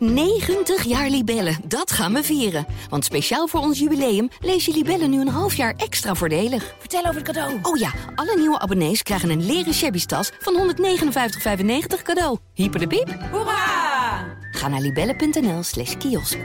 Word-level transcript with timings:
90 0.00 0.84
jaar 0.84 1.10
Libellen, 1.10 1.56
dat 1.64 1.90
gaan 1.90 2.12
we 2.12 2.22
vieren. 2.22 2.66
Want 2.88 3.04
speciaal 3.04 3.48
voor 3.48 3.60
ons 3.60 3.78
jubileum 3.78 4.28
lees 4.40 4.64
je 4.64 4.72
Libellen 4.72 5.10
nu 5.10 5.20
een 5.20 5.28
half 5.28 5.54
jaar 5.54 5.74
extra 5.76 6.14
voordelig. 6.14 6.74
Vertel 6.78 7.00
over 7.00 7.14
het 7.14 7.24
cadeau. 7.24 7.58
Oh 7.62 7.76
ja, 7.76 7.92
alle 8.14 8.36
nieuwe 8.36 8.58
abonnees 8.58 9.02
krijgen 9.02 9.30
een 9.30 9.46
leren 9.46 9.74
shabby 9.74 10.04
tas 10.04 10.32
van 10.38 10.74
159,95 10.76 12.02
cadeau. 12.02 12.38
Hyper 12.54 12.80
de 12.80 12.86
piep. 12.86 13.08
Hoera! 13.30 14.38
Ga 14.50 14.68
naar 14.68 14.80
libellen.nl 14.80 15.62
slash 15.62 15.96
kiosk. 15.96 16.38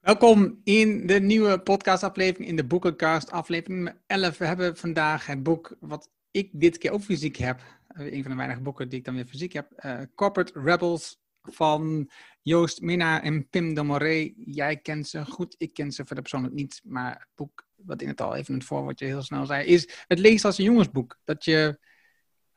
Welkom 0.00 0.60
in 0.64 1.06
de 1.06 1.20
nieuwe 1.20 1.60
podcastaflevering 1.60 2.48
in 2.48 2.56
de 2.56 2.64
Boekencast, 2.64 3.30
aflevering 3.30 3.92
11. 4.06 4.38
We 4.38 4.46
hebben 4.46 4.76
vandaag 4.76 5.26
het 5.26 5.42
boek 5.42 5.76
wat 5.80 6.08
ik 6.30 6.48
dit 6.52 6.78
keer 6.78 6.90
ook 6.90 7.02
fysiek 7.02 7.36
heb. 7.36 7.60
Een 7.94 8.22
van 8.22 8.30
de 8.30 8.36
weinige 8.36 8.60
boeken 8.60 8.88
die 8.88 8.98
ik 8.98 9.04
dan 9.04 9.14
weer 9.14 9.26
fysiek 9.26 9.52
heb. 9.52 9.84
Uh, 9.84 10.00
Corporate 10.14 10.60
Rebels 10.60 11.20
van 11.42 12.10
Joost 12.42 12.80
Minna 12.80 13.22
en 13.22 13.48
Pim 13.48 13.74
de 13.74 13.82
Moré. 13.82 14.32
Jij 14.36 14.76
kent 14.76 15.08
ze 15.08 15.24
goed, 15.24 15.54
ik 15.58 15.74
ken 15.74 15.92
ze 15.92 16.04
verder 16.04 16.22
persoonlijk 16.22 16.54
niet. 16.54 16.80
Maar 16.84 17.12
het 17.12 17.28
boek, 17.34 17.66
wat 17.76 18.02
in 18.02 18.08
het 18.08 18.20
al 18.20 18.34
even 18.34 18.54
het 18.54 18.64
voorwoordje 18.64 19.06
heel 19.06 19.22
snel 19.22 19.46
zei, 19.46 19.66
is 19.66 20.04
het 20.06 20.18
leest 20.18 20.44
als 20.44 20.58
een 20.58 20.64
jongensboek. 20.64 21.18
Dat 21.24 21.44
je 21.44 21.78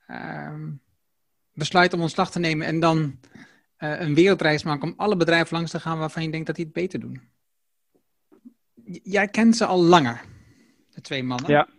uh, 0.08 0.64
besluit 1.54 1.94
om 1.94 2.02
ontslag 2.02 2.32
te 2.32 2.40
nemen 2.40 2.68
en 2.68 2.80
dan 2.80 3.20
uh, 3.78 4.00
een 4.00 4.16
wereldreis 4.16 4.64
maakt 4.64 4.84
om 4.84 4.94
alle 4.98 5.16
bedrijven 5.16 5.56
langs 5.56 5.72
te 5.72 5.80
gaan 5.80 5.98
waarvan 5.98 6.24
je 6.24 6.32
denkt 6.32 6.48
dat 6.48 6.56
die 6.56 6.66
het 6.66 6.74
beter 6.74 7.00
doen. 7.00 7.22
Jij 9.04 9.28
kent 9.28 9.58
ze 9.58 9.66
al 9.66 9.84
langer, 9.84 10.22
de 10.90 11.02
twee 11.02 11.24
mannen. 11.24 11.52
Ja. 11.52 11.70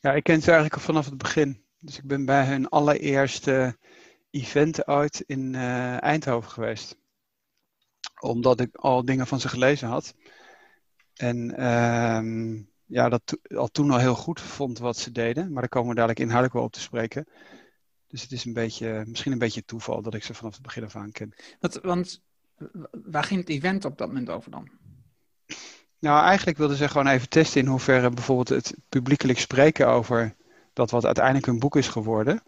ja, 0.00 0.12
ik 0.12 0.22
ken 0.22 0.40
ze 0.40 0.50
eigenlijk 0.50 0.74
al 0.74 0.80
vanaf 0.80 1.04
het 1.04 1.18
begin. 1.18 1.63
Dus 1.84 1.98
ik 1.98 2.06
ben 2.06 2.24
bij 2.24 2.46
hun 2.46 2.68
allereerste 2.68 3.76
event 4.30 4.88
ooit 4.88 5.22
in 5.26 5.54
uh, 5.54 6.02
Eindhoven 6.02 6.50
geweest. 6.50 6.96
Omdat 8.20 8.60
ik 8.60 8.76
al 8.76 9.04
dingen 9.04 9.26
van 9.26 9.40
ze 9.40 9.48
gelezen 9.48 9.88
had. 9.88 10.14
En 11.14 11.60
uh, 11.60 12.62
ja, 12.84 13.08
dat 13.08 13.22
to 13.24 13.56
al 13.56 13.68
toen 13.68 13.90
al 13.90 13.98
heel 13.98 14.14
goed 14.14 14.40
vond 14.40 14.78
wat 14.78 14.96
ze 14.96 15.12
deden. 15.12 15.52
Maar 15.52 15.60
daar 15.60 15.68
komen 15.68 15.88
we 15.88 15.94
dadelijk 15.94 16.20
inhoudelijk 16.20 16.54
wel 16.54 16.64
op 16.64 16.72
te 16.72 16.80
spreken. 16.80 17.26
Dus 18.06 18.22
het 18.22 18.32
is 18.32 18.44
een 18.44 18.52
beetje, 18.52 19.04
misschien 19.06 19.32
een 19.32 19.38
beetje 19.38 19.64
toeval 19.64 20.02
dat 20.02 20.14
ik 20.14 20.24
ze 20.24 20.34
vanaf 20.34 20.52
het 20.52 20.62
begin 20.62 20.84
af 20.84 20.96
aan 20.96 21.12
ken. 21.12 21.34
Wat, 21.60 21.80
want 21.82 22.22
waar 22.90 23.24
ging 23.24 23.40
het 23.40 23.48
event 23.48 23.84
op 23.84 23.98
dat 23.98 24.08
moment 24.08 24.30
over 24.30 24.50
dan? 24.50 24.70
Nou, 25.98 26.24
eigenlijk 26.24 26.58
wilden 26.58 26.76
ze 26.76 26.88
gewoon 26.88 27.06
even 27.06 27.28
testen 27.28 27.60
in 27.60 27.66
hoeverre 27.66 28.10
bijvoorbeeld 28.10 28.48
het 28.48 28.76
publiekelijk 28.88 29.38
spreken 29.38 29.88
over 29.88 30.34
dat 30.74 30.90
wat 30.90 31.04
uiteindelijk 31.04 31.46
een 31.46 31.58
boek 31.58 31.76
is 31.76 31.88
geworden, 31.88 32.42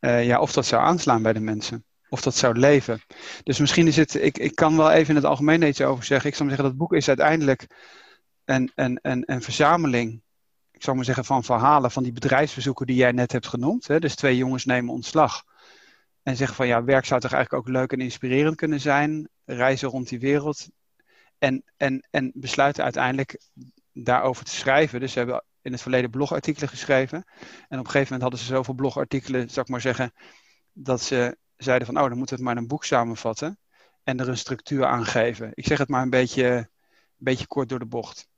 uh, 0.00 0.24
ja, 0.24 0.40
of 0.40 0.52
dat 0.52 0.66
zou 0.66 0.82
aanslaan 0.82 1.22
bij 1.22 1.32
de 1.32 1.40
mensen. 1.40 1.84
Of 2.08 2.22
dat 2.22 2.36
zou 2.36 2.58
leven. 2.58 3.00
Dus 3.42 3.58
misschien 3.58 3.86
is 3.86 3.96
het, 3.96 4.14
ik, 4.14 4.38
ik 4.38 4.54
kan 4.54 4.76
wel 4.76 4.90
even 4.90 5.08
in 5.08 5.14
het 5.14 5.24
algemeen 5.24 5.62
iets 5.62 5.80
over 5.80 6.04
zeggen. 6.04 6.28
Ik 6.28 6.34
zou 6.36 6.48
maar 6.48 6.56
zeggen, 6.56 6.76
dat 6.76 6.86
boek 6.86 6.96
is 6.98 7.08
uiteindelijk 7.08 7.66
een, 8.44 8.72
een, 8.74 8.98
een, 9.02 9.22
een 9.26 9.42
verzameling, 9.42 10.22
ik 10.70 10.82
zou 10.82 10.96
maar 10.96 11.04
zeggen, 11.04 11.24
van 11.24 11.44
verhalen 11.44 11.90
van 11.90 12.02
die 12.02 12.12
bedrijfsbezoeken 12.12 12.86
die 12.86 12.96
jij 12.96 13.12
net 13.12 13.32
hebt 13.32 13.46
genoemd. 13.46 13.86
Hè? 13.86 13.98
Dus 13.98 14.14
twee 14.14 14.36
jongens 14.36 14.64
nemen 14.64 14.94
ontslag. 14.94 15.42
En 16.22 16.36
zeggen 16.36 16.56
van 16.56 16.66
ja, 16.66 16.84
werk 16.84 17.04
zou 17.04 17.20
toch 17.20 17.32
eigenlijk 17.32 17.66
ook 17.66 17.74
leuk 17.74 17.92
en 17.92 18.00
inspirerend 18.00 18.56
kunnen 18.56 18.80
zijn. 18.80 19.28
Reizen 19.44 19.88
rond 19.88 20.08
die 20.08 20.20
wereld. 20.20 20.68
En, 21.38 21.64
en, 21.76 22.08
en 22.10 22.32
besluiten 22.34 22.84
uiteindelijk 22.84 23.40
daarover 23.92 24.44
te 24.44 24.54
schrijven. 24.54 25.00
Dus 25.00 25.12
ze 25.12 25.18
hebben 25.18 25.44
in 25.64 25.72
het 25.72 25.82
verleden 25.82 26.10
blogartikelen 26.10 26.68
geschreven. 26.68 27.24
En 27.68 27.78
op 27.78 27.84
een 27.84 27.90
gegeven 27.90 28.02
moment 28.02 28.22
hadden 28.22 28.38
ze 28.38 28.46
zoveel 28.46 28.74
blogartikelen, 28.74 29.48
zou 29.48 29.60
ik 29.60 29.72
maar 29.72 29.80
zeggen, 29.80 30.12
dat 30.72 31.00
ze 31.00 31.36
zeiden 31.56 31.86
van, 31.86 31.96
oh, 31.96 32.08
dan 32.08 32.18
moeten 32.18 32.36
we 32.36 32.42
het 32.42 32.44
maar 32.44 32.56
in 32.56 32.62
een 32.62 32.68
boek 32.68 32.84
samenvatten. 32.84 33.58
En 34.02 34.20
er 34.20 34.28
een 34.28 34.36
structuur 34.36 34.86
aan 34.86 35.04
geven. 35.04 35.50
Ik 35.54 35.66
zeg 35.66 35.78
het 35.78 35.88
maar 35.88 36.02
een 36.02 36.10
beetje, 36.10 36.46
een 36.46 36.68
beetje 37.16 37.46
kort 37.46 37.68
door 37.68 37.78
de 37.78 37.86
bocht. 37.86 38.28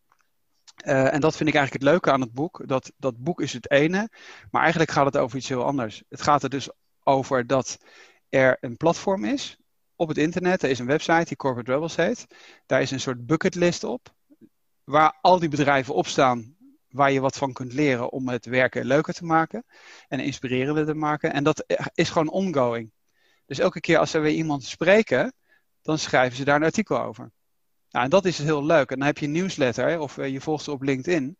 Uh, 0.84 1.12
en 1.12 1.20
dat 1.20 1.36
vind 1.36 1.48
ik 1.48 1.54
eigenlijk 1.54 1.84
het 1.84 1.92
leuke 1.92 2.10
aan 2.10 2.20
het 2.20 2.32
boek. 2.32 2.62
Dat, 2.66 2.92
dat 2.96 3.16
boek 3.16 3.40
is 3.40 3.52
het 3.52 3.70
ene, 3.70 4.08
maar 4.50 4.60
eigenlijk 4.62 4.90
gaat 4.90 5.04
het 5.04 5.16
over 5.16 5.36
iets 5.36 5.48
heel 5.48 5.64
anders. 5.64 6.02
Het 6.08 6.22
gaat 6.22 6.42
er 6.42 6.50
dus 6.50 6.70
over 7.02 7.46
dat 7.46 7.78
er 8.28 8.56
een 8.60 8.76
platform 8.76 9.24
is 9.24 9.56
op 9.96 10.08
het 10.08 10.18
internet. 10.18 10.62
Er 10.62 10.70
is 10.70 10.78
een 10.78 10.86
website 10.86 11.24
die 11.24 11.36
Corporate 11.36 11.72
Rebels 11.72 11.96
heet. 11.96 12.26
Daar 12.66 12.82
is 12.82 12.90
een 12.90 13.00
soort 13.00 13.26
bucketlist 13.26 13.84
op. 13.84 14.14
Waar 14.84 15.18
al 15.20 15.38
die 15.38 15.48
bedrijven 15.48 15.94
op 15.94 16.06
staan 16.06 16.55
waar 16.96 17.12
je 17.12 17.20
wat 17.20 17.36
van 17.36 17.52
kunt 17.52 17.72
leren 17.72 18.10
om 18.12 18.28
het 18.28 18.46
werken 18.46 18.84
leuker 18.84 19.14
te 19.14 19.24
maken 19.24 19.64
en 20.08 20.20
inspirerender 20.20 20.86
te 20.86 20.94
maken. 20.94 21.32
En 21.32 21.44
dat 21.44 21.64
is 21.94 22.10
gewoon 22.10 22.30
ongoing. 22.30 22.92
Dus 23.46 23.58
elke 23.58 23.80
keer 23.80 23.98
als 23.98 24.10
ze 24.10 24.18
weer 24.18 24.34
iemand 24.34 24.64
spreken, 24.64 25.34
dan 25.82 25.98
schrijven 25.98 26.36
ze 26.36 26.44
daar 26.44 26.56
een 26.56 26.62
artikel 26.62 27.00
over. 27.00 27.32
Nou, 27.90 28.04
en 28.04 28.10
dat 28.10 28.24
is 28.24 28.38
heel 28.38 28.64
leuk. 28.64 28.90
En 28.90 28.98
dan 28.98 29.06
heb 29.06 29.18
je 29.18 29.26
een 29.26 29.32
newsletter 29.32 30.00
of 30.00 30.16
je 30.16 30.40
volgt 30.40 30.64
ze 30.64 30.70
op 30.70 30.82
LinkedIn. 30.82 31.38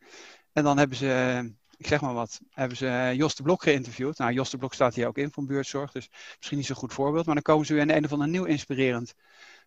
En 0.52 0.64
dan 0.64 0.78
hebben 0.78 0.96
ze, 0.96 1.52
ik 1.76 1.86
zeg 1.86 2.00
maar 2.00 2.14
wat, 2.14 2.40
hebben 2.50 2.76
ze 2.76 3.12
Jos 3.16 3.34
de 3.34 3.42
Blok 3.42 3.62
geïnterviewd. 3.62 4.18
Nou, 4.18 4.32
Jos 4.32 4.50
de 4.50 4.56
Blok 4.56 4.74
staat 4.74 4.94
hier 4.94 5.06
ook 5.06 5.18
in 5.18 5.32
van 5.32 5.46
buurtzorg, 5.46 5.92
dus 5.92 6.08
misschien 6.36 6.56
niet 6.56 6.66
zo'n 6.66 6.76
goed 6.76 6.92
voorbeeld. 6.92 7.26
Maar 7.26 7.34
dan 7.34 7.42
komen 7.42 7.66
ze 7.66 7.72
weer 7.72 7.82
in 7.82 7.90
een 7.90 8.04
of 8.04 8.12
ander 8.12 8.28
nieuw 8.28 8.44
inspirerend 8.44 9.14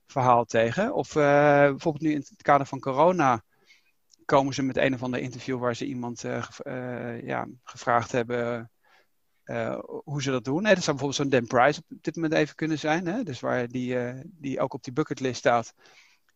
verhaal 0.06 0.46
tegen. 0.46 0.94
Of 0.94 1.14
bijvoorbeeld 1.14 2.04
nu 2.04 2.12
in 2.12 2.26
het 2.30 2.42
kader 2.42 2.66
van 2.66 2.80
corona 2.80 3.44
komen 4.30 4.54
ze 4.54 4.64
met 4.64 4.78
een 4.78 4.94
of 4.94 5.04
ander 5.04 5.20
interview 5.20 5.60
waar 5.60 5.76
ze 5.76 5.86
iemand 5.86 6.24
uh, 6.24 6.48
uh, 6.64 7.22
ja, 7.22 7.48
gevraagd 7.64 8.12
hebben 8.12 8.72
uh, 9.46 9.80
hoe 10.04 10.22
ze 10.22 10.32
dat 10.32 10.44
doen. 10.44 10.66
Hè, 10.66 10.74
dat 10.74 10.84
zou 10.84 10.98
bijvoorbeeld 10.98 11.16
zo'n 11.16 11.40
Dan 11.40 11.48
Price 11.48 11.82
op 11.90 12.04
dit 12.04 12.16
moment 12.16 12.34
even 12.34 12.56
kunnen 12.56 12.80
zijn. 12.80 13.08
Hè? 13.08 13.24
Dus 13.24 13.40
waar 13.40 13.68
die, 13.68 13.98
die 14.26 14.60
ook 14.60 14.74
op 14.74 14.84
die 14.84 14.94
bucketlist 14.94 15.40
staat 15.40 15.74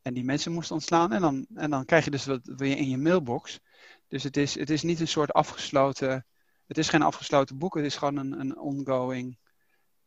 en 0.02 0.14
die 0.14 0.24
mensen 0.24 0.52
moest 0.52 0.72
ontslaan. 0.72 1.12
En 1.12 1.22
dan, 1.22 1.46
en 1.56 1.70
dan 1.70 1.86
krijg 1.86 2.06
je 2.06 2.12
dus 2.12 2.26
wat 2.26 2.42
weer 2.44 2.78
in 2.78 2.90
je 2.90 2.98
mailbox. 2.98 3.60
Dus 4.08 4.24
het 4.24 4.38
is, 4.38 4.56
het 4.56 4.70
is 4.70 4.82
niet 4.82 5.00
een 5.00 5.08
soort 5.08 5.34
afgesloten... 5.34 6.26
Het 6.68 6.78
is 6.78 6.90
geen 6.90 7.02
afgesloten 7.02 7.58
boek, 7.58 7.76
het 7.76 7.86
is 7.86 7.96
gewoon 7.96 8.18
een, 8.18 8.40
een 8.40 8.58
ongoing, 8.58 9.38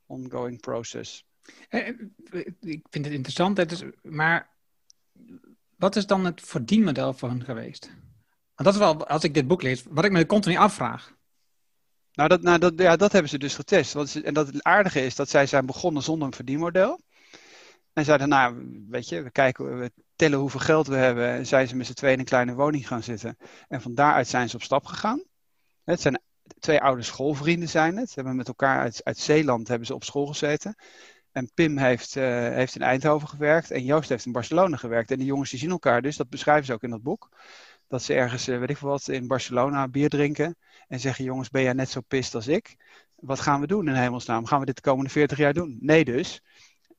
ongoing 0.07 0.61
process. 0.61 1.25
Ik 2.61 2.87
vind 2.91 3.05
het 3.05 3.15
interessant, 3.15 3.73
is, 3.73 3.85
maar 4.03 4.57
wat 5.77 5.97
is 5.97 6.07
dan 6.07 6.25
het 6.25 6.41
verdienmodel 6.41 7.13
voor 7.13 7.29
hen 7.29 7.45
geweest? 7.45 7.87
Want 8.55 8.69
dat 8.69 8.73
is 8.73 8.79
wel, 8.79 9.07
als 9.07 9.25
ik 9.25 9.35
dit 9.35 9.47
boek 9.47 9.63
lees, 9.63 9.85
wat 9.89 10.05
ik 10.05 10.13
me 10.13 10.27
continu 10.27 10.57
afvraag. 10.57 11.15
Nou, 12.13 12.29
dat, 12.29 12.43
nou 12.43 12.59
dat, 12.59 12.73
ja, 12.77 12.97
dat 12.97 13.13
hebben 13.13 13.31
ze 13.31 13.39
dus 13.39 13.55
getest. 13.55 13.97
Is, 13.97 14.23
en 14.23 14.35
dat 14.35 14.47
het 14.47 14.63
aardige 14.63 15.05
is 15.05 15.15
dat 15.15 15.29
zij 15.29 15.47
zijn 15.47 15.67
begonnen 15.67 16.03
zonder 16.03 16.27
een 16.27 16.35
verdienmodel. 16.35 17.01
En 17.93 18.05
zeiden, 18.05 18.29
nou, 18.29 18.85
weet 18.89 19.09
je, 19.09 19.23
we 19.23 19.31
kijken, 19.31 19.79
we 19.79 19.93
tellen 20.17 20.39
hoeveel 20.39 20.61
geld 20.61 20.87
we 20.87 20.97
hebben. 20.97 21.29
En 21.29 21.47
zijn 21.47 21.77
met 21.77 21.87
z'n 21.87 21.93
tweeën 21.93 22.15
in 22.15 22.19
een 22.19 22.25
kleine 22.25 22.55
woning 22.55 22.87
gaan 22.87 23.03
zitten. 23.03 23.37
En 23.69 23.83
van 23.83 23.95
daaruit 23.95 24.29
zijn 24.29 24.49
ze 24.49 24.57
op 24.57 24.63
stap 24.63 24.85
gegaan. 24.85 25.23
Het 25.85 26.01
zijn 26.01 26.21
twee 26.59 26.81
oude 26.81 27.03
schoolvrienden 27.03 27.69
zijn 27.69 27.97
het. 27.97 28.09
Ze 28.09 28.15
hebben 28.15 28.37
met 28.37 28.49
elkaar 28.49 28.81
uit, 28.81 29.05
uit 29.05 29.19
Zeeland 29.19 29.69
hebben 29.69 29.87
ze 29.87 29.95
op 29.95 30.05
school 30.05 30.27
gezeten. 30.27 30.77
En 31.37 31.51
Pim 31.55 31.77
heeft, 31.79 32.17
uh, 32.17 32.25
heeft 32.49 32.75
in 32.75 32.83
Eindhoven 32.83 33.29
gewerkt 33.29 33.71
en 33.71 33.85
Joost 33.85 34.09
heeft 34.09 34.27
in 34.27 34.33
Barcelona 34.33 34.77
gewerkt. 34.77 35.11
En 35.11 35.19
die 35.19 35.27
jongens 35.27 35.51
die 35.51 35.59
zien 35.59 35.71
elkaar 35.71 36.03
dus, 36.03 36.17
dat 36.17 36.29
beschrijven 36.29 36.67
ze 36.67 36.73
ook 36.73 36.83
in 36.83 36.91
dat 36.91 37.03
boek. 37.03 37.29
Dat 37.89 38.03
ze 38.03 38.15
ergens, 38.15 38.49
uh, 38.49 38.59
weet 38.59 38.71
ik 38.71 38.79
wat, 38.79 39.09
in 39.09 39.27
Barcelona 39.27 39.89
bier 39.89 40.09
drinken. 40.09 40.57
En 40.89 41.01
zeggen, 41.01 41.25
jongens, 41.25 41.51
ben 41.51 41.63
jij 41.63 41.73
net 41.73 41.91
zo 41.91 42.01
pist 42.01 42.35
als 42.35 42.47
ik? 42.47 42.77
Wat 43.17 43.41
gaan 43.41 43.61
we 43.61 43.67
doen 43.67 43.89
in 43.89 43.95
hemelsnaam? 43.95 44.47
Gaan 44.47 44.61
we 44.61 44.67
dit 44.67 44.75
de 44.77 44.81
komende 44.83 45.11
40 45.11 45.39
jaar 45.39 45.53
doen? 45.53 45.79
Nee 45.81 46.05
dus. 46.05 46.43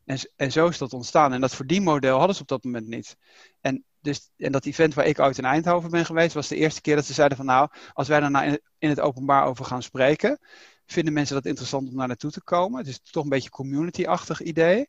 En, 0.06 0.18
en 0.36 0.52
zo 0.52 0.68
is 0.68 0.78
dat 0.78 0.94
ontstaan. 0.94 1.34
En 1.34 1.42
dat 1.42 1.56
verdienmodel 1.56 2.18
hadden 2.18 2.36
ze 2.36 2.42
op 2.42 2.48
dat 2.48 2.64
moment 2.64 2.88
niet. 2.88 3.18
En, 3.62 3.84
dus, 4.02 4.30
en 4.38 4.52
dat 4.52 4.66
event 4.66 4.94
waar 4.94 5.06
ik 5.06 5.20
uit 5.20 5.38
in 5.38 5.46
Eindhoven 5.46 5.90
ben 5.90 6.06
geweest, 6.06 6.34
was 6.34 6.48
de 6.48 6.56
eerste 6.56 6.82
keer 6.82 6.96
dat 6.96 7.06
ze 7.06 7.14
zeiden 7.14 7.38
van 7.38 7.46
nou, 7.46 7.70
als 7.94 8.08
wij 8.08 8.20
daar 8.20 8.32
nou 8.32 8.46
in, 8.46 8.62
in 8.78 8.90
het 8.90 9.00
openbaar 9.00 9.46
over 9.46 9.66
gaan 9.66 9.84
spreken, 9.84 10.40
Vinden 10.88 11.14
mensen 11.14 11.36
dat 11.36 11.46
interessant 11.46 11.90
om 11.90 11.96
naar 11.96 12.08
naartoe 12.08 12.32
te 12.32 12.44
komen? 12.44 12.80
Het 12.80 12.88
is 12.88 13.00
toch 13.00 13.24
een 13.24 13.30
beetje 13.30 13.50
community-achtig 13.50 14.42
idee. 14.42 14.88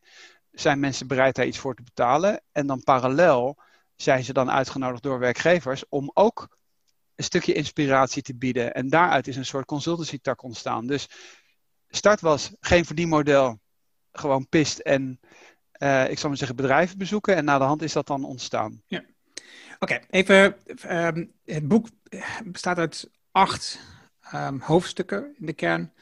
Zijn 0.51 0.79
mensen 0.79 1.07
bereid 1.07 1.35
daar 1.35 1.45
iets 1.45 1.57
voor 1.57 1.75
te 1.75 1.83
betalen? 1.83 2.41
En 2.51 2.67
dan 2.67 2.83
parallel 2.83 3.57
zijn 3.95 4.23
ze 4.23 4.33
dan 4.33 4.51
uitgenodigd 4.51 5.03
door 5.03 5.19
werkgevers 5.19 5.83
om 5.89 6.11
ook 6.13 6.57
een 7.15 7.23
stukje 7.23 7.53
inspiratie 7.53 8.21
te 8.21 8.35
bieden. 8.35 8.73
En 8.73 8.89
daaruit 8.89 9.27
is 9.27 9.35
een 9.35 9.45
soort 9.45 9.65
consultancy-tak 9.65 10.43
ontstaan. 10.43 10.87
Dus 10.87 11.07
start 11.89 12.21
was 12.21 12.51
geen 12.59 12.85
verdienmodel, 12.85 13.59
gewoon 14.11 14.47
pist 14.47 14.79
en 14.79 15.19
uh, 15.77 16.09
ik 16.09 16.19
zal 16.19 16.29
maar 16.29 16.37
zeggen 16.37 16.55
bedrijven 16.55 16.97
bezoeken. 16.97 17.35
En 17.35 17.45
na 17.45 17.57
de 17.57 17.63
hand 17.63 17.81
is 17.81 17.93
dat 17.93 18.07
dan 18.07 18.23
ontstaan. 18.23 18.81
Ja. 18.85 19.03
Oké, 19.79 19.99
even. 20.09 20.55
Um, 20.91 21.31
het 21.45 21.67
boek 21.67 21.87
bestaat 22.43 22.77
uit 22.77 23.09
acht 23.31 23.79
um, 24.33 24.59
hoofdstukken 24.59 25.35
in 25.39 25.45
de 25.45 25.53
kern. 25.53 25.93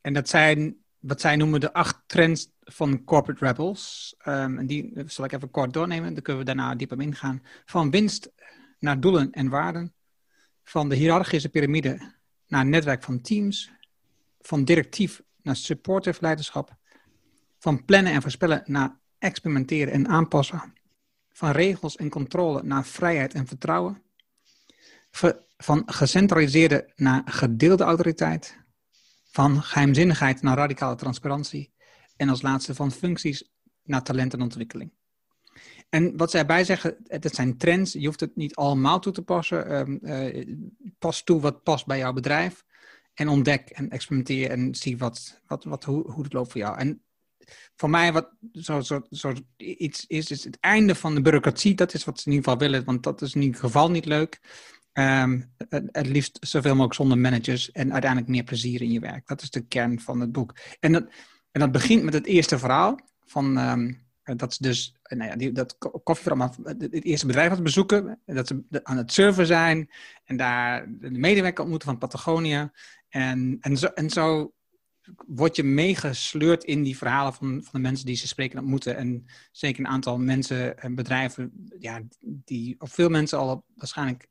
En 0.00 0.12
dat 0.12 0.28
zijn 0.28 0.76
wat 0.98 1.20
zij 1.20 1.36
noemen 1.36 1.60
de 1.60 1.72
acht 1.72 2.02
trends 2.06 2.50
van 2.60 3.04
corporate 3.04 3.44
rebels. 3.44 4.14
Um, 4.26 4.58
en 4.58 4.66
die 4.66 5.02
zal 5.06 5.24
ik 5.24 5.32
even 5.32 5.50
kort 5.50 5.72
doornemen, 5.72 6.14
dan 6.14 6.22
kunnen 6.22 6.42
we 6.44 6.54
daarna 6.54 6.74
dieper 6.74 7.00
ingaan. 7.00 7.42
Van 7.64 7.90
winst 7.90 8.32
naar 8.78 9.00
doelen 9.00 9.32
en 9.32 9.48
waarden. 9.48 9.94
Van 10.62 10.88
de 10.88 10.94
hiërarchische 10.94 11.48
piramide 11.48 12.12
naar 12.46 12.66
netwerk 12.66 13.02
van 13.02 13.20
teams. 13.20 13.70
Van 14.40 14.64
directief 14.64 15.22
naar 15.42 15.56
supportive 15.56 16.18
leiderschap. 16.20 16.76
Van 17.58 17.84
plannen 17.84 18.12
en 18.12 18.22
voorspellen 18.22 18.62
naar 18.64 18.98
experimenteren 19.18 19.92
en 19.92 20.08
aanpassen. 20.08 20.72
Van 21.32 21.50
regels 21.50 21.96
en 21.96 22.08
controle 22.08 22.62
naar 22.62 22.84
vrijheid 22.84 23.34
en 23.34 23.46
vertrouwen. 23.46 24.02
Van 25.64 25.82
gecentraliseerde 25.86 26.92
naar 26.96 27.22
gedeelde 27.24 27.84
autoriteit. 27.84 28.58
Van 29.24 29.62
geheimzinnigheid 29.62 30.42
naar 30.42 30.56
radicale 30.56 30.94
transparantie. 30.94 31.72
En 32.16 32.28
als 32.28 32.42
laatste 32.42 32.74
van 32.74 32.92
functies 32.92 33.50
naar 33.82 34.02
talent 34.02 34.32
en 34.32 34.42
ontwikkeling. 34.42 34.92
En 35.88 36.16
wat 36.16 36.30
zij 36.30 36.40
erbij 36.40 36.64
zeggen, 36.64 36.96
het 37.06 37.34
zijn 37.34 37.56
trends. 37.56 37.92
Je 37.92 38.06
hoeft 38.06 38.20
het 38.20 38.36
niet 38.36 38.54
allemaal 38.54 39.00
toe 39.00 39.12
te 39.12 39.22
passen. 39.22 39.74
Um, 39.74 40.72
pas 40.98 41.22
toe 41.22 41.40
wat 41.40 41.62
past 41.62 41.86
bij 41.86 41.98
jouw 41.98 42.12
bedrijf. 42.12 42.64
En 43.14 43.28
ontdek 43.28 43.70
en 43.70 43.90
experimenteer 43.90 44.50
en 44.50 44.74
zie 44.74 44.98
wat, 44.98 45.40
wat, 45.46 45.64
wat, 45.64 45.84
hoe, 45.84 46.10
hoe 46.10 46.22
het 46.22 46.32
loopt 46.32 46.52
voor 46.52 46.60
jou. 46.60 46.78
En 46.78 47.02
voor 47.76 47.90
mij 47.90 48.12
wat 48.12 48.30
zo, 48.52 48.80
zo, 48.80 49.02
zo 49.10 49.32
iets 49.56 50.06
is, 50.06 50.30
is 50.30 50.44
het 50.44 50.58
einde 50.60 50.94
van 50.94 51.14
de 51.14 51.20
bureaucratie. 51.20 51.74
Dat 51.74 51.94
is 51.94 52.04
wat 52.04 52.20
ze 52.20 52.26
in 52.26 52.32
ieder 52.32 52.50
geval 52.50 52.68
willen, 52.68 52.84
want 52.84 53.02
dat 53.02 53.22
is 53.22 53.34
in 53.34 53.42
ieder 53.42 53.60
geval 53.60 53.90
niet 53.90 54.04
leuk. 54.04 54.40
Um, 54.98 55.52
het, 55.68 56.06
liefst 56.06 56.38
zoveel 56.40 56.72
mogelijk 56.72 56.94
zonder 56.94 57.18
managers 57.18 57.72
en 57.72 57.92
uiteindelijk 57.92 58.30
meer 58.30 58.44
plezier 58.44 58.82
in 58.82 58.92
je 58.92 59.00
werk. 59.00 59.26
Dat 59.26 59.42
is 59.42 59.50
de 59.50 59.66
kern 59.66 60.00
van 60.00 60.20
het 60.20 60.32
boek. 60.32 60.54
En 60.80 60.92
dat, 60.92 61.06
en 61.50 61.60
dat 61.60 61.72
begint 61.72 62.02
met 62.02 62.14
het 62.14 62.26
eerste 62.26 62.58
verhaal 62.58 62.98
van... 63.24 63.58
Um, 63.58 64.02
dat 64.24 64.50
is 64.50 64.58
dus, 64.58 64.96
nou 65.02 65.30
ja, 65.30 65.36
die, 65.36 65.52
dat 65.52 65.78
koffieverhaal, 66.02 66.54
het 66.62 67.04
eerste 67.04 67.26
bedrijf 67.26 67.50
wat 67.50 67.62
bezoeken. 67.62 68.20
Dat 68.26 68.46
ze 68.46 68.62
aan 68.82 68.96
het 68.96 69.12
surfen 69.12 69.46
zijn 69.46 69.90
en 70.24 70.36
daar 70.36 70.86
de 70.88 71.10
medewerker 71.10 71.60
ontmoeten 71.60 71.88
van 71.88 71.98
Patagonia. 71.98 72.72
En, 73.08 73.56
en, 73.60 73.76
zo, 73.76 73.86
en 73.86 74.10
zo 74.10 74.52
word 75.26 75.56
je 75.56 75.62
meegesleurd 75.62 76.64
in 76.64 76.82
die 76.82 76.96
verhalen 76.96 77.32
van, 77.34 77.48
van 77.62 77.72
de 77.72 77.78
mensen 77.78 78.06
die 78.06 78.16
ze 78.16 78.28
spreken 78.28 78.56
en 78.56 78.62
ontmoeten. 78.62 78.96
En 78.96 79.26
zeker 79.52 79.80
een 79.80 79.90
aantal 79.90 80.18
mensen 80.18 80.78
en 80.78 80.94
bedrijven, 80.94 81.68
ja, 81.78 82.00
die, 82.20 82.74
of 82.78 82.92
veel 82.92 83.08
mensen 83.08 83.38
al 83.38 83.64
waarschijnlijk 83.74 84.28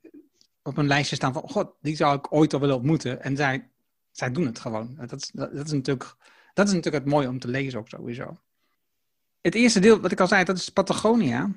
op 0.64 0.78
een 0.78 0.88
lijstje 0.88 1.16
staan 1.16 1.34
van, 1.34 1.50
god, 1.50 1.72
die 1.82 1.96
zou 1.96 2.18
ik 2.18 2.34
ooit 2.34 2.54
al 2.54 2.60
willen 2.60 2.76
ontmoeten. 2.76 3.24
En 3.24 3.36
zij, 3.36 3.70
zij 4.12 4.32
doen 4.32 4.46
het 4.46 4.60
gewoon. 4.60 4.96
Dat 5.08 5.22
is, 5.22 5.32
dat, 5.34 5.52
is 5.54 5.72
natuurlijk, 5.72 6.16
dat 6.54 6.68
is 6.68 6.74
natuurlijk 6.74 7.04
het 7.04 7.14
mooie 7.14 7.28
om 7.28 7.40
te 7.40 7.48
lezen 7.48 7.80
ook 7.80 7.90
sowieso. 7.90 8.38
Het 9.42 9.56
eerste 9.56 9.80
deel, 9.80 10.00
wat 10.00 10.12
ik 10.12 10.20
al 10.20 10.28
zei, 10.28 10.44
dat 10.44 10.58
is 10.58 10.70
Patagonia. 10.70 11.50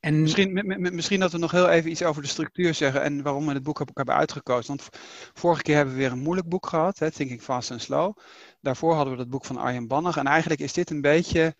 En... 0.00 0.22
Misschien, 0.22 0.76
misschien 0.94 1.20
dat 1.20 1.32
we 1.32 1.38
nog 1.38 1.50
heel 1.50 1.68
even 1.68 1.90
iets 1.90 2.02
over 2.02 2.22
de 2.22 2.28
structuur 2.28 2.74
zeggen 2.74 3.02
en 3.02 3.22
waarom 3.22 3.46
we 3.46 3.52
het 3.52 3.62
boek 3.62 3.82
hebben 3.94 4.14
uitgekozen. 4.14 4.76
Want 4.76 4.88
vorige 5.34 5.62
keer 5.62 5.76
hebben 5.76 5.94
we 5.94 6.00
weer 6.00 6.12
een 6.12 6.18
moeilijk 6.18 6.48
boek 6.48 6.66
gehad, 6.66 6.98
hè, 6.98 7.10
Thinking 7.10 7.42
Fast 7.42 7.70
and 7.70 7.82
Slow. 7.82 8.16
Daarvoor 8.60 8.94
hadden 8.94 9.14
we 9.14 9.20
het 9.20 9.30
boek 9.30 9.44
van 9.44 9.56
Arjen 9.56 9.86
Bannig. 9.86 10.16
En 10.16 10.26
eigenlijk 10.26 10.60
is 10.60 10.72
dit 10.72 10.90
een 10.90 11.00
beetje 11.00 11.56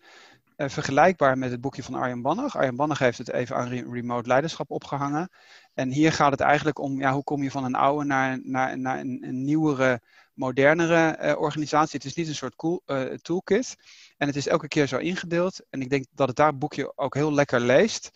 vergelijkbaar 0.67 1.37
met 1.37 1.51
het 1.51 1.61
boekje 1.61 1.83
van 1.83 1.93
Arjen 1.93 2.21
Bannig. 2.21 2.55
Arjen 2.57 2.75
Bannig 2.75 2.99
heeft 2.99 3.17
het 3.17 3.31
even 3.31 3.55
aan 3.55 3.67
remote 3.67 4.27
leiderschap 4.27 4.71
opgehangen. 4.71 5.29
En 5.73 5.91
hier 5.91 6.11
gaat 6.11 6.31
het 6.31 6.39
eigenlijk 6.39 6.79
om 6.79 6.99
ja, 6.99 7.13
hoe 7.13 7.23
kom 7.23 7.43
je 7.43 7.51
van 7.51 7.63
een 7.63 7.75
oude 7.75 8.05
naar, 8.05 8.39
naar, 8.43 8.79
naar 8.79 8.99
een, 8.99 9.23
een 9.27 9.43
nieuwere, 9.43 10.01
modernere 10.33 11.19
uh, 11.21 11.41
organisatie. 11.41 11.97
Het 11.97 12.05
is 12.05 12.13
niet 12.13 12.27
een 12.27 12.35
soort 12.35 12.55
cool, 12.55 12.81
uh, 12.85 13.13
toolkit. 13.13 13.75
En 14.17 14.27
het 14.27 14.35
is 14.35 14.47
elke 14.47 14.67
keer 14.67 14.87
zo 14.87 14.97
ingedeeld. 14.97 15.65
En 15.69 15.81
ik 15.81 15.89
denk 15.89 16.05
dat 16.11 16.27
het 16.27 16.37
daar 16.37 16.57
boekje 16.57 16.97
ook 16.97 17.13
heel 17.13 17.33
lekker 17.33 17.59
leest. 17.59 18.09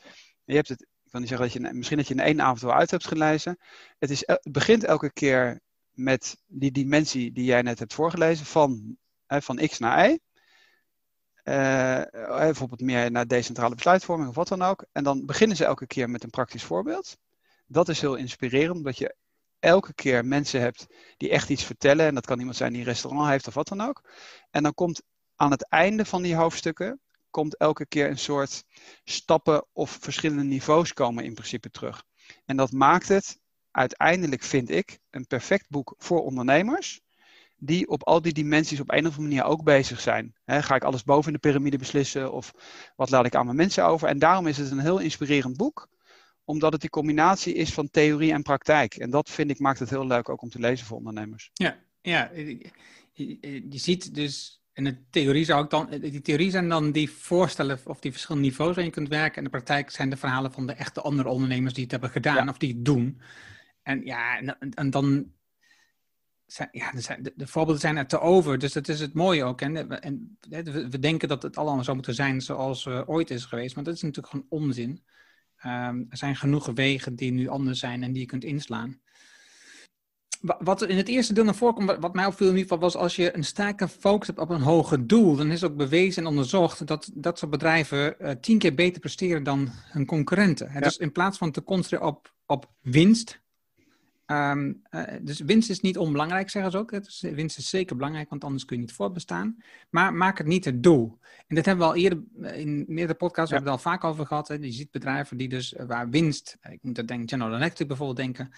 Je 0.44 0.56
hebt 0.56 0.70
het, 0.70 0.82
ik 0.82 1.12
wil 1.12 1.20
niet 1.20 1.30
zeggen 1.30 1.48
dat 1.48 1.56
je 1.56 1.74
misschien 1.74 1.98
dat 1.98 2.08
je 2.08 2.14
in 2.14 2.20
één 2.20 2.42
avond 2.42 2.62
wel 2.62 2.74
uit 2.74 2.92
hebt 2.92 3.08
gelezen. 3.08 3.58
Het, 4.00 4.10
is, 4.10 4.26
begint 4.42 4.84
elke 4.84 5.12
keer 5.12 5.60
met 5.92 6.38
die 6.48 6.72
dimensie 6.72 7.32
die 7.32 7.46
jij 7.46 7.62
net 7.62 7.80
hebt 7.80 7.94
voorgelezen, 7.94 8.46
van, 8.46 8.98
van 9.28 9.68
x 9.68 9.80
naar 9.80 10.10
y. 10.10 10.20
Uh, 11.44 12.02
bijvoorbeeld 12.12 12.82
meer 12.82 13.12
naar 13.12 13.28
decentrale 13.28 13.76
besluitvorming 13.76 14.30
of 14.30 14.36
wat 14.36 14.48
dan 14.48 14.62
ook. 14.62 14.86
En 14.92 15.04
dan 15.04 15.26
beginnen 15.26 15.58
ze 15.58 15.66
elke 15.66 15.88
keer 15.88 16.10
met 16.10 16.24
een 16.24 16.30
praktisch 16.30 16.64
voorbeeld. 16.64 17.18
Dat 17.68 17.90
is 17.90 18.02
heel 18.02 18.16
inspirerend, 18.16 18.76
omdat 18.78 18.98
je 18.98 19.16
elke 19.60 19.94
keer 19.94 20.26
mensen 20.26 20.62
hebt 20.62 20.88
die 21.18 21.30
echt 21.30 21.50
iets 21.50 21.64
vertellen. 21.64 22.06
En 22.06 22.16
dat 22.16 22.26
kan 22.26 22.40
iemand 22.40 22.58
zijn 22.58 22.72
die 22.72 22.82
een 22.82 22.88
restaurant 22.88 23.30
heeft 23.30 23.48
of 23.48 23.54
wat 23.54 23.68
dan 23.68 23.82
ook. 23.82 24.10
En 24.52 24.64
dan 24.64 24.74
komt 24.74 25.02
aan 25.36 25.52
het 25.52 25.70
einde 25.70 26.06
van 26.06 26.22
die 26.22 26.36
hoofdstukken 26.36 27.02
komt 27.34 27.58
elke 27.58 27.86
keer 27.86 28.10
een 28.10 28.18
soort 28.18 28.64
stappen 29.04 29.66
of 29.72 29.98
verschillende 30.02 30.44
niveaus 30.44 30.94
komen 30.94 31.24
in 31.24 31.34
principe 31.34 31.70
terug. 31.70 32.04
En 32.46 32.58
dat 32.58 32.72
maakt 32.72 33.08
het 33.08 33.40
uiteindelijk, 33.72 34.44
vind 34.44 34.70
ik, 34.70 35.00
een 35.10 35.28
perfect 35.28 35.70
boek 35.70 35.96
voor 35.98 36.24
ondernemers. 36.24 37.02
Die 37.66 37.88
op 37.88 38.04
al 38.04 38.22
die 38.22 38.34
dimensies 38.34 38.80
op 38.80 38.92
een 38.92 39.08
of 39.08 39.18
andere 39.18 39.22
manier 39.22 39.44
ook 39.44 39.64
bezig 39.64 40.00
zijn. 40.00 40.34
ga 40.46 40.76
ik 40.76 40.84
alles 40.84 41.04
boven 41.04 41.28
in 41.28 41.34
de 41.34 41.48
piramide 41.48 41.78
beslissen 41.78 42.34
of 42.34 42.54
wat 42.96 43.10
laat 43.10 43.26
ik 43.26 43.36
aan 43.36 43.46
mijn 43.46 43.58
mensen 43.58 43.86
over? 43.86 44.08
En 44.08 44.20
daarom 44.20 44.48
is 44.48 44.58
het 44.58 44.72
een 44.72 44.80
heel 44.80 45.00
inspirerend 45.00 45.58
boek 45.58 45.92
omdat 46.46 46.72
het 46.72 46.82
die 46.82 46.90
combinatie 46.90 47.54
is 47.54 47.74
van 47.74 47.90
theorie 47.90 48.32
en 48.32 48.42
praktijk. 48.42 48.96
En 48.96 49.10
dat 49.10 49.30
vind 49.30 49.50
ik 49.50 49.60
maakt 49.60 49.80
het 49.80 49.90
heel 49.90 50.08
leuk 50.08 50.30
ook 50.30 50.42
om 50.42 50.50
te 50.50 50.60
lezen 50.60 50.86
voor 50.86 50.98
ondernemers. 50.98 51.50
Ja, 51.54 51.80
ja 52.02 52.32
je, 52.34 52.72
je 53.70 53.78
ziet 53.78 54.16
dus 54.16 54.64
en 54.74 54.84
de 54.84 55.10
theorie 55.10 55.46
zou 55.46 55.64
ik 55.64 55.70
dan, 55.70 55.90
die 55.90 56.22
theorie 56.22 56.52
zijn 56.52 56.70
dan 56.70 56.92
die 56.92 57.12
voorstellen 57.12 57.80
of 57.86 58.00
die 58.00 58.12
verschillende 58.12 58.48
niveaus 58.48 58.70
waarin 58.70 58.86
je 58.86 58.92
kunt 58.92 59.08
werken. 59.08 59.38
En 59.38 59.44
de 59.44 59.50
praktijk 59.50 59.90
zijn 59.90 60.10
de 60.10 60.18
verhalen 60.18 60.52
van 60.52 60.68
de 60.68 60.74
echte 60.74 61.02
andere 61.02 61.30
ondernemers 61.30 61.74
die 61.74 61.84
het 61.84 61.92
hebben 61.92 62.10
gedaan 62.10 62.50
of 62.50 62.58
die 62.58 62.74
het 62.74 62.86
doen. 62.86 63.22
En 63.84 64.06
ja, 64.06 64.40
en, 64.70 64.90
dan 64.90 65.32
zijn, 66.54 66.70
ja, 66.72 66.92
de, 66.92 67.34
de, 67.36 67.48
voorbeelden 67.48 67.82
zijn 67.82 67.98
er 67.98 68.08
te 68.08 68.20
over. 68.20 68.58
Dus 68.58 68.74
dat 68.74 68.88
is 68.88 69.00
het 69.00 69.14
mooie 69.14 69.44
ook. 69.44 69.62
En, 69.62 70.02
en 70.02 70.38
we, 70.90 71.00
denken 71.00 71.28
dat 71.28 71.44
het 71.44 71.58
allemaal 71.58 71.84
zou 71.84 71.96
moeten 71.96 72.16
zijn 72.16 72.42
zoals 72.42 72.86
uh, 72.86 73.02
ooit 73.06 73.30
is 73.30 73.46
geweest. 73.46 73.76
Maar 73.76 73.84
dat 73.84 73.94
is 73.94 74.02
natuurlijk 74.02 74.34
gewoon 74.34 74.46
onzin. 74.50 75.04
Um, 75.66 76.06
er 76.10 76.18
zijn 76.18 76.36
genoeg 76.36 76.66
wegen 76.66 77.16
die 77.16 77.32
nu 77.32 77.48
anders 77.48 77.80
zijn 77.80 78.04
en 78.04 78.12
die 78.12 78.22
je 78.22 78.28
kunt 78.28 78.44
inslaan 78.44 79.02
wat 80.44 80.82
in 80.82 80.98
het 80.98 81.08
eerste 81.08 81.34
deel 81.34 81.44
naar 81.44 81.56
voren 81.56 81.76
komt, 81.76 81.98
wat 82.00 82.14
mij 82.14 82.26
opviel 82.26 82.48
in 82.48 82.54
ieder 82.58 82.70
geval, 82.70 82.84
was 82.90 82.96
als 82.96 83.16
je 83.16 83.36
een 83.36 83.44
sterke 83.44 83.88
focus 83.88 84.28
hebt 84.28 84.40
op 84.40 84.50
een 84.50 84.62
hoger 84.62 85.08
doel, 85.08 85.36
dan 85.36 85.52
is 85.52 85.64
ook 85.64 85.76
bewezen 85.76 86.24
en 86.24 86.30
onderzocht 86.30 86.88
dat 86.88 87.12
dat 87.14 87.40
soort 87.40 87.52
bedrijven 87.52 88.16
uh, 88.20 88.32
tien 88.32 88.58
keer 88.58 88.74
beter 88.74 89.00
presteren 89.00 89.44
dan 89.44 89.70
hun 89.72 90.06
concurrenten. 90.06 90.72
Ja. 90.74 90.80
Dus 90.80 90.98
in 90.98 91.12
plaats 91.12 91.38
van 91.38 91.52
te 91.52 91.64
concentreren 91.64 92.08
op, 92.08 92.34
op 92.46 92.72
winst, 92.82 93.42
um, 94.34 94.82
uh, 94.92 95.04
dus 95.22 95.40
winst 95.40 95.70
is 95.70 95.80
niet 95.80 95.98
onbelangrijk, 95.98 96.50
zeggen 96.50 96.72
ze 96.72 96.78
ook. 96.78 96.92
Dus 96.92 97.22
winst 97.22 97.58
is 97.58 97.70
zeker 97.70 97.96
belangrijk, 97.96 98.30
want 98.30 98.44
anders 98.44 98.66
kun 98.66 98.76
je 98.76 98.82
niet 98.82 98.94
voortbestaan. 98.94 99.58
Maar 99.90 100.14
maak 100.14 100.38
het 100.38 100.48
niet 100.48 100.66
het 100.66 100.84
doel. 100.84 101.20
En 101.48 101.56
dat 101.56 101.66
hebben 101.66 101.86
we 101.86 101.92
al 101.94 102.00
eerder 102.00 102.24
in 102.56 102.86
meerdere 102.88 103.18
podcasts 103.18 103.50
ja. 103.50 103.56
hebben 103.56 103.74
we 103.74 103.80
het 103.80 103.86
al 103.86 103.92
vaak 103.92 104.04
over 104.04 104.26
gehad. 104.26 104.48
Hè. 104.48 104.56
Je 104.56 104.72
ziet 104.72 104.92
bedrijven 104.92 105.38
die 105.38 105.50
dus 105.50 105.76
waar 105.88 106.10
winst, 106.10 106.58
ik 106.70 106.80
moet 106.82 106.98
er 106.98 107.08
denken, 107.08 107.30
General 107.30 107.56
Electric 107.56 107.88
bijvoorbeeld 107.88 108.18
denken 108.18 108.52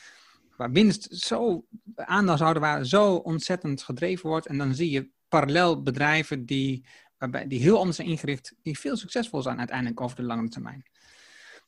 waar 0.57 0.71
winst 0.71 1.15
zo, 1.15 1.65
aandeelhouder 1.95 2.61
waar 2.61 2.85
zo 2.85 3.15
ontzettend 3.15 3.83
gedreven 3.83 4.29
wordt. 4.29 4.45
En 4.45 4.57
dan 4.57 4.75
zie 4.75 4.89
je 4.89 5.09
parallel 5.27 5.81
bedrijven 5.81 6.45
die, 6.45 6.85
waarbij, 7.17 7.47
die 7.47 7.59
heel 7.59 7.77
anders 7.77 7.95
zijn 7.95 8.07
ingericht, 8.07 8.55
die 8.61 8.79
veel 8.79 8.97
succesvol 8.97 9.41
zijn 9.41 9.57
uiteindelijk 9.57 10.01
over 10.01 10.15
de 10.15 10.23
lange 10.23 10.49
termijn. 10.49 10.85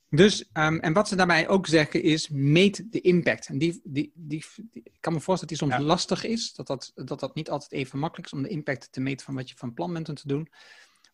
Dus, 0.10 0.50
um, 0.54 0.80
en 0.80 0.94
wat 0.94 1.08
ze 1.08 1.16
daarbij 1.16 1.48
ook 1.48 1.68
zeggen 1.68 2.04
is, 2.04 2.30
meet 2.30 2.92
de 2.92 3.02
impact. 3.02 3.48
En 3.48 3.58
die, 3.58 3.82
die, 3.84 4.12
die, 4.16 4.46
ik 4.72 4.98
kan 5.00 5.14
me 5.14 5.20
voorstellen 5.20 5.40
dat 5.40 5.50
die 5.50 5.58
soms 5.58 5.74
ja. 5.74 5.82
lastig 5.82 6.24
is, 6.24 6.54
dat 6.54 6.68
dat, 6.68 6.92
dat 6.96 7.20
dat 7.20 7.36
niet 7.36 7.50
altijd 7.50 7.72
even 7.72 8.00
makkelijk 8.00 8.28
is 8.28 8.38
om 8.38 8.44
de 8.44 8.50
impact 8.50 8.92
te 8.92 9.00
meten 9.00 9.26
van 9.26 9.36
wat 9.36 9.50
je 9.50 9.56
van 9.58 9.74
plan 9.74 9.94
bent 9.94 10.10
om 10.10 10.16
te 10.16 10.28
doen. 10.28 10.52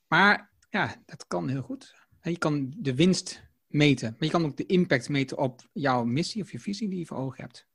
Maar 0.08 0.52
ja, 0.70 1.02
dat 1.06 1.28
kan 1.28 1.50
heel 1.50 1.62
goed. 1.62 1.96
Je 2.22 2.38
kan 2.38 2.74
de 2.78 2.96
winst 2.96 3.44
meten. 3.68 4.10
Maar 4.12 4.28
je 4.28 4.30
kan 4.30 4.46
ook 4.46 4.58
de 4.58 4.66
impact 4.66 5.10
meten 5.10 5.38
op 5.38 5.70
jouw 5.74 6.04
missie 6.04 6.42
of 6.42 6.52
je 6.52 6.60
visie 6.60 6.90
die 6.90 7.00
je 7.00 7.06
voor 7.06 7.18
ogen 7.18 7.44
hebt. 7.44 7.68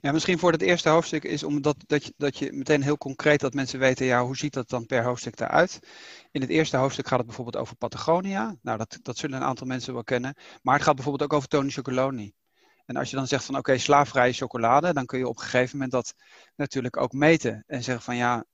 Ja, 0.00 0.12
misschien 0.12 0.38
voor 0.38 0.52
het 0.52 0.62
eerste 0.62 0.88
hoofdstuk 0.88 1.24
is 1.24 1.42
omdat 1.42 1.76
dat 1.86 2.04
je, 2.04 2.14
dat 2.16 2.38
je 2.38 2.52
meteen 2.52 2.82
heel 2.82 2.98
concreet 2.98 3.40
dat 3.40 3.54
mensen 3.54 3.78
weten, 3.78 4.06
ja, 4.06 4.24
hoe 4.24 4.36
ziet 4.36 4.52
dat 4.52 4.68
dan 4.68 4.86
per 4.86 5.04
hoofdstuk 5.04 5.40
eruit? 5.40 5.78
In 6.30 6.40
het 6.40 6.50
eerste 6.50 6.76
hoofdstuk 6.76 7.06
gaat 7.06 7.18
het 7.18 7.26
bijvoorbeeld 7.26 7.56
over 7.56 7.76
Patagonia. 7.76 8.56
Nou, 8.62 8.78
dat, 8.78 8.98
dat 9.02 9.16
zullen 9.18 9.36
een 9.36 9.46
aantal 9.46 9.66
mensen 9.66 9.92
wel 9.92 10.04
kennen. 10.04 10.34
Maar 10.62 10.74
het 10.74 10.82
gaat 10.82 10.94
bijvoorbeeld 10.94 11.30
ook 11.30 11.36
over 11.36 11.48
Tony 11.48 11.70
Chocoloni. 11.70 12.32
En 12.84 12.96
als 12.96 13.10
je 13.10 13.16
dan 13.16 13.26
zegt 13.26 13.44
van 13.44 13.56
oké, 13.56 13.68
okay, 13.68 13.80
slaafvrije 13.82 14.32
chocolade, 14.32 14.92
dan 14.92 15.06
kun 15.06 15.18
je 15.18 15.28
op 15.28 15.36
een 15.36 15.42
gegeven 15.42 15.70
moment 15.72 15.92
dat 15.92 16.14
natuurlijk 16.56 16.96
ook 16.96 17.12
meten. 17.12 17.64
En 17.66 17.82
zeggen 17.82 18.04
van 18.04 18.16
ja, 18.16 18.44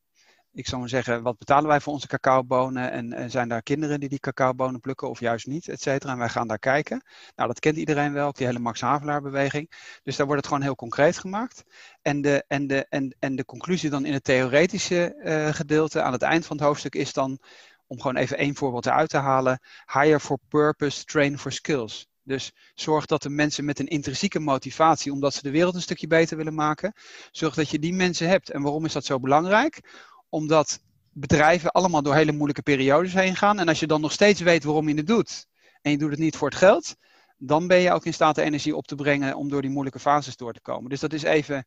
ik 0.57 0.67
zou 0.67 0.81
maar 0.81 0.89
zeggen, 0.91 1.23
wat 1.23 1.39
betalen 1.39 1.69
wij 1.69 1.81
voor 1.81 1.93
onze 1.93 2.07
cacaobonen? 2.07 2.91
En, 2.91 3.31
zijn 3.31 3.49
daar 3.49 3.63
kinderen 3.63 4.01
die 4.01 4.09
die 4.09 4.19
cacaobonen 4.19 4.81
plukken 4.81 5.09
of 5.11 5.21
juist 5.21 5.47
niet, 5.47 5.69
et 5.69 5.81
cetera? 5.81 6.13
En 6.13 6.19
wij 6.19 6.29
gaan 6.29 6.49
daar 6.49 6.59
kijken. 6.59 7.05
Nou, 7.35 7.49
dat 7.49 7.61
kent 7.61 7.77
iedereen 7.77 8.13
wel, 8.13 8.33
die 8.33 8.47
hele 8.47 8.59
Max 8.59 8.81
Havelaar 8.81 9.23
beweging. 9.23 9.71
Dus 10.03 10.17
daar 10.17 10.27
wordt 10.27 10.41
het 10.41 10.51
gewoon 10.51 10.67
heel 10.67 10.75
concreet 10.75 11.19
gemaakt. 11.19 11.65
En 12.03 12.21
de, 12.21 12.45
en 12.49 12.67
de, 12.67 12.87
en, 12.89 13.17
en 13.19 13.37
de 13.37 13.45
conclusie 13.45 13.91
dan 13.91 14.05
in 14.05 14.13
het 14.13 14.25
theoretische 14.25 15.15
uh, 15.25 15.55
gedeelte 15.55 16.03
aan 16.03 16.13
het 16.13 16.23
eind 16.23 16.47
van 16.47 16.57
het 16.57 16.67
hoofdstuk 16.67 16.95
is 16.95 17.13
dan, 17.13 17.39
om 17.87 18.01
gewoon 18.01 18.17
even 18.17 18.39
één 18.39 18.55
voorbeeld 18.55 18.87
eruit 18.87 19.11
te 19.11 19.17
halen, 19.17 19.61
hire 19.93 20.21
for 20.21 20.39
purpose, 20.49 21.05
train 21.05 21.39
for 21.39 21.53
skills. 21.53 22.07
Dus 22.23 22.53
zorg 22.75 23.07
dat 23.07 23.23
de 23.23 23.31
mensen 23.31 23.65
met 23.65 23.79
een 23.79 23.87
intrinsieke 23.87 24.41
motivatie, 24.41 25.13
omdat 25.13 25.35
ze 25.35 25.43
de 25.43 25.51
wereld 25.51 25.75
een 25.75 25.83
stukje 25.83 26.07
beter 26.07 26.37
willen 26.37 26.55
maken, 26.55 26.93
zorg 27.31 27.55
dat 27.55 27.71
je 27.71 27.79
die 27.79 27.95
mensen 27.95 28.29
hebt. 28.29 28.51
En 28.51 28.63
waarom 28.63 28.85
is 28.85 28.93
dat 28.93 29.05
zo 29.05 29.21
belangrijk? 29.21 29.81
Omdat 30.29 30.81
bedrijven 31.13 31.71
allemaal 31.71 32.03
door 32.03 32.15
hele 32.15 32.33
moeilijke 32.33 32.63
periodes 32.63 33.13
heen 33.13 33.37
gaan. 33.37 33.59
En 33.59 33.69
als 33.69 33.81
je 33.81 33.87
dan 33.87 34.01
nog 34.01 34.13
steeds 34.13 34.41
weet 34.41 34.65
waarom 34.65 34.89
je 34.89 34.95
het 34.95 35.07
doet 35.07 35.47
en 35.83 35.91
je 35.91 35.99
doet 35.99 36.11
het 36.11 36.19
niet 36.19 36.37
voor 36.37 36.49
het 36.49 36.59
geld, 36.59 36.95
dan 37.39 37.67
ben 37.67 37.79
je 37.79 37.93
ook 37.93 38.05
in 38.05 38.15
staat 38.15 38.35
de 38.35 38.43
energie 38.43 38.77
op 38.77 38.87
te 38.87 38.95
brengen 38.95 39.37
om 39.37 39.49
door 39.49 39.63
die 39.63 39.71
moeilijke 39.71 39.99
fases 39.99 40.37
door 40.37 40.53
te 40.53 40.61
komen. 40.61 40.91
Dus 40.91 41.01
dat 41.01 41.13
is 41.13 41.23
even, 41.23 41.65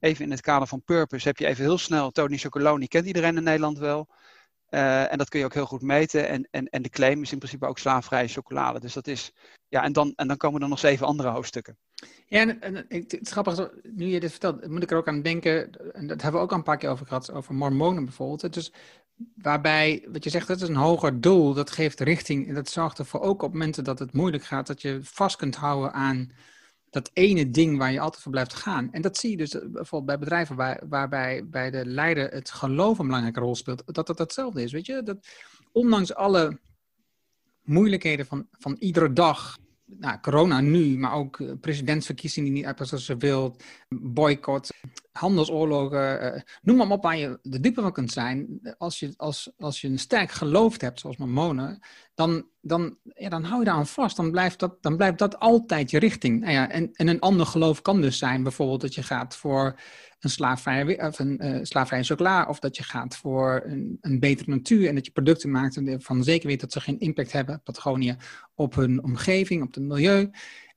even 0.00 0.24
in 0.24 0.30
het 0.30 0.40
kader 0.40 0.68
van 0.68 0.82
purpose. 0.82 1.28
Heb 1.28 1.38
je 1.38 1.46
even 1.46 1.64
heel 1.64 1.78
snel 1.78 2.10
Tony 2.10 2.36
Chocoloni, 2.36 2.86
kent 2.86 3.06
iedereen 3.06 3.36
in 3.36 3.42
Nederland 3.42 3.78
wel. 3.78 4.08
Uh, 4.70 5.12
en 5.12 5.18
dat 5.18 5.28
kun 5.28 5.38
je 5.38 5.44
ook 5.44 5.54
heel 5.54 5.66
goed 5.66 5.82
meten. 5.82 6.28
En, 6.28 6.48
en, 6.50 6.68
en 6.68 6.82
de 6.82 6.88
claim 6.88 7.22
is 7.22 7.32
in 7.32 7.38
principe 7.38 7.66
ook 7.66 7.78
slaafvrije 7.78 8.28
chocolade. 8.28 8.80
Dus 8.80 8.92
dat 8.92 9.06
is. 9.06 9.32
Ja, 9.68 9.82
en 9.82 9.92
dan, 9.92 10.12
en 10.16 10.28
dan 10.28 10.36
komen 10.36 10.62
er 10.62 10.68
nog 10.68 10.78
zeven 10.78 11.06
andere 11.06 11.28
hoofdstukken. 11.28 11.78
Ja, 12.26 12.40
en, 12.40 12.60
en 12.60 12.74
het 12.88 13.20
is 13.20 13.58
nu 13.82 14.06
je 14.06 14.20
dit 14.20 14.30
vertelt, 14.30 14.68
moet 14.68 14.82
ik 14.82 14.90
er 14.90 14.96
ook 14.96 15.08
aan 15.08 15.22
denken. 15.22 15.70
En 15.92 16.06
dat 16.06 16.22
hebben 16.22 16.40
we 16.40 16.46
ook 16.46 16.52
al 16.52 16.58
een 16.58 16.62
paar 16.62 16.78
keer 16.78 16.90
over 16.90 17.06
gehad, 17.06 17.32
over 17.32 17.54
mormonen 17.54 18.04
bijvoorbeeld. 18.04 18.54
Dus 18.54 18.72
waarbij, 19.34 20.08
wat 20.12 20.24
je 20.24 20.30
zegt, 20.30 20.46
dat 20.46 20.62
is 20.62 20.68
een 20.68 20.76
hoger 20.76 21.20
doel, 21.20 21.54
dat 21.54 21.70
geeft 21.70 22.00
richting. 22.00 22.48
En 22.48 22.54
dat 22.54 22.68
zorgt 22.68 22.98
ervoor 22.98 23.20
ook 23.20 23.42
op 23.42 23.52
momenten 23.52 23.84
dat 23.84 23.98
het 23.98 24.12
moeilijk 24.12 24.44
gaat, 24.44 24.66
dat 24.66 24.82
je 24.82 24.98
vast 25.02 25.36
kunt 25.36 25.56
houden 25.56 25.92
aan 25.92 26.32
dat 26.94 27.10
ene 27.12 27.50
ding 27.50 27.78
waar 27.78 27.92
je 27.92 28.00
altijd 28.00 28.22
voor 28.22 28.32
blijft 28.32 28.54
gaan. 28.54 28.92
En 28.92 29.02
dat 29.02 29.16
zie 29.16 29.30
je 29.30 29.36
dus 29.36 29.54
eh, 29.54 29.60
bijvoorbeeld 29.60 30.06
bij 30.06 30.18
bedrijven 30.18 30.56
waar, 30.56 30.82
waarbij 30.88 31.46
bij 31.46 31.70
de 31.70 31.86
leider 31.86 32.30
het 32.30 32.50
geloof 32.50 32.98
een 32.98 33.06
belangrijke 33.06 33.40
rol 33.40 33.54
speelt, 33.54 33.82
dat 33.86 34.06
dat 34.06 34.18
hetzelfde 34.18 34.62
is. 34.62 34.72
Weet 34.72 34.86
je, 34.86 35.02
dat 35.02 35.26
ondanks 35.72 36.14
alle 36.14 36.58
moeilijkheden 37.62 38.26
van, 38.26 38.48
van 38.50 38.76
iedere 38.78 39.12
dag, 39.12 39.58
nou, 39.84 40.20
corona 40.20 40.60
nu, 40.60 40.98
maar 40.98 41.12
ook 41.12 41.40
eh, 41.40 41.52
presidentsverkiezingen 41.60 42.48
die 42.48 42.58
niet 42.58 42.66
uitpassen 42.66 42.98
zoals 42.98 43.20
ze 43.20 43.26
wil, 43.26 43.56
boycott, 43.88 44.72
handelsoorlogen, 45.18 46.34
uh, 46.34 46.40
noem 46.62 46.76
maar 46.76 46.90
op 46.90 47.02
waar 47.02 47.16
je 47.16 47.38
de 47.42 47.60
diepe 47.60 47.80
van 47.80 47.92
kunt 47.92 48.12
zijn. 48.12 48.60
Als 48.78 48.98
je, 48.98 49.14
als, 49.16 49.50
als 49.58 49.80
je 49.80 49.88
een 49.88 49.98
sterk 49.98 50.30
geloof 50.30 50.80
hebt, 50.80 51.00
zoals 51.00 51.16
Mormonen, 51.16 51.78
dan, 52.14 52.46
dan, 52.60 52.96
ja, 53.14 53.28
dan 53.28 53.44
hou 53.44 53.58
je 53.58 53.64
daar 53.64 53.74
aan 53.74 53.86
vast. 53.86 54.16
Dan 54.16 54.30
blijft 54.30 54.58
dat, 54.58 54.82
dan 54.82 54.96
blijft 54.96 55.18
dat 55.18 55.38
altijd 55.38 55.90
je 55.90 55.98
richting. 55.98 56.40
Nou 56.40 56.52
ja, 56.52 56.70
en, 56.70 56.90
en 56.92 57.08
een 57.08 57.20
ander 57.20 57.46
geloof 57.46 57.82
kan 57.82 58.00
dus 58.00 58.18
zijn 58.18 58.42
bijvoorbeeld 58.42 58.80
dat 58.80 58.94
je 58.94 59.02
gaat 59.02 59.36
voor 59.36 59.80
een 60.20 60.30
slaafvrije, 60.30 60.98
of 60.98 61.18
een, 61.18 61.62
uh, 61.64 62.02
chocola, 62.02 62.46
of 62.48 62.58
dat 62.58 62.76
je 62.76 62.82
gaat 62.82 63.16
voor 63.16 63.62
een, 63.66 63.98
een 64.00 64.20
betere 64.20 64.50
natuur 64.50 64.88
en 64.88 64.94
dat 64.94 65.06
je 65.06 65.12
producten 65.12 65.50
maakt 65.50 65.80
van 65.98 66.24
zeker 66.24 66.48
weet 66.48 66.60
dat 66.60 66.72
ze 66.72 66.80
geen 66.80 66.98
impact 66.98 67.32
hebben, 67.32 67.62
Patagonië, 67.62 68.16
op 68.54 68.74
hun 68.74 69.02
omgeving, 69.02 69.62
op 69.62 69.74
het 69.74 69.84
milieu. 69.84 70.30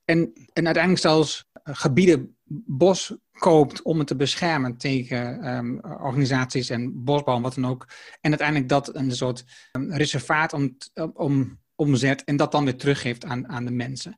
En, 0.05 0.33
en 0.53 0.65
uiteindelijk 0.65 1.03
zelfs 1.03 1.49
gebieden 1.63 2.36
bos 2.49 3.15
koopt 3.31 3.81
om 3.81 3.97
het 3.97 4.07
te 4.07 4.15
beschermen 4.15 4.77
tegen 4.77 5.55
um, 5.55 5.79
organisaties 5.81 6.69
en 6.69 7.03
bosbouw, 7.03 7.41
wat 7.41 7.55
dan 7.55 7.65
ook. 7.65 7.87
En 8.21 8.29
uiteindelijk 8.29 8.69
dat 8.69 8.95
een 8.95 9.11
soort 9.11 9.45
um, 9.71 9.93
reservaat 9.93 10.53
om, 10.53 10.77
om, 11.13 11.59
omzet 11.75 12.23
en 12.23 12.35
dat 12.35 12.51
dan 12.51 12.63
weer 12.63 12.77
teruggeeft 12.77 13.25
aan, 13.25 13.47
aan 13.47 13.65
de 13.65 13.71
mensen. 13.71 14.17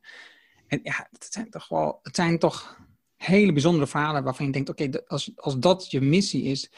En 0.66 0.80
ja, 0.82 1.08
het 1.12 1.26
zijn 1.30 1.50
toch 1.50 1.68
wel, 1.68 1.98
het 2.02 2.16
zijn 2.16 2.38
toch 2.38 2.78
hele 3.16 3.52
bijzondere 3.52 3.86
verhalen 3.86 4.24
waarvan 4.24 4.46
je 4.46 4.52
denkt, 4.52 4.68
oké, 4.68 4.90
als, 5.06 5.32
als 5.36 5.58
dat 5.58 5.90
je 5.90 6.00
missie 6.00 6.42
is, 6.42 6.70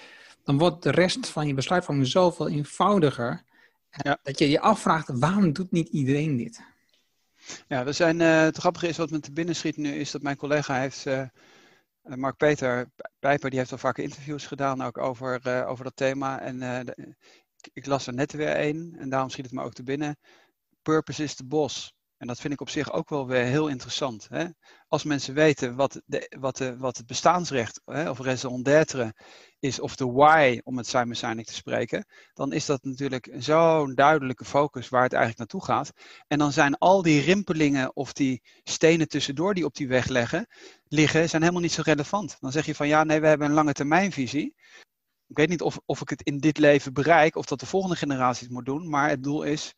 dan 0.45 0.59
wordt 0.59 0.83
de 0.83 0.91
rest 0.91 1.27
van 1.27 1.47
je 1.47 1.55
besluitvorming 1.55 2.07
zoveel 2.07 2.49
eenvoudiger. 2.49 3.43
Ja. 3.91 4.19
Dat 4.23 4.39
je 4.39 4.51
je 4.51 4.61
afvraagt, 4.61 5.11
waarom 5.19 5.53
doet 5.53 5.71
niet 5.71 5.89
iedereen 5.89 6.37
dit? 6.37 6.61
Ja, 7.69 7.85
we 7.85 7.93
zijn, 7.93 8.21
uh, 8.21 8.41
het 8.41 8.57
grappige 8.57 8.89
is 8.89 8.97
wat 8.97 9.11
me 9.11 9.21
te 9.21 9.33
binnen 9.33 9.57
schiet 9.57 9.77
nu, 9.77 9.95
is 9.95 10.11
dat 10.11 10.23
mijn 10.23 10.37
collega 10.37 10.79
heeft, 10.81 11.07
uh, 11.07 11.23
Mark 12.03 12.37
Peter 12.37 12.91
Pijper, 13.19 13.51
die 13.51 13.59
heeft 13.59 13.73
al 13.73 13.79
vaker 13.79 14.03
interviews 14.05 14.47
gedaan 14.47 14.83
ook 14.83 14.99
over, 14.99 15.65
over 15.67 15.85
dat 15.85 15.97
thema. 15.97 16.41
En 16.41 16.87
ik, 17.73 17.87
las 17.87 18.07
er 18.07 18.15
net 18.15 18.33
weer 18.33 18.61
een 18.61 18.97
en 18.99 19.09
daarom 19.09 19.31
schiet 19.31 19.45
het 19.45 19.55
me 19.55 19.63
ook 19.63 19.73
te 19.73 19.83
binnen. 19.83 20.17
Purpose 20.83 21.23
is 21.23 21.35
the 21.35 21.45
boss. 21.45 21.95
En 22.23 22.29
dat 22.29 22.41
vind 22.41 22.53
ik 22.53 22.61
op 22.61 22.69
zich 22.69 22.93
ook 22.93 23.09
wel 23.09 23.27
weer 23.27 23.45
heel 23.45 23.69
interessant. 23.69 24.27
Hè? 24.29 24.45
Als 24.89 25.05
mensen 25.05 25.35
weten 25.35 25.77
wat, 25.77 26.01
de, 26.07 26.37
wat, 26.41 26.57
de, 26.57 26.77
wat 26.77 26.97
het 26.97 27.07
bestaansrecht 27.07 27.81
hè, 27.85 28.11
of 28.11 28.19
raison 28.19 28.63
d'être 28.63 29.15
is, 29.59 29.81
of 29.81 29.97
de 29.97 30.07
why, 30.07 30.61
om 30.65 30.77
het 30.77 30.87
Simon 30.87 31.15
Sinek 31.15 31.47
te 31.47 31.55
spreken, 31.55 32.07
dan 32.35 32.53
is 32.53 32.67
dat 32.67 32.85
natuurlijk 32.85 33.31
zo'n 33.39 33.95
duidelijke 33.95 34.45
focus 34.45 34.89
waar 34.89 35.03
het 35.03 35.13
eigenlijk 35.13 35.39
naartoe 35.39 35.75
gaat. 35.75 35.93
En 36.29 36.39
dan 36.39 36.53
zijn 36.53 36.79
al 36.79 37.03
die 37.03 37.21
rimpelingen 37.21 37.97
of 37.97 38.13
die 38.13 38.43
stenen 38.65 39.09
tussendoor 39.09 39.55
die 39.55 39.65
op 39.65 39.75
die 39.75 39.89
weg 39.89 40.07
leggen, 40.07 40.47
liggen, 40.89 41.29
zijn 41.29 41.43
helemaal 41.43 41.63
niet 41.63 41.73
zo 41.73 41.83
relevant. 41.85 42.37
Dan 42.41 42.53
zeg 42.53 42.67
je 42.67 42.75
van 42.75 42.89
ja, 42.89 43.05
nee, 43.05 43.21
we 43.21 43.27
hebben 43.27 43.47
een 43.47 43.55
lange 43.55 43.73
termijnvisie. 43.73 44.55
Ik 45.27 45.37
weet 45.37 45.49
niet 45.49 45.63
of, 45.63 45.79
of 45.85 46.01
ik 46.01 46.09
het 46.09 46.23
in 46.23 46.39
dit 46.39 46.59
leven 46.59 46.93
bereik, 46.93 47.37
of 47.37 47.47
dat 47.47 47.61
de 47.61 47.67
volgende 47.67 47.97
generatie 47.97 48.45
het 48.45 48.55
moet 48.55 48.67
doen, 48.67 48.89
maar 48.89 49.09
het 49.09 49.23
doel 49.23 49.43
is 49.43 49.75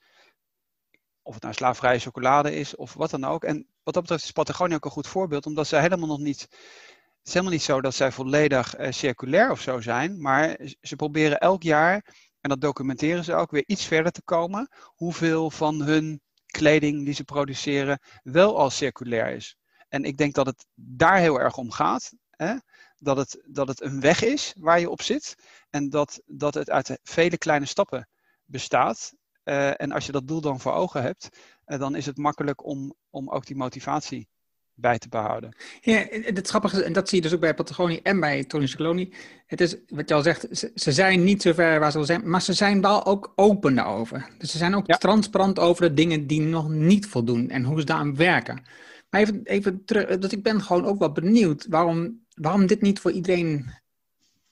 of 1.25 1.35
het 1.35 1.43
nou 1.43 1.54
slaafvrije 1.54 1.99
chocolade 1.99 2.54
is 2.54 2.76
of 2.76 2.95
wat 2.95 3.11
dan 3.11 3.25
ook. 3.25 3.45
En 3.45 3.66
wat 3.83 3.95
dat 3.95 4.02
betreft 4.02 4.25
is 4.25 4.31
Patagonia 4.31 4.75
ook 4.75 4.85
een 4.85 4.90
goed 4.90 5.07
voorbeeld, 5.07 5.47
omdat 5.47 5.66
zij 5.66 5.81
helemaal 5.81 6.09
nog 6.09 6.19
niet. 6.19 6.40
Het 6.40 7.33
is 7.33 7.33
helemaal 7.33 7.52
niet 7.52 7.62
zo 7.62 7.81
dat 7.81 7.95
zij 7.95 8.12
volledig 8.12 8.78
uh, 8.78 8.90
circulair 8.90 9.50
of 9.50 9.61
zo 9.61 9.81
zijn, 9.81 10.21
maar 10.21 10.59
ze 10.81 10.97
proberen 10.97 11.38
elk 11.38 11.62
jaar, 11.62 11.95
en 12.40 12.49
dat 12.49 12.61
documenteren 12.61 13.25
ze 13.25 13.35
ook, 13.35 13.50
weer 13.50 13.64
iets 13.66 13.85
verder 13.85 14.12
te 14.12 14.23
komen, 14.23 14.69
hoeveel 14.85 15.50
van 15.50 15.83
hun 15.83 16.21
kleding 16.47 17.04
die 17.04 17.14
ze 17.14 17.25
produceren 17.25 17.99
wel 18.23 18.59
al 18.59 18.71
circulair 18.71 19.35
is. 19.35 19.57
En 19.88 20.04
ik 20.04 20.16
denk 20.16 20.35
dat 20.35 20.47
het 20.47 20.66
daar 20.75 21.19
heel 21.19 21.40
erg 21.40 21.57
om 21.57 21.71
gaat. 21.71 22.12
Hè? 22.31 22.54
Dat, 22.97 23.16
het, 23.16 23.43
dat 23.47 23.69
het 23.69 23.83
een 23.83 24.00
weg 24.00 24.23
is 24.23 24.54
waar 24.59 24.81
je 24.81 24.90
op 24.90 25.02
zit. 25.02 25.35
En 25.71 25.90
dat, 25.90 26.21
dat 26.26 26.54
het 26.54 26.71
uit 26.71 26.99
vele 27.02 27.38
kleine 27.38 27.66
stappen 27.66 28.09
bestaat. 28.45 29.12
Uh, 29.45 29.81
en 29.81 29.93
als 29.93 30.07
je 30.07 30.13
dat 30.13 30.29
doel 30.29 30.41
dan 30.41 30.61
voor 30.61 30.73
ogen 30.73 31.03
hebt, 31.03 31.29
uh, 31.67 31.79
dan 31.79 31.95
is 31.95 32.07
het 32.07 32.17
makkelijk 32.17 32.67
om, 32.67 32.95
om 33.11 33.31
ook 33.31 33.47
die 33.47 33.57
motivatie 33.57 34.29
bij 34.75 34.99
te 34.99 35.09
behouden. 35.09 35.57
Ja, 35.81 36.07
het 36.11 36.49
grappige 36.49 36.83
en 36.83 36.93
dat 36.93 37.09
zie 37.09 37.17
je 37.19 37.25
dus 37.25 37.35
ook 37.35 37.41
bij 37.41 37.55
Patagonie 37.55 38.03
en 38.03 38.21
bij 38.21 38.45
Tony 38.45 38.67
Cicloni. 38.67 39.15
Het 39.47 39.61
is, 39.61 39.77
wat 39.89 40.09
je 40.09 40.15
al 40.15 40.23
zegt, 40.23 40.47
ze, 40.51 40.71
ze, 40.75 40.93
zijn 40.93 41.25
niet 41.25 41.43
zo 41.43 41.53
ver 41.53 41.81
waar 41.81 41.91
ze 41.91 41.97
wil 41.97 42.07
zijn, 42.07 42.31
maar 42.31 42.43
ze 42.43 42.53
zijn 42.53 42.81
wel 42.81 43.07
ook 43.07 43.33
open 43.35 43.75
daarover. 43.75 44.29
Dus 44.39 44.51
ze 44.51 44.59
zijn 44.59 44.75
ook 44.75 44.87
ja. 44.87 44.97
transparant 44.97 45.59
over 45.59 45.83
de 45.89 45.95
dingen 45.95 46.27
die 46.27 46.41
nog 46.41 46.69
niet 46.69 47.07
voldoen 47.07 47.51
en 47.51 47.65
hoe 47.65 47.81
ze 47.81 47.87
daaraan 47.87 48.17
werken. 48.17 48.63
Maar 49.11 49.21
even, 49.21 49.41
even 49.45 49.85
terug, 49.85 50.19
dat 50.19 50.33
ik 50.33 50.43
ben 50.43 50.63
gewoon 50.63 50.85
ook 50.85 50.99
wel 50.99 51.13
benieuwd 51.13 51.67
waarom, 51.69 52.25
waarom 52.35 52.67
dit 52.67 52.81
niet 52.81 53.01
voor 53.01 53.11
iedereen 53.11 53.71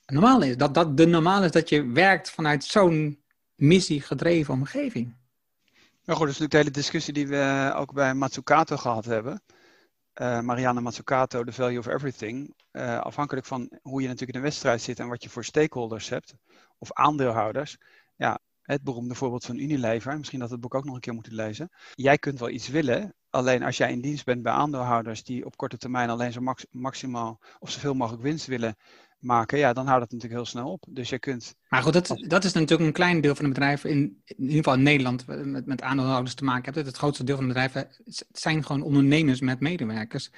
normaal 0.05 0.41
is. 0.41 0.57
Dat 0.57 0.73
dat 0.73 0.97
de 0.97 1.05
normaal 1.05 1.43
is 1.43 1.51
dat 1.51 1.69
je 1.69 1.87
werkt 1.87 2.31
vanuit 2.31 2.63
zo'n 2.63 3.22
missiegedreven 3.63 4.53
omgeving. 4.53 5.15
Nou 6.05 6.17
goed, 6.17 6.27
dat 6.27 6.35
is 6.35 6.39
natuurlijk 6.39 6.51
de 6.51 6.57
hele 6.57 6.71
discussie 6.71 7.13
die 7.13 7.27
we 7.27 7.73
ook 7.75 7.93
bij 7.93 8.13
Matsukato 8.13 8.77
gehad 8.77 9.05
hebben. 9.05 9.41
Uh, 10.21 10.39
Marianne 10.39 10.81
Matsukato, 10.81 11.43
The 11.43 11.51
Value 11.51 11.79
of 11.79 11.87
Everything. 11.87 12.53
Uh, 12.71 12.99
afhankelijk 12.99 13.45
van 13.45 13.69
hoe 13.81 14.01
je 14.01 14.07
natuurlijk 14.07 14.33
in 14.33 14.37
een 14.37 14.49
wedstrijd 14.49 14.81
zit 14.81 14.99
en 14.99 15.07
wat 15.07 15.23
je 15.23 15.29
voor 15.29 15.43
stakeholders 15.43 16.09
hebt, 16.09 16.35
of 16.77 16.91
aandeelhouders. 16.91 17.77
Ja, 18.15 18.39
het 18.61 18.83
beroemde 18.83 19.15
voorbeeld 19.15 19.45
van 19.45 19.57
Unilever, 19.57 20.17
misschien 20.17 20.39
dat 20.39 20.49
het 20.49 20.59
boek 20.59 20.75
ook 20.75 20.85
nog 20.85 20.95
een 20.95 21.01
keer 21.01 21.13
moeten 21.13 21.33
lezen. 21.33 21.69
Jij 21.93 22.17
kunt 22.17 22.39
wel 22.39 22.49
iets 22.49 22.67
willen, 22.67 23.15
alleen 23.29 23.63
als 23.63 23.77
jij 23.77 23.91
in 23.91 24.01
dienst 24.01 24.25
bent 24.25 24.43
bij 24.43 24.53
aandeelhouders 24.53 25.23
die 25.23 25.45
op 25.45 25.57
korte 25.57 25.77
termijn 25.77 26.09
alleen 26.09 26.31
zo 26.31 26.41
max 26.41 26.65
maximaal 26.71 27.39
of 27.59 27.69
zoveel 27.69 27.93
mogelijk 27.93 28.23
winst 28.23 28.45
willen 28.45 28.75
maken, 29.23 29.57
ja, 29.57 29.73
dan 29.73 29.87
houdt 29.87 30.03
het 30.03 30.11
natuurlijk 30.11 30.41
heel 30.41 30.51
snel 30.51 30.71
op. 30.71 30.85
Dus 30.89 31.09
je 31.09 31.19
kunt. 31.19 31.55
Maar 31.69 31.81
goed, 31.81 31.93
dat, 31.93 32.23
dat 32.27 32.43
is 32.43 32.53
natuurlijk 32.53 32.81
een 32.81 32.93
klein 32.93 33.21
deel 33.21 33.35
van 33.35 33.45
de 33.45 33.51
bedrijven, 33.51 33.89
in, 33.89 34.21
in 34.25 34.41
ieder 34.41 34.55
geval 34.55 34.73
in 34.73 34.83
Nederland, 34.83 35.25
met, 35.27 35.65
met 35.65 35.81
aandeelhouders 35.81 36.35
te 36.35 36.43
maken 36.43 36.73
hebt. 36.73 36.87
Het 36.87 36.97
grootste 36.97 37.23
deel 37.23 37.35
van 37.35 37.47
de 37.47 37.53
bedrijven 37.53 37.87
zijn 38.31 38.65
gewoon 38.65 38.81
ondernemers 38.81 39.41
met 39.41 39.59
medewerkers. 39.59 40.31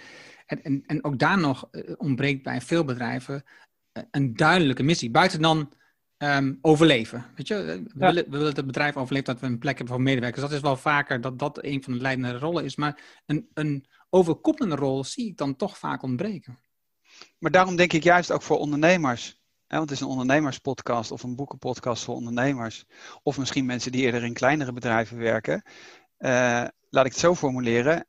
En, 0.46 0.64
en, 0.64 0.84
en 0.86 1.04
ook 1.04 1.20
daar 1.20 1.40
nog 1.40 1.68
eh, 1.72 1.94
ontbreekt 1.98 2.44
bij 2.44 2.62
veel 2.62 2.84
bedrijven 2.84 3.44
eh, 3.92 4.04
een 4.12 4.36
duidelijke 4.36 4.84
missie. 4.84 5.12
Buiten 5.12 5.42
dan 5.42 5.74
um, 6.18 6.58
overleven. 6.62 7.26
Weet 7.36 7.48
je, 7.48 7.56
we, 7.56 7.72
ja. 7.72 8.06
willen, 8.06 8.24
we 8.24 8.30
willen 8.30 8.46
dat 8.46 8.56
het 8.56 8.66
bedrijf 8.66 8.98
overleeft, 8.98 9.26
dat 9.26 9.40
we 9.40 9.46
een 9.46 9.60
plek 9.60 9.78
hebben 9.78 9.96
voor 9.96 10.04
medewerkers. 10.04 10.42
Dat 10.42 10.52
is 10.52 10.60
wel 10.60 10.78
vaker 10.78 11.22
dat 11.22 11.40
dat 11.40 11.64
een 11.64 11.84
van 11.84 11.94
de 11.94 12.00
leidende 12.00 12.38
rollen 12.38 12.64
is. 12.64 12.76
Maar 12.76 13.22
een, 13.26 13.50
een 13.54 13.86
overkoepelende 14.10 14.76
rol 14.76 15.04
zie 15.04 15.28
ik 15.28 15.38
dan 15.38 15.56
toch 15.56 15.78
vaak 15.78 16.04
ontbreken. 16.04 16.58
Maar 17.40 17.52
daarom 17.52 17.76
denk 17.76 17.94
ik 17.94 18.04
juist 18.04 18.32
ook 18.32 18.42
voor 18.42 18.58
ondernemers. 18.58 19.44
Hè, 19.68 19.78
want 19.78 19.90
het 19.90 20.00
is 20.00 20.06
een 20.06 20.12
ondernemerspodcast 20.12 21.12
of 21.12 21.24
een 21.24 21.36
boekenpodcast 21.36 22.04
voor 22.04 22.16
ondernemers. 22.16 22.86
Of 23.24 23.38
misschien 23.38 23.66
mensen 23.66 23.92
die 23.92 24.02
eerder 24.02 24.24
in 24.24 24.34
kleinere 24.34 24.74
bedrijven 24.74 25.18
werken. 25.18 25.64
Uh, 26.20 26.30
laat 26.90 27.06
ik 27.06 27.12
het 27.12 27.20
zo 27.20 27.36
formuleren. 27.36 28.08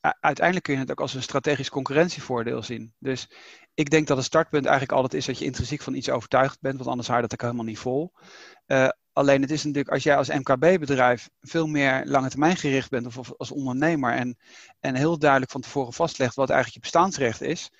Uiteindelijk 0.00 0.64
kun 0.64 0.74
je 0.74 0.80
het 0.80 0.90
ook 0.90 1.00
als 1.00 1.14
een 1.14 1.22
strategisch 1.22 1.68
concurrentievoordeel 1.68 2.62
zien. 2.62 2.94
Dus 2.98 3.28
ik 3.74 3.90
denk 3.90 4.06
dat 4.06 4.16
het 4.16 4.26
startpunt 4.26 4.64
eigenlijk 4.64 4.92
altijd 4.92 5.14
is 5.14 5.26
dat 5.26 5.38
je 5.38 5.44
intrinsiek 5.44 5.82
van 5.82 5.94
iets 5.94 6.10
overtuigd 6.10 6.60
bent, 6.60 6.76
want 6.76 6.88
anders 6.88 7.08
je 7.08 7.20
dat 7.20 7.32
ook 7.32 7.40
helemaal 7.40 7.64
niet 7.64 7.78
vol. 7.78 8.12
Uh, 8.66 8.88
alleen 9.12 9.40
het 9.40 9.50
is 9.50 9.64
natuurlijk, 9.64 9.94
als 9.94 10.02
jij 10.02 10.16
als 10.16 10.28
MKB-bedrijf 10.28 11.30
veel 11.40 11.66
meer 11.66 12.02
lange 12.06 12.28
termijn 12.28 12.56
gericht 12.56 12.90
bent, 12.90 13.06
of 13.06 13.32
als 13.36 13.50
ondernemer, 13.50 14.12
en, 14.12 14.38
en 14.80 14.94
heel 14.94 15.18
duidelijk 15.18 15.50
van 15.50 15.60
tevoren 15.60 15.92
vastlegt 15.92 16.34
wat 16.34 16.50
eigenlijk 16.50 16.84
je 16.84 16.90
bestaansrecht 16.90 17.40
is, 17.40 17.70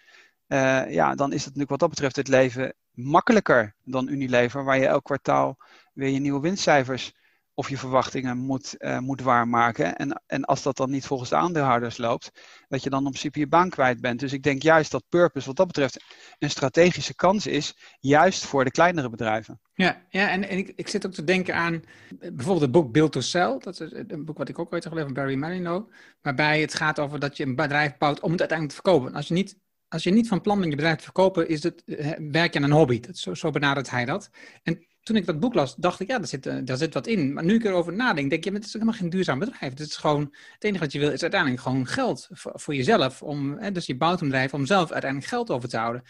uh, 0.53 0.93
ja, 0.93 1.15
dan 1.15 1.33
is 1.33 1.45
het 1.45 1.45
natuurlijk 1.45 1.71
wat 1.71 1.81
dat 1.81 1.89
betreft 1.89 2.17
het 2.17 2.29
leven 2.29 2.75
makkelijker 2.91 3.75
dan 3.85 4.09
Unilever, 4.09 4.65
waar 4.65 4.79
je 4.79 4.87
elk 4.87 5.05
kwartaal 5.05 5.57
weer 5.93 6.09
je 6.09 6.19
nieuwe 6.19 6.41
winstcijfers 6.41 7.13
of 7.55 7.69
je 7.69 7.79
verwachtingen 7.79 8.39
moet, 8.39 8.75
uh, 8.79 8.99
moet 8.99 9.21
waarmaken. 9.21 9.97
En, 9.97 10.23
en 10.27 10.45
als 10.45 10.63
dat 10.63 10.77
dan 10.77 10.91
niet 10.91 11.07
volgens 11.07 11.31
de 11.31 11.37
aandeelhouders 11.37 11.97
loopt, 11.97 12.31
dat 12.69 12.83
je 12.83 12.91
dan 12.91 13.05
in 13.05 13.09
principe 13.09 13.39
je 13.39 13.47
baan 13.47 13.71
kwijt 13.71 14.01
bent. 14.01 14.21
Dus 14.21 14.33
ik 14.33 14.43
denk 14.43 14.63
juist 14.63 14.91
dat 14.91 15.05
purpose 15.09 15.47
wat 15.47 15.57
dat 15.57 15.67
betreft 15.67 16.05
een 16.39 16.51
strategische 16.51 17.15
kans 17.15 17.47
is, 17.47 17.77
juist 18.01 18.45
voor 18.45 18.65
de 18.65 18.71
kleinere 18.71 19.11
bedrijven. 19.11 19.61
Ja, 19.75 20.07
ja 20.09 20.31
en, 20.31 20.49
en 20.49 20.59
ik, 20.59 20.73
ik 20.77 20.89
zit 20.89 21.07
ook 21.07 21.13
te 21.13 21.25
denken 21.25 21.55
aan 21.55 21.83
bijvoorbeeld 22.19 22.61
het 22.61 22.73
boek 22.73 22.93
Build 22.93 23.13
to 23.13 23.21
Sell. 23.21 23.59
Dat 23.59 23.81
is 23.81 23.93
een 24.07 24.25
boek 24.25 24.39
wat 24.39 24.49
ik 24.49 24.59
ook 24.59 24.73
ooit 24.73 24.85
heb 24.85 24.93
gelezen 24.93 25.15
van 25.15 25.25
Barry 25.25 25.39
Marino. 25.39 25.89
Waarbij 26.21 26.61
het 26.61 26.75
gaat 26.75 26.99
over 26.99 27.19
dat 27.19 27.37
je 27.37 27.45
een 27.45 27.57
bedrijf 27.57 27.97
bouwt 27.97 28.21
om 28.21 28.31
het 28.31 28.41
uiteindelijk 28.41 28.79
te 28.79 28.83
verkopen. 28.83 29.15
Als 29.15 29.29
je 29.29 29.35
niet 29.35 29.61
als 29.93 30.03
je 30.03 30.11
niet 30.11 30.29
van 30.29 30.41
plan 30.41 30.59
bent 30.59 30.71
je 30.71 30.77
bedrijf 30.77 30.97
te 30.97 31.05
verkopen, 31.05 31.49
is 31.49 31.63
het, 31.63 31.85
eh, 31.85 32.11
werk 32.31 32.57
aan 32.57 32.63
een 32.63 32.71
hobby. 32.71 33.01
Dat, 33.01 33.17
zo, 33.17 33.35
zo 33.35 33.51
benadert 33.51 33.91
hij 33.91 34.05
dat. 34.05 34.31
En 34.63 34.87
toen 35.03 35.17
ik 35.17 35.27
dat 35.27 35.41
boek 35.41 35.55
las, 35.55 35.75
dacht 35.77 36.01
ik, 36.01 36.09
ja, 36.09 36.19
daar 36.19 36.27
zit, 36.27 36.47
eh, 36.47 36.57
daar 36.65 36.77
zit 36.77 36.95
wat 36.95 37.07
in. 37.07 37.33
Maar 37.33 37.45
nu 37.45 37.55
ik 37.55 37.65
erover 37.65 37.93
nadenk, 37.93 38.31
denk 38.31 38.45
je, 38.45 38.53
het 38.53 38.65
is 38.65 38.73
helemaal 38.73 38.95
geen 38.95 39.11
duurzaam 39.11 39.39
bedrijf. 39.39 39.71
Het 39.71 39.81
is 39.81 39.97
gewoon, 39.97 40.35
het 40.53 40.65
enige 40.65 40.85
wat 40.85 40.93
je 40.93 40.99
wil 40.99 41.11
is 41.11 41.23
uiteindelijk 41.23 41.63
gewoon 41.63 41.87
geld 41.87 42.29
voor, 42.33 42.75
jezelf. 42.75 43.23
Om, 43.23 43.59
hè, 43.59 43.73
dus 43.73 43.87
je 43.87 43.97
bouwt 43.97 44.21
een 44.21 44.29
bedrijf 44.29 44.55
om 44.55 44.67
zelf 44.67 44.91
uiteindelijk 44.91 45.31
geld 45.31 45.51
over 45.51 45.69
te 45.69 45.77
houden. 45.77 46.03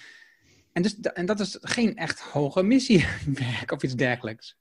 En, 0.72 0.82
dus, 0.82 1.00
en 1.00 1.26
dat 1.26 1.40
is 1.40 1.58
geen 1.60 1.96
echt 1.96 2.20
hoge 2.20 2.62
missiewerk 2.62 3.72
of 3.74 3.82
iets 3.82 3.94
dergelijks. 3.94 4.56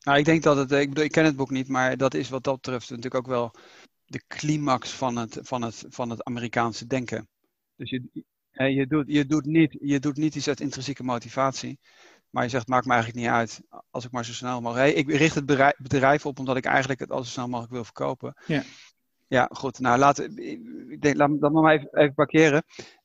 Nou, 0.00 0.18
ik 0.18 0.24
denk 0.24 0.42
dat 0.42 0.56
het, 0.56 0.72
ik 0.72 0.88
bedoel, 0.88 1.04
ik 1.04 1.12
ken 1.12 1.24
het 1.24 1.36
boek 1.36 1.50
niet, 1.50 1.68
maar 1.68 1.96
dat 1.96 2.14
is 2.14 2.28
wat 2.28 2.44
dat 2.44 2.54
betreft 2.54 2.88
natuurlijk 2.88 3.14
ook 3.14 3.26
wel 3.26 3.54
de 4.04 4.22
climax 4.26 4.90
van 4.90 5.16
het, 5.16 5.38
van 5.42 5.62
het, 5.62 5.84
van 5.88 6.10
het 6.10 6.24
Amerikaanse 6.24 6.86
denken. 6.86 7.28
Dus 7.76 7.90
je, 7.90 8.24
je, 8.50 8.86
doet, 8.86 9.04
je, 9.06 9.26
doet 9.26 9.44
niet, 9.44 9.76
je 9.80 9.98
doet 9.98 10.16
niet 10.16 10.34
iets 10.34 10.48
uit 10.48 10.60
intrinsieke 10.60 11.02
motivatie. 11.02 11.78
Maar 12.30 12.44
je 12.44 12.50
zegt, 12.50 12.68
maakt 12.68 12.86
me 12.86 12.92
eigenlijk 12.92 13.22
niet 13.24 13.34
uit 13.34 13.60
als 13.90 14.04
ik 14.04 14.10
maar 14.10 14.24
zo 14.24 14.32
snel 14.32 14.60
mogelijk... 14.60 14.96
ik 14.96 15.10
richt 15.10 15.34
het 15.34 15.74
bedrijf 15.78 16.26
op 16.26 16.38
omdat 16.38 16.56
ik 16.56 16.64
eigenlijk 16.64 17.00
het 17.00 17.10
al 17.10 17.24
zo 17.24 17.30
snel 17.30 17.48
mogelijk 17.48 17.72
wil 17.72 17.84
verkopen. 17.84 18.34
Ja. 18.46 18.62
Ja, 19.28 19.48
goed. 19.52 19.78
Nou, 19.78 19.98
laat, 19.98 20.18
ik 20.36 21.00
denk, 21.00 21.16
laat 21.16 21.40
dat 21.40 21.52
maar 21.52 21.74
even, 21.74 21.88
even 21.98 22.14
parkeren. 22.14 22.62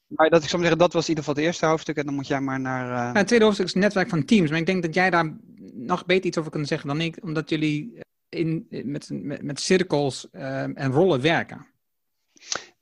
Maar 0.08 0.30
dat 0.30 0.44
ik 0.44 0.50
zou 0.50 0.62
zeggen, 0.62 0.80
dat 0.80 0.94
was 0.94 1.04
in 1.04 1.10
ieder 1.10 1.24
geval 1.24 1.40
het 1.40 1.46
eerste 1.46 1.66
hoofdstuk. 1.66 1.98
En 1.98 2.06
dan 2.06 2.14
moet 2.14 2.28
jij 2.28 2.42
maar 2.42 2.60
naar... 2.60 3.10
Uh... 3.10 3.14
het 3.14 3.28
tweede 3.28 3.46
hoofdstuk 3.46 3.68
is 3.68 3.74
het 3.74 3.84
netwerk 3.84 4.10
van 4.10 4.26
teams. 4.26 4.50
Maar 4.50 4.60
ik 4.60 4.66
denk 4.66 4.84
dat 4.84 4.94
jij 4.94 5.10
daar 5.10 5.38
nog 5.74 6.06
beter 6.06 6.26
iets 6.26 6.38
over 6.38 6.52
kunt 6.52 6.68
zeggen 6.68 6.88
dan 6.88 7.02
ik. 7.02 7.18
Omdat 7.22 7.50
jullie 7.50 8.00
in, 8.30 8.68
met, 8.70 9.10
met, 9.14 9.42
met 9.42 9.60
cirkels 9.60 10.28
uh, 10.32 10.62
en 10.62 10.92
rollen 10.92 11.22
werken. 11.22 11.68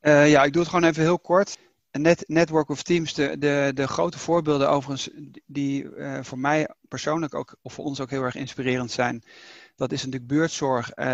Uh, 0.01 0.29
ja, 0.29 0.43
ik 0.43 0.53
doe 0.53 0.61
het 0.61 0.71
gewoon 0.71 0.89
even 0.89 1.03
heel 1.03 1.19
kort. 1.19 1.57
Net, 1.91 2.23
Network 2.27 2.69
of 2.69 2.83
Teams, 2.83 3.13
de, 3.13 3.37
de, 3.37 3.71
de 3.73 3.87
grote 3.87 4.19
voorbeelden 4.19 4.69
overigens, 4.69 5.09
die 5.45 5.83
uh, 5.83 6.23
voor 6.23 6.39
mij 6.39 6.69
persoonlijk 6.87 7.33
ook, 7.33 7.55
of 7.61 7.73
voor 7.73 7.85
ons 7.85 7.99
ook 7.99 8.09
heel 8.09 8.23
erg 8.23 8.35
inspirerend 8.35 8.91
zijn, 8.91 9.23
dat 9.75 9.91
is 9.91 10.03
natuurlijk 10.03 10.31
buurtzorg, 10.31 10.89
uh, 10.89 11.05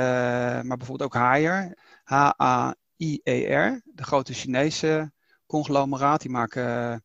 maar 0.61 0.77
bijvoorbeeld 0.77 1.01
ook 1.01 1.21
Haier, 1.21 1.77
H-A-I-E-R, 2.03 3.81
de 3.83 4.03
grote 4.03 4.33
Chinese 4.33 5.11
conglomeraat, 5.45 6.21
die 6.21 6.31
maken 6.31 7.03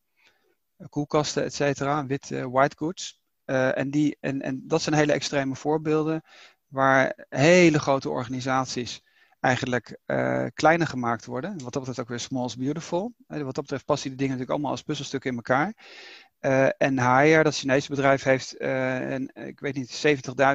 uh, 0.79 0.87
koelkasten, 0.89 1.45
et 1.45 1.55
cetera, 1.55 2.07
wit, 2.07 2.29
white 2.29 2.77
goods. 2.77 3.21
en, 3.45 3.91
die, 3.91 4.17
en, 4.21 4.43
en 4.43 4.63
dat 4.67 4.83
zijn 4.83 4.95
hele 4.95 5.13
extreme 5.13 5.55
voorbeelden, 5.55 6.23
waar 6.67 7.27
hele 7.29 7.79
grote 7.79 8.09
organisaties 8.09 9.03
eigenlijk 9.41 9.99
uh, 10.07 10.47
kleiner 10.55 10.87
gemaakt 10.87 11.25
worden. 11.25 11.51
Wat 11.51 11.73
dat 11.73 11.73
betreft 11.73 12.01
ook 12.01 12.09
weer 12.09 12.21
small 12.21 12.45
is 12.45 12.57
beautiful. 12.57 13.13
Uh, 13.29 13.43
wat 13.43 13.55
dat 13.55 13.65
betreft 13.65 13.85
passen 13.85 14.09
die 14.09 14.19
dingen 14.19 14.33
natuurlijk 14.33 14.59
allemaal 14.59 14.77
als 14.77 14.87
puzzelstukken 14.87 15.31
in 15.31 15.37
elkaar. 15.37 15.75
Uh, 16.41 16.69
en 16.79 16.99
Haier, 16.99 17.45
dat 17.45 17.57
Chinese 17.57 17.89
bedrijf, 17.89 18.23
heeft, 18.23 18.57
en, 18.57 19.31
ik 19.35 19.61
weet 19.61 19.75
niet, 19.75 20.07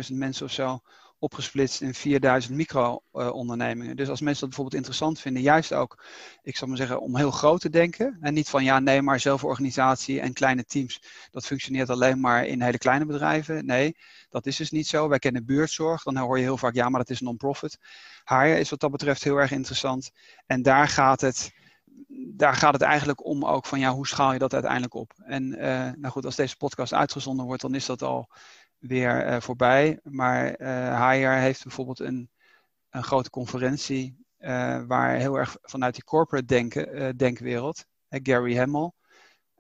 70.000 0.10 0.16
mensen 0.16 0.46
of 0.46 0.52
zo 0.52 0.82
opgesplitst 1.20 1.82
in 1.82 1.94
4000 1.94 2.56
micro-ondernemingen. 2.56 3.96
dus 3.96 4.10
als 4.10 4.22
mensen 4.22 4.40
dat 4.40 4.50
bijvoorbeeld 4.50 4.78
interessant 4.78 5.20
vinden, 5.20 5.42
juist 5.42 5.74
ook, 5.74 6.04
ik 6.42 6.58
zal 6.58 6.68
maar 6.68 6.78
zeggen, 6.78 7.02
om 7.02 7.18
heel 7.18 7.32
groot 7.32 7.62
te 7.62 7.70
denken. 7.70 8.18
En 8.22 8.34
niet 8.34 8.50
van 8.50 8.64
ja, 8.64 8.80
nee, 8.80 9.02
maar 9.02 9.20
zelforganisatie 9.20 10.20
en 10.20 10.34
kleine 10.34 10.66
teams, 10.66 11.02
dat 11.32 11.46
functioneert 11.46 11.90
alleen 11.90 12.20
maar 12.20 12.46
in 12.46 12.62
hele 12.62 12.78
kleine 12.78 13.06
bedrijven. 13.06 13.66
Nee, 13.66 13.98
dat 14.30 14.46
is 14.46 14.56
dus 14.56 14.72
niet 14.72 14.88
zo. 14.88 15.08
Wij 15.08 15.20
kennen 15.20 15.46
buurtzorg, 15.46 16.04
dan 16.04 16.18
hoor 16.18 16.38
je 16.38 16.44
heel 16.44 16.58
vaak 16.58 16.74
ja, 16.74 16.90
maar 16.90 17.00
dat 17.00 17.10
is 17.10 17.22
non-profit. 17.22 17.78
Haar 18.24 18.48
is 18.48 18.70
wat 18.70 18.80
dat 18.80 18.92
betreft 18.92 19.24
heel 19.24 19.38
erg 19.38 19.52
interessant. 19.52 20.12
En 20.46 20.62
daar 20.62 20.88
gaat 20.88 21.22
het 21.22 21.54
daar 22.36 22.56
gaat 22.56 22.74
het 22.74 22.82
eigenlijk 22.82 23.26
om 23.26 23.46
ook 23.46 23.66
van 23.66 23.80
ja, 23.80 23.94
hoe 23.94 24.08
schaal 24.08 24.34
je 24.34 24.40
dat 24.40 24.54
uiteindelijk 24.54 24.94
op? 24.94 25.14
En 25.24 25.44
uh, 25.44 25.60
nou 25.96 26.08
goed, 26.08 26.26
als 26.26 26.36
deze 26.36 26.58
podcast 26.58 26.94
uitgezonden 26.94 27.46
wordt, 27.46 27.62
dan 27.62 27.76
is 27.76 27.86
dat 27.86 28.02
al 28.02 28.30
weer 28.88 29.28
uh, 29.28 29.42
voorbij. 29.42 30.00
Maar 30.04 30.62
uh, 30.62 31.40
heeft 31.40 31.64
bijvoorbeeld 31.64 32.00
een, 32.00 32.30
een 32.90 33.04
grote 33.04 33.30
conferentie 33.30 34.26
uh, 34.40 34.82
waar 34.88 35.16
heel 35.16 35.36
erg 35.36 35.58
vanuit 35.62 35.94
die 35.94 36.04
corporate 36.04 36.46
denken, 36.46 37.18
denkwereld, 37.18 37.86
Gary 38.10 38.58
Hamel, 38.58 38.96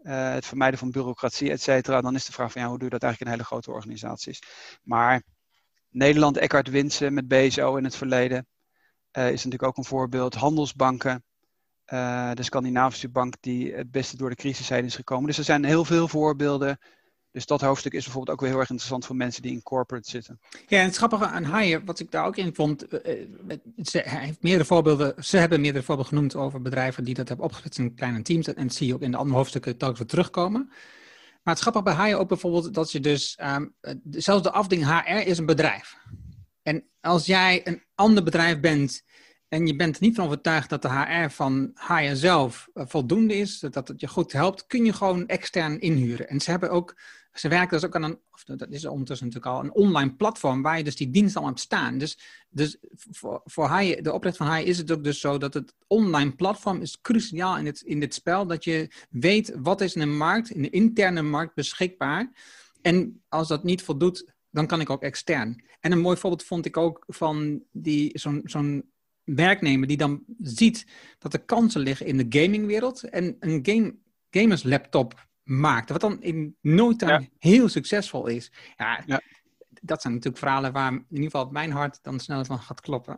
het 0.01 0.45
vermijden 0.45 0.79
van 0.79 0.91
bureaucratie, 0.91 1.51
et 1.51 1.61
cetera. 1.61 2.01
Dan 2.01 2.15
is 2.15 2.25
de 2.25 2.31
vraag 2.31 2.51
van 2.51 2.61
ja, 2.61 2.67
hoe 2.67 2.77
doe 2.77 2.87
je 2.87 2.93
dat 2.93 3.03
eigenlijk 3.03 3.31
in 3.31 3.37
hele 3.37 3.49
grote 3.49 3.71
organisaties? 3.71 4.41
Maar 4.83 5.23
Nederland, 5.89 6.37
Eckhart 6.37 6.69
Winsen 6.69 7.13
met 7.13 7.27
BSO 7.27 7.75
in 7.75 7.83
het 7.83 7.95
verleden, 7.95 8.47
is 9.11 9.43
natuurlijk 9.43 9.63
ook 9.63 9.77
een 9.77 9.83
voorbeeld. 9.83 10.35
Handelsbanken, 10.35 11.23
de 12.33 12.43
Scandinavische 12.43 13.09
bank 13.09 13.35
die 13.39 13.73
het 13.73 13.91
beste 13.91 14.17
door 14.17 14.29
de 14.29 14.35
crisis 14.35 14.69
heen 14.69 14.85
is 14.85 14.95
gekomen. 14.95 15.25
Dus 15.25 15.37
er 15.37 15.43
zijn 15.43 15.63
heel 15.63 15.85
veel 15.85 16.07
voorbeelden 16.07 16.77
dus 17.35 17.45
dat 17.45 17.61
hoofdstuk 17.61 17.93
is 17.93 18.03
bijvoorbeeld 18.03 18.35
ook 18.35 18.41
weer 18.41 18.49
heel 18.49 18.59
erg 18.59 18.69
interessant 18.69 19.05
voor 19.05 19.15
mensen 19.15 19.41
die 19.41 19.51
in 19.51 19.63
corporate 19.63 20.09
zitten. 20.09 20.39
Ja, 20.67 20.79
en 20.79 20.85
het 20.85 20.95
grappige 20.95 21.25
aan 21.25 21.43
Haier, 21.43 21.83
wat 21.85 21.99
ik 21.99 22.11
daar 22.11 22.25
ook 22.25 22.35
in 22.35 22.55
vond, 22.55 22.93
uh, 22.93 22.99
ze, 23.83 24.01
hij 24.05 24.25
heeft 24.25 24.41
meerdere 24.41 24.65
voorbeelden, 24.65 25.23
ze 25.23 25.37
hebben 25.37 25.61
meerdere 25.61 25.83
voorbeelden 25.83 26.13
genoemd 26.13 26.35
over 26.35 26.61
bedrijven 26.61 27.03
die 27.03 27.13
dat 27.13 27.27
hebben 27.27 27.45
opgezet 27.45 27.77
in 27.77 27.95
kleine 27.95 28.21
teams. 28.21 28.47
En 28.47 28.67
dat 28.67 28.75
zie 28.75 28.87
je 28.87 28.93
ook 28.93 29.01
in 29.01 29.11
de 29.11 29.17
andere 29.17 29.37
hoofdstukken 29.37 29.77
telkens 29.77 29.99
weer 29.99 30.07
terugkomen. 30.07 30.69
Maar 31.43 31.53
het 31.53 31.59
grappige 31.59 31.83
bij 31.83 31.93
Haier 31.93 32.17
ook 32.17 32.27
bijvoorbeeld 32.27 32.73
dat 32.73 32.91
je 32.91 32.99
dus, 32.99 33.39
um, 33.43 33.75
zelfs 34.09 34.43
de 34.43 34.51
afdeling 34.51 34.87
HR 34.87 35.27
is 35.27 35.37
een 35.37 35.45
bedrijf. 35.45 35.97
En 36.61 36.83
als 37.01 37.25
jij 37.25 37.67
een 37.67 37.83
ander 37.95 38.23
bedrijf 38.23 38.59
bent 38.59 39.03
en 39.47 39.67
je 39.67 39.75
bent 39.75 39.95
er 39.95 40.01
niet 40.01 40.15
van 40.15 40.25
overtuigd 40.25 40.69
dat 40.69 40.81
de 40.81 40.89
HR 40.89 41.29
van 41.29 41.71
Haier 41.73 42.15
zelf 42.15 42.67
voldoende 42.73 43.35
is, 43.35 43.59
dat 43.59 43.87
het 43.87 44.01
je 44.01 44.07
goed 44.07 44.31
helpt, 44.31 44.67
kun 44.67 44.85
je 44.85 44.93
gewoon 44.93 45.27
extern 45.27 45.79
inhuren. 45.79 46.27
En 46.27 46.39
ze 46.39 46.51
hebben 46.51 46.71
ook 46.71 46.95
ze 47.35 47.47
werken 47.47 47.69
dus 47.69 47.85
ook 47.85 47.95
aan 47.95 48.03
een, 48.03 48.19
of 48.31 48.43
dat 48.43 48.69
is 48.69 48.85
ondertussen 48.85 49.27
natuurlijk 49.27 49.55
al, 49.55 49.63
een 49.63 49.73
online 49.73 50.13
platform 50.13 50.61
waar 50.61 50.77
je 50.77 50.83
dus 50.83 50.95
die 50.95 51.09
dienst 51.09 51.35
al 51.35 51.45
hebt 51.45 51.59
staan. 51.59 51.97
Dus, 51.97 52.17
dus 52.49 52.77
voor, 52.91 53.41
voor 53.45 53.65
Hai, 53.65 54.01
de 54.01 54.13
opricht 54.13 54.37
van 54.37 54.47
Hai 54.47 54.65
is 54.65 54.77
het 54.77 54.91
ook 54.91 55.03
dus 55.03 55.19
zo 55.19 55.37
dat 55.37 55.53
het 55.53 55.73
online 55.87 56.31
platform 56.31 56.81
is 56.81 57.01
cruciaal 57.01 57.57
in, 57.57 57.65
het, 57.65 57.81
in 57.81 57.99
dit 57.99 58.13
spel. 58.13 58.47
Dat 58.47 58.63
je 58.63 58.91
weet 59.09 59.53
wat 59.55 59.81
is 59.81 59.93
in 59.93 60.01
de 60.01 60.07
markt, 60.07 60.49
in 60.49 60.61
de 60.61 60.69
interne 60.69 61.21
markt 61.21 61.55
beschikbaar. 61.55 62.31
En 62.81 63.23
als 63.29 63.47
dat 63.47 63.63
niet 63.63 63.81
voldoet, 63.81 64.33
dan 64.49 64.67
kan 64.67 64.81
ik 64.81 64.89
ook 64.89 65.03
extern. 65.03 65.63
En 65.79 65.91
een 65.91 65.99
mooi 65.99 66.17
voorbeeld 66.17 66.43
vond 66.43 66.65
ik 66.65 66.77
ook 66.77 67.03
van 67.07 67.63
die, 67.71 68.19
zo'n, 68.19 68.41
zo'n 68.43 68.91
werknemer 69.23 69.87
die 69.87 69.97
dan 69.97 70.23
ziet 70.41 70.87
dat 71.17 71.33
er 71.33 71.45
kansen 71.45 71.81
liggen 71.81 72.05
in 72.05 72.17
de 72.17 72.41
gamingwereld. 72.41 73.03
En 73.03 73.35
een 73.39 73.59
game, 73.61 73.95
gamers 74.29 74.63
laptop 74.63 75.27
maakt. 75.45 75.89
Wat 75.89 76.01
dan 76.01 76.21
in 76.21 76.57
nooit 76.61 76.99
time 76.99 77.29
heel 77.37 77.69
succesvol 77.69 78.27
is. 78.27 78.51
Ja, 78.77 79.03
ja, 79.05 79.21
dat 79.81 80.01
zijn 80.01 80.13
natuurlijk 80.13 80.43
verhalen 80.43 80.71
waar 80.71 80.91
in 80.91 81.05
ieder 81.09 81.31
geval 81.31 81.49
mijn 81.49 81.71
hart 81.71 81.99
dan 82.01 82.19
sneller 82.19 82.45
van 82.45 82.59
gaat 82.59 82.81
kloppen. 82.81 83.17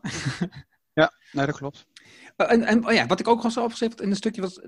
ja, 0.93 1.13
nee, 1.31 1.45
dat 1.45 1.57
klopt. 1.57 1.85
Eh, 2.35 2.51
en, 2.51 2.63
en 2.63 2.85
oh 2.87 2.93
ja, 2.93 3.05
wat 3.05 3.19
ik 3.19 3.27
ook 3.27 3.43
al 3.43 3.51
zo 3.51 3.63
opgeschreven 3.63 3.97
in 3.97 4.09
een 4.09 4.15
stukje 4.15 4.41
was, 4.41 4.59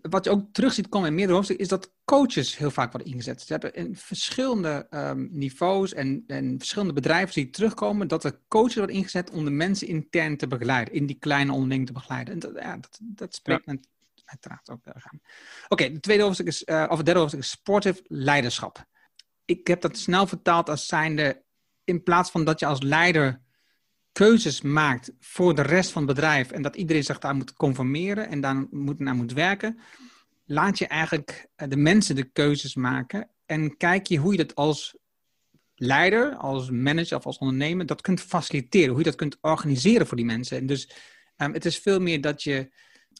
wat 0.00 0.24
je 0.24 0.30
ook 0.30 0.52
terug 0.52 0.72
ziet 0.72 0.88
komen 0.88 1.08
in 1.08 1.14
meerdere 1.14 1.36
hoofdstukken, 1.36 1.66
is 1.66 1.70
dat 1.80 1.92
coaches 2.04 2.56
heel 2.56 2.70
vaak 2.70 2.92
worden 2.92 3.12
ingezet. 3.12 3.40
Ze 3.40 3.52
hebben 3.52 3.74
in 3.74 3.96
verschillende 3.96 4.86
um, 4.90 5.28
niveaus 5.32 5.94
en, 5.94 6.24
en, 6.26 6.58
verschillende 6.58 6.92
bedrijven 6.92 7.34
die 7.34 7.50
terugkomen, 7.50 8.08
dat 8.08 8.24
er 8.24 8.40
coaches 8.48 8.74
worden 8.74 8.96
ingezet 8.96 9.30
om 9.30 9.44
de 9.44 9.50
mensen 9.50 9.86
intern 9.86 10.36
te 10.36 10.46
begeleiden, 10.46 10.94
in 10.94 11.06
die 11.06 11.18
kleine 11.18 11.52
onderneming 11.52 11.86
te 11.86 11.92
begeleiden. 11.92 12.34
En 12.34 12.40
dat, 12.40 12.52
ja, 12.54 12.76
dat, 12.76 12.98
dat 13.02 13.34
spreekt 13.34 13.66
ja 13.66 13.78
uiteraard 14.30 14.70
ook 14.70 14.80
gaan. 14.82 15.20
Oké, 15.68 15.92
de 15.92 16.00
tweede 16.00 16.22
hoofdstuk 16.22 16.46
is, 16.46 16.62
uh, 16.66 16.86
of 16.88 16.96
het 16.96 17.04
derde 17.04 17.20
hoofdstuk 17.20 17.42
is 17.42 17.50
sportief 17.50 18.00
leiderschap. 18.04 18.84
Ik 19.44 19.66
heb 19.66 19.80
dat 19.80 19.96
snel 19.96 20.26
vertaald 20.26 20.68
als 20.68 20.86
zijnde, 20.86 21.42
in 21.84 22.02
plaats 22.02 22.30
van 22.30 22.44
dat 22.44 22.60
je 22.60 22.66
als 22.66 22.82
leider 22.82 23.42
keuzes 24.12 24.60
maakt 24.60 25.12
voor 25.18 25.54
de 25.54 25.62
rest 25.62 25.90
van 25.90 26.06
het 26.06 26.14
bedrijf 26.14 26.50
en 26.50 26.62
dat 26.62 26.76
iedereen 26.76 27.04
zich 27.04 27.18
daar 27.18 27.34
moet 27.34 27.52
conformeren 27.52 28.28
en 28.28 28.40
daar 28.40 28.66
moet, 28.70 28.98
naar 28.98 29.14
moet 29.14 29.32
werken, 29.32 29.78
laat 30.44 30.78
je 30.78 30.86
eigenlijk 30.86 31.48
eh, 31.54 31.68
de 31.68 31.76
mensen 31.76 32.14
de 32.14 32.30
keuzes 32.30 32.74
maken 32.74 33.30
en 33.46 33.76
kijk 33.76 34.06
je 34.06 34.18
hoe 34.18 34.32
je 34.32 34.38
dat 34.38 34.54
als 34.54 34.98
leider, 35.74 36.34
als 36.34 36.70
manager 36.70 37.16
of 37.16 37.26
als 37.26 37.38
ondernemer, 37.38 37.86
dat 37.86 38.00
kunt 38.00 38.20
faciliteren, 38.20 38.88
hoe 38.88 38.98
je 38.98 39.04
dat 39.04 39.14
kunt 39.14 39.38
organiseren 39.40 40.06
voor 40.06 40.16
die 40.16 40.26
mensen. 40.26 40.56
En 40.56 40.66
dus 40.66 40.90
um, 41.36 41.52
het 41.52 41.64
is 41.64 41.78
veel 41.78 42.00
meer 42.00 42.20
dat 42.20 42.42
je 42.42 42.72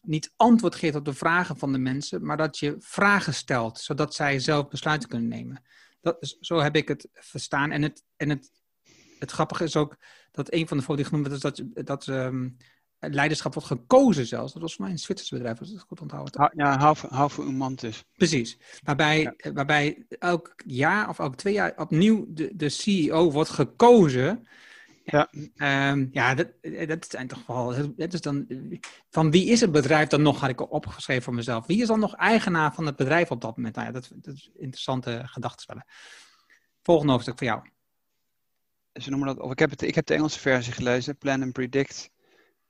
niet 0.03 0.33
antwoord 0.37 0.75
geeft 0.75 0.95
op 0.97 1.05
de 1.05 1.15
vragen 1.15 1.57
van 1.57 1.73
de 1.73 1.79
mensen, 1.79 2.25
maar 2.25 2.37
dat 2.37 2.59
je 2.59 2.77
vragen 2.79 3.35
stelt, 3.35 3.79
zodat 3.79 4.15
zij 4.15 4.39
zelf 4.39 4.69
besluiten 4.69 5.09
kunnen 5.09 5.29
nemen. 5.29 5.63
Dat 6.01 6.17
is, 6.21 6.37
zo 6.41 6.59
heb 6.59 6.77
ik 6.77 6.89
het 6.89 7.09
verstaan. 7.13 7.71
En 7.71 7.83
het, 7.83 8.05
en 8.17 8.29
het 8.29 8.51
het 9.21 9.31
grappige 9.31 9.65
is 9.65 9.77
ook 9.77 9.97
dat 10.31 10.53
een 10.53 10.69
van 10.69 10.77
de 10.77 10.83
foto's 10.83 11.07
genoemd 11.07 11.29
werd, 11.29 11.45
is 11.45 11.63
dat, 11.65 11.87
dat 11.87 12.09
ehm, 12.09 12.49
leiderschap 12.99 13.55
wordt 13.55 13.69
gekozen 13.69 14.27
zelfs. 14.27 14.53
Dat 14.53 14.63
was 14.63 14.75
voor 14.75 14.85
mij 14.85 14.93
een 14.93 14.99
Zwitsers 14.99 15.31
bedrijf, 15.31 15.59
als 15.59 15.69
ik 15.69 15.75
het 15.75 15.85
goed 15.89 16.01
onthouden. 16.01 16.51
Ja, 16.55 16.97
hou 17.09 17.31
voor 17.31 17.45
Umantis. 17.45 18.05
Precies. 18.17 18.59
Waarbij, 18.83 19.35
waarbij 19.53 20.07
elk 20.09 20.55
jaar 20.67 21.09
of 21.09 21.19
elk 21.19 21.37
twee 21.37 21.53
jaar 21.53 21.73
opnieuw 21.77 22.27
de, 22.29 22.51
de 22.55 22.69
CEO 22.69 23.31
wordt 23.31 23.51
gekozen. 23.51 24.49
Ja, 25.05 25.29
um, 25.91 26.09
ja 26.13 26.35
dat, 26.35 26.49
dat 26.87 27.07
zijn 27.09 27.29
toch 27.29 27.47
wel. 27.47 27.95
Dat 27.97 28.13
is 28.13 28.21
dan, 28.21 28.47
van 29.11 29.31
wie 29.31 29.47
is 29.47 29.61
het 29.61 29.73
bedrijf 29.73 30.09
dan 30.09 30.23
nog, 30.23 30.41
had 30.41 30.51
ik 30.51 30.73
opgeschreven 30.73 31.23
voor 31.23 31.35
mezelf. 31.35 31.67
Wie 31.67 31.81
is 31.81 31.87
dan 31.87 32.01
nog 32.01 32.15
eigenaar 32.15 32.75
van 32.75 32.87
het 32.87 32.97
bedrijf 32.97 33.31
op 33.31 33.41
dat 33.41 33.57
moment? 33.57 33.75
Nou 33.75 33.87
ja, 33.87 33.93
dat, 33.93 34.11
dat 34.15 34.35
is 34.35 34.51
interessante 34.55 35.23
gedachtenspellen. 35.25 35.85
Volgende 36.83 37.13
hoofdstuk 37.13 37.39
voor 37.39 37.47
jou. 37.47 37.63
Ze 38.93 39.11
noemen 39.11 39.29
dat, 39.29 39.39
of 39.39 39.53
ik, 39.53 39.59
heb 39.59 39.71
het, 39.71 39.83
ik 39.83 39.95
heb 39.95 40.07
de 40.07 40.15
Engelse 40.15 40.39
versie 40.39 40.73
gelezen, 40.73 41.19
Plan 41.19 41.43
and 41.43 41.53
Predict 41.53 42.11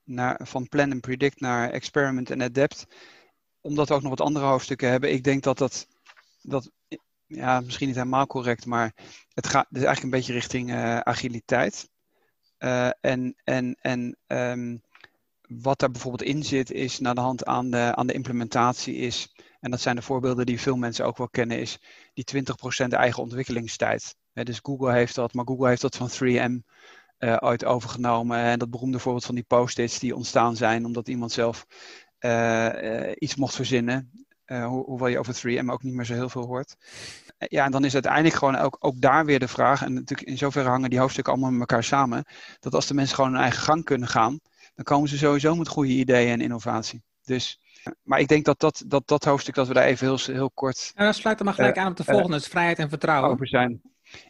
naar, 0.04 0.40
van 0.42 0.68
plan 0.68 0.90
en 0.90 1.00
predict 1.00 1.40
naar 1.40 1.70
experiment 1.70 2.30
en 2.30 2.42
adapt. 2.42 2.86
Omdat 3.60 3.88
we 3.88 3.94
ook 3.94 4.00
nog 4.00 4.10
wat 4.10 4.20
andere 4.20 4.46
hoofdstukken 4.46 4.90
hebben. 4.90 5.12
Ik 5.12 5.24
denk 5.24 5.42
dat 5.42 5.58
dat, 5.58 5.86
dat 6.42 6.70
ja, 7.26 7.60
misschien 7.60 7.86
niet 7.86 7.96
helemaal 7.96 8.26
correct, 8.26 8.66
maar 8.66 8.94
het 9.34 9.46
gaat 9.46 9.66
dus 9.68 9.82
eigenlijk 9.82 10.02
een 10.02 10.18
beetje 10.18 10.32
richting 10.32 10.70
uh, 10.70 10.98
agiliteit. 10.98 11.88
Uh, 12.60 12.90
en 13.00 13.34
en, 13.44 13.76
en 13.80 14.16
um, 14.26 14.82
wat 15.62 15.78
daar 15.78 15.90
bijvoorbeeld 15.90 16.28
in 16.28 16.44
zit, 16.44 16.70
is 16.70 16.98
naar 16.98 17.14
de 17.14 17.20
hand 17.20 17.44
aan 17.44 17.70
de, 17.70 17.92
aan 17.94 18.06
de 18.06 18.12
implementatie 18.12 18.94
is, 18.94 19.34
en 19.60 19.70
dat 19.70 19.80
zijn 19.80 19.96
de 19.96 20.02
voorbeelden 20.02 20.46
die 20.46 20.60
veel 20.60 20.76
mensen 20.76 21.06
ook 21.06 21.18
wel 21.18 21.28
kennen, 21.28 21.58
is 21.58 21.78
die 22.14 22.44
20% 22.84 22.88
eigen 22.88 23.22
ontwikkelingstijd. 23.22 24.16
dus 24.32 24.58
Google 24.62 24.92
heeft 24.92 25.14
dat, 25.14 25.34
maar 25.34 25.44
Google 25.44 25.68
heeft 25.68 25.82
dat 25.82 25.96
van 25.96 26.10
3M 26.10 26.66
uh, 27.18 27.36
ooit 27.40 27.64
overgenomen. 27.64 28.38
En 28.38 28.58
dat 28.58 28.70
beroemde 28.70 28.98
voorbeeld 28.98 29.24
van 29.24 29.34
die 29.34 29.44
post-its 29.44 29.98
die 29.98 30.16
ontstaan 30.16 30.56
zijn 30.56 30.84
omdat 30.84 31.08
iemand 31.08 31.32
zelf 31.32 31.66
uh, 32.20 33.12
iets 33.18 33.36
mocht 33.36 33.54
verzinnen. 33.54 34.26
Ho 34.44 34.84
hoewel 34.84 35.08
je 35.08 35.18
over 35.18 35.34
3M 35.34 35.66
ook 35.66 35.82
niet 35.82 35.94
meer 35.94 36.04
zo 36.04 36.14
heel 36.14 36.28
veel 36.28 36.46
hoort. 36.46 36.76
Ja, 37.48 37.64
en 37.64 37.70
dan 37.70 37.84
is 37.84 37.94
uiteindelijk 37.94 38.34
gewoon 38.34 38.56
ook, 38.56 38.76
ook 38.80 39.00
daar 39.00 39.24
weer 39.24 39.38
de 39.38 39.48
vraag, 39.48 39.82
en 39.82 39.92
natuurlijk 39.92 40.28
in 40.28 40.38
zoverre 40.38 40.68
hangen 40.68 40.90
die 40.90 40.98
hoofdstukken 40.98 41.32
allemaal 41.32 41.50
met 41.50 41.60
elkaar 41.60 41.84
samen, 41.84 42.24
dat 42.58 42.74
als 42.74 42.86
de 42.86 42.94
mensen 42.94 43.14
gewoon 43.14 43.32
hun 43.32 43.40
eigen 43.40 43.62
gang 43.62 43.84
kunnen 43.84 44.08
gaan, 44.08 44.40
dan 44.74 44.84
komen 44.84 45.08
ze 45.08 45.18
sowieso 45.18 45.54
met 45.54 45.68
goede 45.68 45.92
ideeën 45.92 46.32
en 46.32 46.40
innovatie. 46.40 47.02
Dus, 47.24 47.60
maar 48.02 48.20
ik 48.20 48.28
denk 48.28 48.44
dat 48.44 48.60
dat, 48.60 48.82
dat, 48.86 49.08
dat 49.08 49.24
hoofdstuk, 49.24 49.54
dat 49.54 49.68
we 49.68 49.74
daar 49.74 49.84
even 49.84 50.06
heel, 50.06 50.34
heel 50.34 50.50
kort... 50.50 50.92
Ja, 50.94 51.04
dat 51.04 51.14
sluit 51.14 51.38
er 51.38 51.44
maar 51.44 51.54
gelijk 51.54 51.78
aan 51.78 51.90
op 51.90 51.96
de 51.96 52.04
volgende, 52.04 52.36
uh, 52.36 52.42
vrijheid 52.42 52.78
en 52.78 52.88
vertrouwen. 52.88 53.30
Over 53.30 53.48
zijn. 53.48 53.80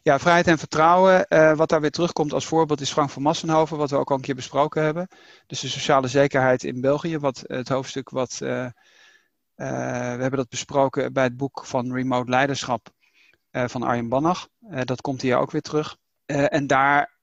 Ja, 0.03 0.19
vrijheid 0.19 0.47
en 0.47 0.59
vertrouwen. 0.59 1.27
Uh, 1.29 1.57
wat 1.57 1.69
daar 1.69 1.81
weer 1.81 1.91
terugkomt 1.91 2.33
als 2.33 2.47
voorbeeld 2.47 2.81
is 2.81 2.93
Frank 2.93 3.11
van 3.11 3.23
Massenhoven, 3.23 3.77
wat 3.77 3.91
we 3.91 3.97
ook 3.97 4.11
al 4.11 4.17
een 4.17 4.23
keer 4.23 4.35
besproken 4.35 4.83
hebben. 4.83 5.09
Dus 5.47 5.61
de 5.61 5.69
sociale 5.69 6.09
zekerheid 6.09 6.65
in 6.65 6.81
België, 6.81 7.19
wat 7.19 7.43
het 7.47 7.69
hoofdstuk 7.69 8.11
wat. 8.11 8.39
Uh, 8.43 8.67
we 9.55 9.67
hebben 10.21 10.37
dat 10.37 10.49
besproken 10.49 11.13
bij 11.13 11.25
het 11.25 11.37
boek 11.37 11.67
van 11.67 11.93
Remote 11.93 12.31
Leiderschap 12.31 12.89
van 13.53 13.83
Arjen 13.83 14.09
Bannach. 14.09 14.49
dat 14.61 15.01
komt 15.01 15.23
hier 15.23 15.37
ook 15.37 15.51
weer 15.51 15.63
terug. 15.63 15.97
en 16.27 16.67
daar 16.67 17.19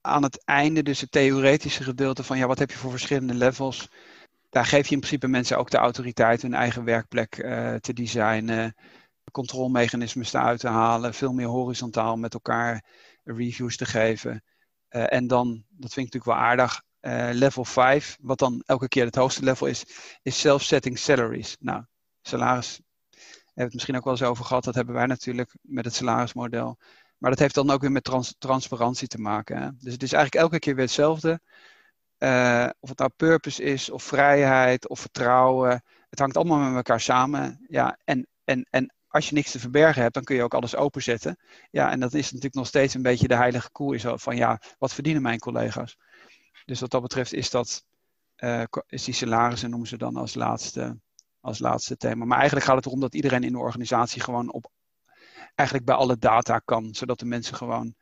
aan 0.00 0.22
het 0.22 0.44
einde, 0.44 0.82
dus 0.82 1.00
het 1.00 1.10
theoretische 1.10 1.82
gedeelte 1.82 2.22
van 2.22 2.38
ja, 2.38 2.46
wat 2.46 2.58
heb 2.58 2.70
je 2.70 2.78
voor 2.78 2.90
verschillende 2.90 3.34
levels. 3.34 3.88
Daar 4.50 4.64
geef 4.64 4.86
je 4.86 4.94
in 4.94 5.00
principe 5.00 5.28
mensen 5.28 5.58
ook 5.58 5.70
de 5.70 5.76
autoriteit 5.76 6.42
hun 6.42 6.54
eigen 6.54 6.84
werkplek 6.84 7.34
te 7.80 7.92
designen 7.92 8.74
controlemechanismes 9.30 10.32
eruit 10.32 10.60
te 10.60 10.68
halen, 10.68 11.14
veel 11.14 11.32
meer 11.32 11.46
horizontaal 11.46 12.16
met 12.16 12.34
elkaar 12.34 12.84
reviews 13.24 13.76
te 13.76 13.86
geven. 13.86 14.42
En 14.88 15.26
dan, 15.26 15.64
dat 15.68 15.92
vind 15.92 16.06
ik 16.06 16.12
natuurlijk 16.12 16.24
wel 16.24 16.34
aardig, 16.34 16.82
level 17.38 17.64
5, 17.64 18.16
wat 18.20 18.38
dan 18.38 18.62
elke 18.66 18.88
keer 18.88 19.04
het 19.04 19.14
hoogste 19.14 19.44
level 19.44 19.66
is, 19.66 19.84
is 20.22 20.40
self-setting 20.40 20.98
salaries. 20.98 21.56
Nou, 21.60 21.84
salaris, 22.20 22.80
hebben 23.58 23.64
het 23.66 23.74
misschien 23.74 23.96
ook 23.96 24.04
wel 24.04 24.12
eens 24.12 24.22
over 24.22 24.44
gehad, 24.44 24.64
dat 24.64 24.74
hebben 24.74 24.94
wij 24.94 25.06
natuurlijk 25.06 25.56
met 25.60 25.84
het 25.84 25.94
salarismodel. 25.94 26.78
Maar 27.18 27.30
dat 27.30 27.38
heeft 27.38 27.54
dan 27.54 27.70
ook 27.70 27.80
weer 27.80 27.92
met 27.92 28.04
trans 28.04 28.34
transparantie 28.38 29.08
te 29.08 29.20
maken. 29.20 29.62
Hè? 29.62 29.68
Dus 29.78 29.92
het 29.92 30.02
is 30.02 30.12
eigenlijk 30.12 30.44
elke 30.44 30.58
keer 30.58 30.74
weer 30.74 30.84
hetzelfde. 30.84 31.40
Uh, 32.18 32.68
of 32.80 32.88
het 32.88 32.98
nou 32.98 33.10
purpose 33.16 33.62
is, 33.62 33.90
of 33.90 34.02
vrijheid, 34.02 34.88
of 34.88 35.00
vertrouwen. 35.00 35.82
Het 36.10 36.18
hangt 36.18 36.36
allemaal 36.36 36.58
met 36.58 36.76
elkaar 36.76 37.00
samen. 37.00 37.64
Ja, 37.68 37.98
en, 38.04 38.26
en, 38.44 38.66
en 38.70 38.94
als 39.08 39.28
je 39.28 39.34
niks 39.34 39.50
te 39.50 39.58
verbergen 39.58 40.02
hebt, 40.02 40.14
dan 40.14 40.24
kun 40.24 40.36
je 40.36 40.42
ook 40.42 40.54
alles 40.54 40.76
openzetten. 40.76 41.38
Ja, 41.70 41.90
en 41.90 42.00
dat 42.00 42.14
is 42.14 42.24
natuurlijk 42.24 42.54
nog 42.54 42.66
steeds 42.66 42.94
een 42.94 43.02
beetje 43.02 43.28
de 43.28 43.36
heilige 43.36 43.70
koe 43.70 44.18
van 44.18 44.36
ja, 44.36 44.60
wat 44.78 44.94
verdienen 44.94 45.22
mijn 45.22 45.38
collega's? 45.38 45.96
Dus 46.64 46.80
wat 46.80 46.90
dat 46.90 47.02
betreft 47.02 47.32
is 47.32 47.50
dat, 47.50 47.84
uh, 48.36 48.62
is 48.86 49.04
die 49.04 49.14
salarissen 49.14 49.70
noemen 49.70 49.88
ze 49.88 49.96
dan 49.96 50.16
als 50.16 50.34
laatste, 50.34 50.98
als 51.40 51.58
laatste 51.58 51.96
thema. 51.96 52.24
Maar 52.24 52.36
eigenlijk 52.38 52.66
gaat 52.66 52.76
het 52.76 52.86
erom 52.86 53.00
dat 53.00 53.14
iedereen 53.14 53.42
in 53.42 53.52
de 53.52 53.58
organisatie 53.58 54.22
gewoon 54.22 54.52
op, 54.52 54.70
eigenlijk 55.54 55.88
bij 55.88 55.96
alle 55.96 56.18
data 56.18 56.58
kan, 56.58 56.94
zodat 56.94 57.18
de 57.18 57.26
mensen 57.26 57.54
gewoon, 57.54 57.94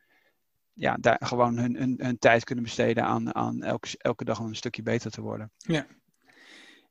ja, 0.73 0.97
daar 0.99 1.21
gewoon 1.23 1.57
hun, 1.57 1.95
hun, 1.99 2.19
tijd 2.19 2.43
kunnen 2.43 2.63
besteden 2.63 3.03
aan, 3.03 3.35
aan 3.35 3.63
elke, 3.63 3.87
elke 3.97 4.23
dag 4.23 4.39
een 4.39 4.55
stukje 4.55 4.83
beter 4.83 5.11
te 5.11 5.21
worden. 5.21 5.51
Ja, 5.57 5.85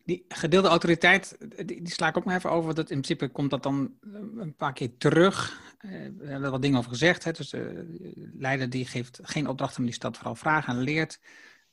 die 0.06 0.24
gedeelde 0.28 0.68
autoriteit, 0.68 1.36
die, 1.66 1.80
sla 1.90 2.08
ik 2.08 2.16
ook 2.16 2.24
maar 2.24 2.36
even 2.36 2.50
over. 2.50 2.74
Dat 2.74 2.90
in 2.90 3.00
principe 3.00 3.28
komt 3.28 3.50
dat 3.50 3.62
dan 3.62 3.94
eh, 4.00 4.10
een 4.36 4.54
paar 4.54 4.72
keer 4.72 4.96
terug. 4.98 5.60
Uh, 5.80 5.90
we 5.90 6.26
hebben 6.26 6.42
er 6.42 6.50
wat 6.50 6.62
dingen 6.62 6.78
over 6.78 6.90
gezegd. 6.90 7.24
Hè? 7.24 7.32
Dus 7.32 7.50
de 7.50 8.30
leider 8.34 8.70
die 8.70 8.86
geeft 8.86 9.18
geen 9.22 9.48
opdrachten, 9.48 9.76
maar 9.76 9.90
die 9.90 9.98
stelt 9.98 10.16
vooral 10.16 10.34
vragen 10.34 10.74
en 10.74 10.82
leert. 10.82 11.20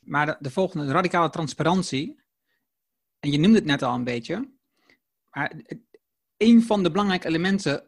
Maar 0.00 0.26
de, 0.26 0.36
de 0.40 0.50
volgende, 0.50 0.86
de 0.86 0.92
radicale 0.92 1.30
transparantie. 1.30 2.22
En 3.20 3.30
je 3.30 3.38
noemde 3.38 3.58
het 3.58 3.66
net 3.66 3.82
al 3.82 3.94
een 3.94 4.04
beetje. 4.04 4.48
Maar 5.34 5.52
een 6.36 6.62
van 6.62 6.82
de 6.82 6.90
belangrijke 6.90 7.26
elementen 7.26 7.84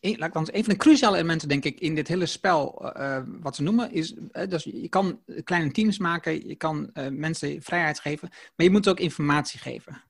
een, 0.00 0.18
laat 0.18 0.48
ik 0.48 0.54
een 0.54 0.64
van 0.64 0.72
de 0.72 0.78
cruciale 0.78 1.16
elementen, 1.16 1.48
denk 1.48 1.64
ik, 1.64 1.80
in 1.80 1.94
dit 1.94 2.08
hele 2.08 2.26
spel, 2.26 2.92
uh, 2.96 3.22
wat 3.40 3.56
ze 3.56 3.62
noemen, 3.62 3.92
is, 3.92 4.12
uh, 4.12 4.58
je 4.58 4.88
kan 4.88 5.20
kleine 5.44 5.70
teams 5.70 5.98
maken, 5.98 6.48
je 6.48 6.56
kan 6.56 6.90
mensen 7.10 7.62
vrijheid 7.62 8.00
geven, 8.00 8.28
maar 8.28 8.66
je 8.66 8.70
moet 8.70 8.88
ook 8.88 9.00
informatie 9.00 9.60
geven. 9.60 10.04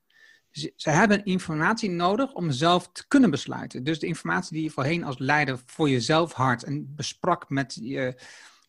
Ze 0.75 0.89
hebben 0.89 1.25
informatie 1.25 1.89
nodig 1.89 2.33
om 2.33 2.51
zelf 2.51 2.89
te 2.91 3.07
kunnen 3.07 3.29
besluiten. 3.29 3.83
Dus 3.83 3.99
de 3.99 4.07
informatie 4.07 4.53
die 4.53 4.63
je 4.63 4.69
voorheen 4.69 5.03
als 5.03 5.17
leider 5.17 5.59
voor 5.65 5.89
jezelf 5.89 6.33
had 6.33 6.63
en 6.63 6.95
besprak 6.95 7.49
met 7.49 7.77
je 7.81 8.19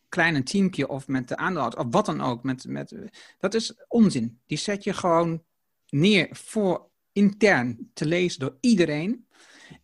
kleine 0.09 0.43
teampje 0.43 0.87
of 0.87 1.07
met 1.07 1.27
de 1.27 1.37
aandeelhouders, 1.37 1.83
of 1.83 1.91
wat 1.91 2.05
dan 2.05 2.21
ook, 2.21 2.43
met, 2.43 2.65
met, 2.67 2.95
dat 3.39 3.53
is 3.53 3.73
onzin. 3.87 4.39
Die 4.45 4.57
zet 4.57 4.83
je 4.83 4.93
gewoon 4.93 5.43
neer 5.89 6.27
voor 6.31 6.88
intern 7.19 7.89
te 7.93 8.05
lezen 8.05 8.39
door 8.39 8.57
iedereen. 8.61 9.27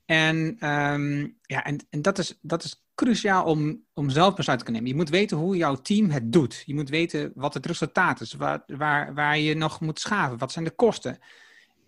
En, 0.06 0.38
um, 0.70 1.38
ja, 1.42 1.64
en, 1.64 1.86
en 1.90 2.02
dat, 2.02 2.18
is, 2.18 2.40
dat 2.42 2.64
is 2.64 2.86
cruciaal 2.96 3.46
om, 3.46 3.84
om 3.94 4.10
zelf 4.10 4.36
besluit 4.36 4.58
te 4.60 4.66
kunnen 4.66 4.84
nemen. 4.84 4.98
Je 4.98 5.04
moet 5.04 5.16
weten 5.16 5.38
hoe 5.38 5.58
jouw 5.58 5.76
team 5.76 6.10
het 6.10 6.32
doet. 6.32 6.64
Je 6.66 6.74
moet 6.74 6.90
weten 6.90 7.32
wat 7.36 7.54
het 7.54 7.66
resultaat 7.66 8.22
is, 8.22 8.34
waar, 8.34 8.64
waar, 8.68 9.14
waar 9.14 9.38
je 9.38 9.56
nog 9.56 9.82
moet 9.82 10.00
schaven, 10.00 10.38
wat 10.38 10.52
zijn 10.52 10.66
de 10.66 10.72
kosten. 10.72 11.18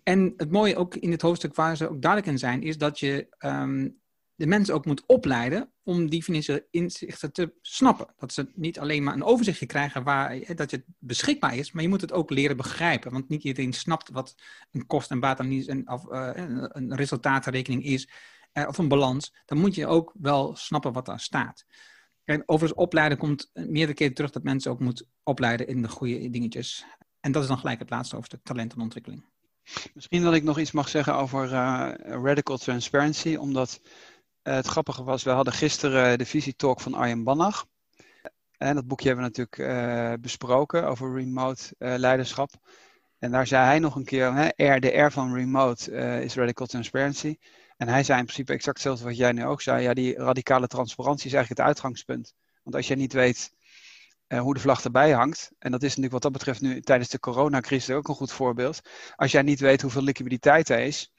En 0.02 0.34
het 0.36 0.50
mooie 0.50 0.76
ook 0.76 0.94
in 0.94 1.10
dit 1.10 1.22
hoofdstuk 1.22 1.54
waar 1.54 1.76
ze 1.76 1.90
ook 1.90 2.02
duidelijk 2.02 2.32
in 2.32 2.38
zijn, 2.38 2.62
is 2.62 2.78
dat 2.78 2.98
je 2.98 3.26
um, 3.38 3.98
de 4.38 4.46
mensen 4.46 4.74
ook 4.74 4.86
moet 4.86 5.06
opleiden 5.06 5.72
om 5.82 6.10
die 6.10 6.22
financiële 6.22 6.66
inzichten 6.70 7.32
te 7.32 7.54
snappen. 7.60 8.06
Dat 8.16 8.32
ze 8.32 8.50
niet 8.54 8.78
alleen 8.78 9.02
maar 9.02 9.14
een 9.14 9.24
overzichtje 9.24 9.66
krijgen 9.66 10.02
waar 10.02 10.54
dat 10.54 10.70
het 10.70 10.84
beschikbaar 10.98 11.56
is, 11.56 11.72
maar 11.72 11.82
je 11.82 11.88
moet 11.88 12.00
het 12.00 12.12
ook 12.12 12.30
leren 12.30 12.56
begrijpen. 12.56 13.12
Want 13.12 13.28
niet 13.28 13.44
iedereen 13.44 13.72
snapt 13.72 14.10
wat 14.10 14.34
een 14.70 14.86
kost- 14.86 15.10
en 15.10 15.20
baatanalyse 15.20 15.82
of 15.84 16.04
uh, 16.04 16.30
een 16.68 16.96
resultatenrekening 16.96 17.84
is, 17.84 18.08
uh, 18.52 18.68
of 18.68 18.78
een 18.78 18.88
balans. 18.88 19.34
Dan 19.44 19.58
moet 19.58 19.74
je 19.74 19.86
ook 19.86 20.14
wel 20.18 20.56
snappen 20.56 20.92
wat 20.92 21.06
daar 21.06 21.20
staat. 21.20 21.64
En 22.24 22.42
overigens, 22.46 22.80
opleiden 22.80 23.18
komt 23.18 23.50
meerdere 23.52 23.94
keren 23.94 24.14
terug 24.14 24.30
dat 24.30 24.42
mensen 24.42 24.70
ook 24.70 24.80
moeten 24.80 25.06
opleiden 25.22 25.68
in 25.68 25.82
de 25.82 25.88
goede 25.88 26.30
dingetjes. 26.30 26.84
En 27.20 27.32
dat 27.32 27.42
is 27.42 27.48
dan 27.48 27.58
gelijk 27.58 27.78
het 27.78 27.90
laatste 27.90 28.14
hoofdstuk, 28.14 28.40
talent 28.42 28.72
en 28.72 28.80
ontwikkeling. 28.80 29.24
Misschien 29.94 30.22
dat 30.22 30.34
ik 30.34 30.42
nog 30.42 30.58
iets 30.58 30.72
mag 30.72 30.88
zeggen 30.88 31.14
over 31.14 31.52
uh, 31.52 31.92
radical 32.04 32.56
transparency, 32.56 33.34
omdat 33.34 33.80
het 34.42 34.66
grappige 34.66 35.04
was, 35.04 35.22
we 35.22 35.30
hadden 35.30 35.52
gisteren 35.52 36.18
de 36.18 36.26
visietalk 36.26 36.80
van 36.80 36.94
Arjen 36.94 37.24
Bannach. 37.24 37.66
En 38.56 38.74
dat 38.74 38.86
boekje 38.86 39.06
hebben 39.06 39.24
we 39.24 39.30
natuurlijk 39.36 39.78
uh, 39.80 40.12
besproken 40.20 40.88
over 40.88 41.14
remote 41.14 41.74
uh, 41.78 41.94
leiderschap. 41.96 42.50
En 43.18 43.30
daar 43.30 43.46
zei 43.46 43.64
hij 43.64 43.78
nog 43.78 43.94
een 43.94 44.04
keer, 44.04 44.34
hè, 44.34 44.74
R, 44.74 44.80
de 44.80 44.98
R 44.98 45.12
van 45.12 45.34
remote 45.34 45.92
is 46.22 46.34
radical 46.34 46.66
transparency. 46.66 47.36
En 47.76 47.88
hij 47.88 48.04
zei 48.04 48.18
in 48.18 48.24
principe 48.24 48.52
exact 48.52 48.76
hetzelfde 48.76 49.04
wat 49.04 49.16
jij 49.16 49.32
nu 49.32 49.44
ook 49.44 49.62
zei. 49.62 49.82
Ja, 49.82 49.94
die 49.94 50.16
radicale 50.16 50.66
transparantie 50.66 51.26
is 51.26 51.32
eigenlijk 51.32 51.60
het 51.60 51.70
uitgangspunt. 51.70 52.34
Want 52.62 52.76
als 52.76 52.86
jij 52.86 52.96
niet 52.96 53.12
weet 53.12 53.50
hoe 54.36 54.54
de 54.54 54.60
vlag 54.60 54.84
erbij 54.84 55.10
hangt, 55.10 55.50
en 55.58 55.70
dat 55.70 55.82
is 55.82 55.88
natuurlijk 55.88 56.12
wat 56.12 56.22
dat 56.22 56.32
betreft 56.32 56.60
nu 56.60 56.80
tijdens 56.80 57.08
de 57.08 57.18
coronacrisis 57.18 57.94
ook 57.94 58.08
een 58.08 58.14
goed 58.14 58.32
voorbeeld. 58.32 58.80
Als 59.16 59.32
jij 59.32 59.42
niet 59.42 59.60
weet 59.60 59.82
hoeveel 59.82 60.02
liquiditeit 60.02 60.68
er 60.68 60.78
is, 60.78 61.12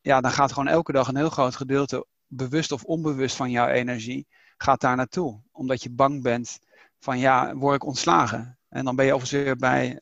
ja, 0.00 0.20
dan 0.20 0.30
gaat 0.30 0.52
gewoon 0.52 0.68
elke 0.68 0.92
dag 0.92 1.08
een 1.08 1.16
heel 1.16 1.30
groot 1.30 1.56
gedeelte 1.56 2.06
bewust 2.26 2.72
of 2.72 2.84
onbewust 2.84 3.36
van 3.36 3.50
jouw 3.50 3.68
energie 3.68 4.26
gaat 4.56 4.80
daar 4.80 4.96
naartoe. 4.96 5.40
Omdat 5.52 5.82
je 5.82 5.90
bang 5.90 6.22
bent 6.22 6.58
van 6.98 7.18
ja, 7.18 7.54
word 7.54 7.74
ik 7.74 7.84
ontslagen? 7.84 8.58
En 8.68 8.84
dan 8.84 8.96
ben 8.96 9.06
je 9.06 9.14
overigens 9.14 9.58
bij 9.58 9.98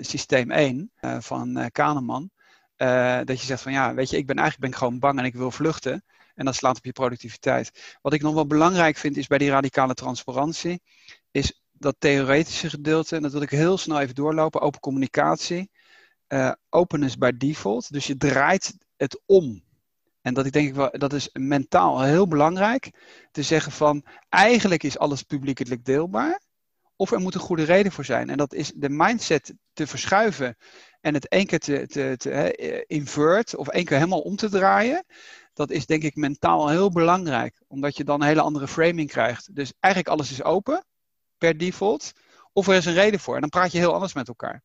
systeem 0.00 0.50
1 0.50 0.90
van 1.18 1.68
Kahneman. 1.72 2.30
dat 3.24 3.40
je 3.40 3.46
zegt 3.46 3.62
van 3.62 3.72
ja, 3.72 3.94
weet 3.94 4.10
je, 4.10 4.16
ik 4.16 4.26
ben 4.26 4.36
eigenlijk 4.36 4.60
ben 4.60 4.70
ik 4.70 4.84
gewoon 4.84 4.98
bang 4.98 5.18
en 5.18 5.24
ik 5.24 5.34
wil 5.34 5.50
vluchten. 5.50 6.04
En 6.38 6.44
dat 6.44 6.54
slaat 6.54 6.76
op 6.76 6.84
je 6.84 6.92
productiviteit. 6.92 7.96
Wat 8.02 8.12
ik 8.12 8.22
nog 8.22 8.34
wel 8.34 8.46
belangrijk 8.46 8.96
vind 8.96 9.16
is 9.16 9.26
bij 9.26 9.38
die 9.38 9.50
radicale 9.50 9.94
transparantie, 9.94 10.80
is 11.30 11.62
dat 11.72 11.96
theoretische 11.98 12.70
gedeelte, 12.70 13.16
en 13.16 13.22
dat 13.22 13.32
wil 13.32 13.42
ik 13.42 13.50
heel 13.50 13.78
snel 13.78 14.00
even 14.00 14.14
doorlopen, 14.14 14.60
open 14.60 14.80
communicatie, 14.80 15.70
uh, 16.28 16.52
openness 16.68 17.16
by 17.16 17.30
default. 17.36 17.92
Dus 17.92 18.06
je 18.06 18.16
draait 18.16 18.76
het 18.96 19.22
om. 19.26 19.62
En 20.28 20.34
dat 20.34 20.46
ik 20.46 20.52
denk 20.52 21.00
dat 21.00 21.12
is 21.12 21.30
mentaal 21.32 22.00
heel 22.00 22.28
belangrijk. 22.28 22.90
Te 23.30 23.42
zeggen 23.42 23.72
van, 23.72 24.04
eigenlijk 24.28 24.82
is 24.82 24.98
alles 24.98 25.22
publiekelijk 25.22 25.84
deelbaar. 25.84 26.40
Of 26.96 27.12
er 27.12 27.20
moet 27.20 27.34
een 27.34 27.40
goede 27.40 27.64
reden 27.64 27.92
voor 27.92 28.04
zijn. 28.04 28.30
En 28.30 28.36
dat 28.36 28.54
is 28.54 28.72
de 28.74 28.88
mindset 28.88 29.54
te 29.72 29.86
verschuiven 29.86 30.56
en 31.00 31.14
het 31.14 31.28
één 31.28 31.46
keer 31.46 31.58
te, 31.58 31.86
te, 32.16 32.84
invert 32.86 33.56
of 33.56 33.68
één 33.68 33.84
keer 33.84 33.96
helemaal 33.96 34.20
om 34.20 34.36
te 34.36 34.48
draaien 34.48 35.04
dat 35.58 35.70
is 35.70 35.86
denk 35.86 36.02
ik 36.02 36.16
mentaal 36.16 36.68
heel 36.68 36.90
belangrijk, 36.90 37.62
omdat 37.66 37.96
je 37.96 38.04
dan 38.04 38.20
een 38.20 38.26
hele 38.26 38.40
andere 38.40 38.68
framing 38.68 39.10
krijgt. 39.10 39.54
Dus 39.54 39.72
eigenlijk 39.80 40.14
alles 40.14 40.30
is 40.30 40.42
open, 40.42 40.84
per 41.38 41.58
default, 41.58 42.12
of 42.52 42.68
er 42.68 42.74
is 42.74 42.84
een 42.84 42.94
reden 42.94 43.20
voor. 43.20 43.34
En 43.34 43.40
dan 43.40 43.50
praat 43.50 43.72
je 43.72 43.78
heel 43.78 43.92
anders 43.94 44.12
met 44.12 44.28
elkaar. 44.28 44.62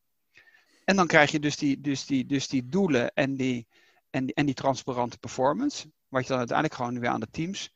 En 0.84 0.96
dan 0.96 1.06
krijg 1.06 1.30
je 1.30 1.40
dus 1.40 1.56
die, 1.56 1.80
dus 1.80 2.06
die, 2.06 2.26
dus 2.26 2.48
die 2.48 2.68
doelen 2.68 3.12
en 3.14 3.36
die, 3.36 3.66
en, 4.14 4.26
en 4.26 4.46
die 4.46 4.54
transparante 4.54 5.18
performance, 5.18 5.90
wat 6.08 6.22
je 6.22 6.28
dan 6.28 6.38
uiteindelijk 6.38 6.76
gewoon 6.76 7.00
weer 7.00 7.10
aan 7.10 7.20
de 7.20 7.30
teams 7.30 7.72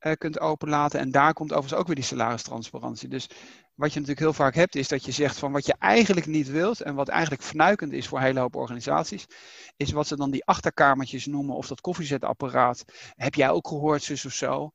uh, 0.00 0.12
kunt 0.12 0.40
openlaten. 0.40 1.00
En 1.00 1.10
daar 1.10 1.32
komt 1.32 1.52
overigens 1.52 1.80
ook 1.80 1.86
weer 1.86 1.94
die 1.94 2.04
salaristransparantie. 2.04 3.08
Dus 3.08 3.28
wat 3.74 3.92
je 3.92 4.00
natuurlijk 4.00 4.26
heel 4.26 4.44
vaak 4.44 4.54
hebt, 4.54 4.74
is 4.74 4.88
dat 4.88 5.04
je 5.04 5.12
zegt 5.12 5.38
van 5.38 5.52
wat 5.52 5.66
je 5.66 5.74
eigenlijk 5.78 6.26
niet 6.26 6.50
wilt 6.50 6.80
en 6.80 6.94
wat 6.94 7.08
eigenlijk 7.08 7.42
fnuikend 7.42 7.92
is 7.92 8.08
voor 8.08 8.18
een 8.18 8.24
hele 8.24 8.40
hoop 8.40 8.56
organisaties, 8.56 9.26
is 9.76 9.90
wat 9.90 10.06
ze 10.06 10.16
dan 10.16 10.30
die 10.30 10.44
achterkamertjes 10.44 11.26
noemen 11.26 11.56
of 11.56 11.66
dat 11.66 11.80
koffiezetapparaat. 11.80 12.84
Heb 13.14 13.34
jij 13.34 13.50
ook 13.50 13.68
gehoord, 13.68 14.02
zus 14.02 14.24
of 14.24 14.32
zo? 14.32 14.72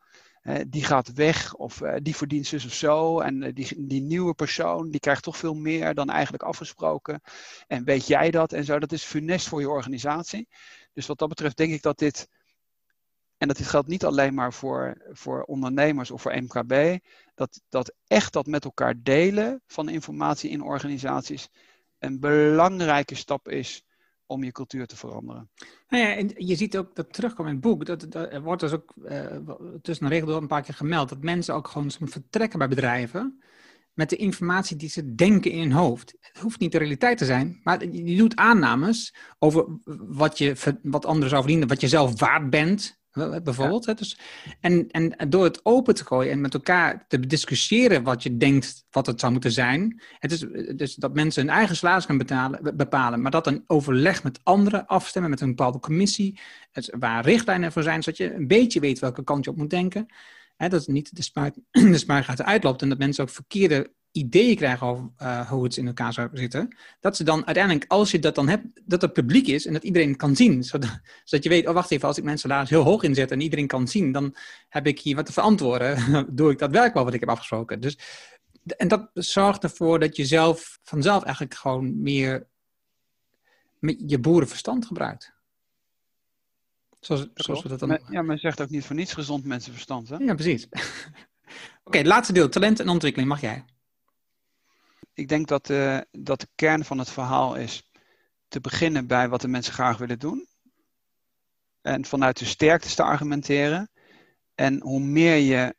die 0.67 0.83
gaat 0.83 1.13
weg 1.13 1.53
of 1.53 1.81
uh, 1.81 1.93
die 2.01 2.15
verdient 2.15 2.47
zus 2.47 2.65
of 2.65 2.73
zo. 2.73 3.19
En 3.19 3.53
die, 3.53 3.85
die 3.87 4.01
nieuwe 4.01 4.33
persoon 4.33 4.89
die 4.89 4.99
krijgt 4.99 5.23
toch 5.23 5.37
veel 5.37 5.53
meer 5.53 5.93
dan 5.93 6.09
eigenlijk 6.09 6.43
afgesproken. 6.43 7.21
En 7.67 7.83
weet 7.83 8.07
jij 8.07 8.31
dat 8.31 8.53
en 8.53 8.65
zo. 8.65 8.79
Dat 8.79 8.91
is 8.91 9.03
funest 9.03 9.47
voor 9.47 9.59
je 9.59 9.69
organisatie. 9.69 10.47
Dus 10.93 11.05
wat 11.05 11.17
dat 11.17 11.29
betreft 11.29 11.57
denk 11.57 11.73
ik 11.73 11.81
dat 11.81 11.99
dit 11.99 12.27
en 13.37 13.49
dat 13.49 13.57
dit 13.57 13.67
geldt 13.67 13.87
niet 13.87 14.05
alleen 14.05 14.33
maar 14.33 14.53
voor, 14.53 15.01
voor 15.11 15.43
ondernemers 15.43 16.11
of 16.11 16.21
voor 16.21 16.41
MKB, 16.41 16.99
dat, 17.35 17.61
dat 17.69 17.93
echt 18.07 18.33
dat 18.33 18.45
met 18.45 18.63
elkaar 18.63 18.93
delen 18.97 19.61
van 19.67 19.89
informatie 19.89 20.49
in 20.49 20.61
organisaties 20.61 21.49
een 21.99 22.19
belangrijke 22.19 23.15
stap 23.15 23.49
is 23.49 23.85
om 24.25 24.43
je 24.43 24.51
cultuur 24.51 24.85
te 24.85 24.95
veranderen. 24.95 25.49
Nou 25.87 26.03
ja, 26.03 26.15
en 26.15 26.31
je 26.35 26.55
ziet 26.55 26.77
ook 26.77 26.95
dat 26.95 27.13
terugkomen 27.13 27.51
in 27.51 27.57
het 27.57 27.67
boek. 27.67 27.85
Dat, 27.85 28.05
dat 28.09 28.31
er 28.31 28.41
wordt 28.41 28.61
dus 28.61 28.71
ook 28.71 28.93
uh, 28.95 29.37
tussen 29.81 30.09
de 30.09 30.13
regels 30.13 30.35
een 30.35 30.47
paar 30.47 30.61
keer 30.61 30.73
gemeld 30.73 31.09
dat 31.09 31.23
mensen 31.23 31.55
ook 31.55 31.67
gewoon 31.67 31.91
vertrekken 31.91 32.59
bij 32.59 32.67
bedrijven 32.67 33.43
met 33.93 34.09
de 34.09 34.15
informatie 34.15 34.77
die 34.77 34.89
ze 34.89 35.15
denken 35.15 35.51
in 35.51 35.59
hun 35.59 35.71
hoofd. 35.71 36.13
Het 36.19 36.41
hoeft 36.41 36.59
niet 36.59 36.71
de 36.71 36.77
realiteit 36.77 37.17
te 37.17 37.25
zijn, 37.25 37.59
maar 37.63 37.85
je 37.85 38.17
doet 38.17 38.35
aannames 38.35 39.15
over 39.39 39.65
wat, 40.07 40.37
je, 40.37 40.55
wat 40.81 41.05
anderen 41.05 41.29
zou 41.29 41.41
verdienen, 41.41 41.67
wat 41.67 41.81
je 41.81 41.87
zelf 41.87 42.19
waard 42.19 42.49
bent, 42.49 43.01
bijvoorbeeld. 43.43 43.97
Dus, 43.97 44.19
en, 44.59 44.91
en 44.91 45.29
door 45.29 45.43
het 45.43 45.59
open 45.65 45.95
te 45.95 46.05
gooien 46.05 46.31
en 46.31 46.41
met 46.41 46.53
elkaar 46.53 47.05
te 47.07 47.19
discussiëren 47.19 48.03
wat 48.03 48.23
je 48.23 48.37
denkt 48.37 48.85
wat 48.91 49.05
het 49.05 49.19
zou 49.19 49.31
moeten 49.31 49.51
zijn. 49.51 50.01
Het 50.19 50.31
is 50.31 50.39
dus 50.75 50.95
dat 50.95 51.13
mensen 51.13 51.45
hun 51.45 51.55
eigen 51.55 51.75
salaris 51.75 52.05
kunnen 52.05 52.25
betalen, 52.25 52.77
bepalen, 52.77 53.21
maar 53.21 53.31
dat 53.31 53.47
een 53.47 53.63
overleg 53.67 54.23
met 54.23 54.39
anderen 54.43 54.85
afstemmen 54.85 55.31
met 55.31 55.41
een 55.41 55.55
bepaalde 55.55 55.79
commissie, 55.79 56.39
waar 56.99 57.25
richtlijnen 57.25 57.71
voor 57.71 57.83
zijn, 57.83 58.03
zodat 58.03 58.17
je 58.17 58.33
een 58.33 58.47
beetje 58.47 58.79
weet 58.79 58.99
welke 58.99 59.23
kant 59.23 59.45
je 59.45 59.51
op 59.51 59.57
moet 59.57 59.69
denken. 59.69 60.07
Hè, 60.55 60.69
dat 60.69 60.87
niet 60.87 61.15
de 61.15 61.21
spuit, 61.21 61.55
de 61.71 61.97
spuitgaten 61.97 62.45
uitloopt 62.45 62.81
en 62.81 62.89
dat 62.89 62.97
mensen 62.97 63.23
ook 63.23 63.29
verkeerde 63.29 63.91
ideeën 64.13 64.55
krijgen 64.55 64.87
over 64.87 65.09
uh, 65.21 65.49
hoe 65.49 65.63
het 65.63 65.77
in 65.77 65.87
elkaar 65.87 66.13
zou 66.13 66.29
zitten, 66.33 66.75
dat 66.99 67.15
ze 67.15 67.23
dan 67.23 67.45
uiteindelijk, 67.45 67.85
als 67.87 68.11
je 68.11 68.19
dat 68.19 68.35
dan 68.35 68.49
hebt, 68.49 68.65
dat 68.85 69.01
het 69.01 69.13
publiek 69.13 69.47
is 69.47 69.65
en 69.65 69.73
dat 69.73 69.83
iedereen 69.83 70.15
kan 70.15 70.35
zien. 70.35 70.63
Zodat, 70.63 70.89
zodat 71.23 71.43
je 71.43 71.49
weet, 71.49 71.67
oh 71.67 71.73
wacht 71.73 71.91
even, 71.91 72.07
als 72.07 72.17
ik 72.17 72.23
mijn 72.23 72.37
salaris 72.37 72.69
heel 72.69 72.83
hoog 72.83 73.03
inzet 73.03 73.31
en 73.31 73.41
iedereen 73.41 73.67
kan 73.67 73.87
zien, 73.87 74.11
dan 74.11 74.35
heb 74.69 74.87
ik 74.87 74.99
hier 74.99 75.15
wat 75.15 75.25
te 75.25 75.33
verantwoorden. 75.33 75.97
Doe 76.35 76.51
ik 76.51 76.59
dat 76.59 76.71
werk 76.71 76.93
wel 76.93 77.03
wat 77.03 77.13
ik 77.13 77.19
heb 77.19 77.29
afgesproken. 77.29 77.81
Dus, 77.81 77.97
en 78.77 78.87
dat 78.87 79.09
zorgt 79.13 79.63
ervoor 79.63 79.99
dat 79.99 80.15
je 80.15 80.25
zelf 80.25 80.79
vanzelf 80.83 81.23
eigenlijk 81.23 81.55
gewoon 81.55 82.01
meer 82.01 82.47
je 83.97 84.19
boerenverstand 84.19 84.85
gebruikt. 84.85 85.32
Zoals, 87.05 87.27
zoals 87.33 87.63
we 87.63 87.69
dat 87.69 87.79
dan 87.79 87.99
Ja, 88.09 88.21
men 88.21 88.37
zegt 88.37 88.61
ook 88.61 88.69
niet 88.69 88.85
voor 88.85 88.95
niets 88.95 89.13
gezond 89.13 89.45
mensenverstand. 89.45 90.09
Hè? 90.09 90.15
Ja, 90.17 90.33
precies. 90.33 90.67
Oké, 91.83 92.01
laatste 92.03 92.33
deel, 92.33 92.49
talent 92.49 92.79
en 92.79 92.89
ontwikkeling, 92.89 93.29
mag 93.29 93.41
jij 93.41 93.65
ik 95.13 95.27
denk 95.27 95.47
dat, 95.47 95.69
uh, 95.69 95.99
dat 96.11 96.39
de 96.39 96.47
kern 96.55 96.85
van 96.85 96.97
het 96.97 97.09
verhaal 97.09 97.55
is 97.55 97.89
te 98.47 98.59
beginnen 98.61 99.07
bij 99.07 99.29
wat 99.29 99.41
de 99.41 99.47
mensen 99.47 99.73
graag 99.73 99.97
willen 99.97 100.19
doen. 100.19 100.47
En 101.81 102.05
vanuit 102.05 102.37
de 102.37 102.45
sterktes 102.45 102.95
te 102.95 103.03
argumenteren. 103.03 103.89
En 104.55 104.81
hoe 104.81 104.99
meer 104.99 105.35
je 105.35 105.75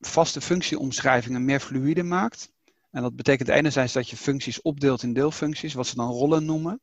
vaste 0.00 0.40
functieomschrijvingen 0.40 1.44
meer 1.44 1.60
fluide 1.60 2.02
maakt. 2.02 2.52
En 2.90 3.02
dat 3.02 3.16
betekent 3.16 3.48
enerzijds 3.48 3.92
dat 3.92 4.10
je 4.10 4.16
functies 4.16 4.62
opdeelt 4.62 5.02
in 5.02 5.12
deelfuncties, 5.12 5.74
wat 5.74 5.86
ze 5.86 5.94
dan 5.94 6.10
rollen 6.10 6.44
noemen. 6.44 6.80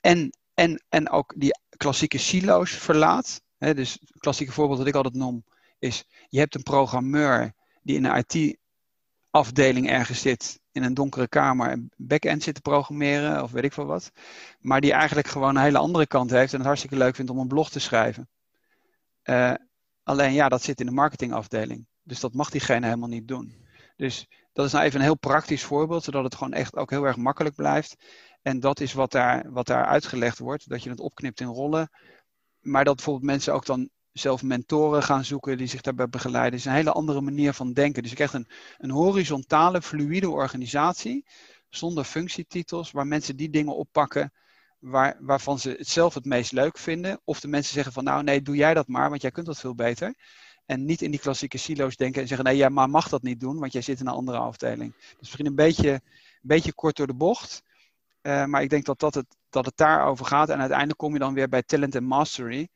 En, 0.00 0.36
en, 0.54 0.84
en 0.88 1.10
ook 1.10 1.32
die 1.36 1.58
klassieke 1.76 2.18
silo's 2.18 2.70
verlaat. 2.70 3.42
Dus 3.58 3.92
het 3.92 4.20
klassieke 4.20 4.52
voorbeeld 4.52 4.78
dat 4.78 4.86
ik 4.86 4.94
altijd 4.94 5.14
noem 5.14 5.44
is: 5.78 6.04
je 6.28 6.38
hebt 6.38 6.54
een 6.54 6.62
programmeur 6.62 7.52
die 7.82 7.96
in 7.96 8.04
een 8.04 8.24
IT-afdeling 8.28 9.88
ergens 9.88 10.20
zit 10.20 10.60
in 10.74 10.82
een 10.82 10.94
donkere 10.94 11.28
kamer 11.28 11.72
een 11.72 11.90
back-end 11.96 12.42
zit 12.42 12.54
te 12.54 12.60
programmeren 12.60 13.42
of 13.42 13.50
weet 13.50 13.64
ik 13.64 13.72
veel 13.72 13.84
wat. 13.84 14.10
Maar 14.60 14.80
die 14.80 14.92
eigenlijk 14.92 15.26
gewoon 15.26 15.56
een 15.56 15.62
hele 15.62 15.78
andere 15.78 16.06
kant 16.06 16.30
heeft 16.30 16.52
en 16.52 16.58
het 16.58 16.66
hartstikke 16.66 16.96
leuk 16.96 17.14
vindt 17.14 17.30
om 17.30 17.38
een 17.38 17.48
blog 17.48 17.70
te 17.70 17.80
schrijven. 17.80 18.28
Uh, 19.24 19.54
alleen 20.02 20.32
ja, 20.32 20.48
dat 20.48 20.62
zit 20.62 20.80
in 20.80 20.86
de 20.86 20.92
marketingafdeling. 20.92 21.86
Dus 22.02 22.20
dat 22.20 22.34
mag 22.34 22.50
diegene 22.50 22.86
helemaal 22.86 23.08
niet 23.08 23.28
doen. 23.28 23.66
Dus 23.96 24.28
dat 24.52 24.66
is 24.66 24.72
nou 24.72 24.84
even 24.84 24.98
een 24.98 25.06
heel 25.06 25.16
praktisch 25.18 25.62
voorbeeld, 25.62 26.04
zodat 26.04 26.24
het 26.24 26.34
gewoon 26.34 26.52
echt 26.52 26.76
ook 26.76 26.90
heel 26.90 27.04
erg 27.04 27.16
makkelijk 27.16 27.54
blijft. 27.54 27.96
En 28.44 28.60
dat 28.60 28.80
is 28.80 28.92
wat 28.92 29.10
daar, 29.10 29.52
wat 29.52 29.66
daar 29.66 29.84
uitgelegd 29.84 30.38
wordt, 30.38 30.68
dat 30.68 30.82
je 30.82 30.90
het 30.90 31.00
opknipt 31.00 31.40
in 31.40 31.46
rollen. 31.46 31.90
Maar 32.60 32.84
dat 32.84 32.94
bijvoorbeeld 32.94 33.30
mensen 33.30 33.54
ook 33.54 33.66
dan 33.66 33.88
zelf 34.12 34.42
mentoren 34.42 35.02
gaan 35.02 35.24
zoeken 35.24 35.58
die 35.58 35.66
zich 35.66 35.80
daarbij 35.80 36.08
begeleiden. 36.08 36.58
Is 36.58 36.64
een 36.64 36.72
hele 36.72 36.92
andere 36.92 37.20
manier 37.20 37.52
van 37.52 37.72
denken. 37.72 38.02
Dus 38.02 38.10
je 38.10 38.16
krijgt 38.16 38.34
een, 38.34 38.48
een 38.78 38.90
horizontale, 38.90 39.82
fluïde 39.82 40.30
organisatie 40.30 41.26
zonder 41.68 42.04
functietitels, 42.04 42.90
waar 42.90 43.06
mensen 43.06 43.36
die 43.36 43.50
dingen 43.50 43.76
oppakken 43.76 44.32
waar, 44.84 45.16
waarvan 45.20 45.58
ze 45.58 45.74
het 45.78 45.88
zelf 45.88 46.14
het 46.14 46.24
meest 46.24 46.52
leuk 46.52 46.78
vinden. 46.78 47.20
Of 47.24 47.40
de 47.40 47.48
mensen 47.48 47.74
zeggen 47.74 47.92
van 47.92 48.04
nou 48.04 48.22
nee, 48.22 48.42
doe 48.42 48.56
jij 48.56 48.74
dat 48.74 48.88
maar, 48.88 49.08
want 49.08 49.22
jij 49.22 49.30
kunt 49.30 49.46
dat 49.46 49.60
veel 49.60 49.74
beter. 49.74 50.14
En 50.66 50.84
niet 50.84 51.02
in 51.02 51.10
die 51.10 51.20
klassieke 51.20 51.58
silo's 51.58 51.96
denken 51.96 52.22
en 52.22 52.28
zeggen 52.28 52.46
nee, 52.46 52.56
jij 52.56 52.70
maar 52.70 52.90
mag 52.90 53.08
dat 53.08 53.22
niet 53.22 53.40
doen, 53.40 53.58
want 53.58 53.72
jij 53.72 53.82
zit 53.82 54.00
in 54.00 54.06
een 54.06 54.12
andere 54.12 54.38
afdeling. 54.38 54.94
Dus 54.96 55.16
misschien 55.18 55.46
een 55.46 55.54
beetje, 55.54 55.90
een 55.90 56.00
beetje 56.40 56.72
kort 56.72 56.96
door 56.96 57.06
de 57.06 57.14
bocht. 57.14 57.62
Uh, 58.26 58.44
maar 58.44 58.62
ik 58.62 58.70
denk 58.70 58.84
dat, 58.84 59.00
dat, 59.00 59.14
het, 59.14 59.26
dat 59.50 59.64
het 59.64 59.76
daarover 59.76 60.26
gaat. 60.26 60.48
En 60.48 60.58
uiteindelijk 60.58 60.98
kom 60.98 61.12
je 61.12 61.18
dan 61.18 61.34
weer 61.34 61.48
bij 61.48 61.62
talent 61.62 61.94
en 61.94 62.04
mastery. 62.04 62.68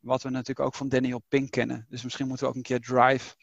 Wat 0.00 0.22
we 0.22 0.30
natuurlijk 0.30 0.66
ook 0.66 0.74
van 0.74 0.88
Daniel 0.88 1.22
Pink 1.28 1.50
kennen. 1.50 1.86
Dus 1.88 2.02
misschien 2.02 2.26
moeten 2.26 2.44
we 2.44 2.50
ook 2.50 2.56
een 2.56 2.62
keer 2.62 2.80
Drive 2.80 3.34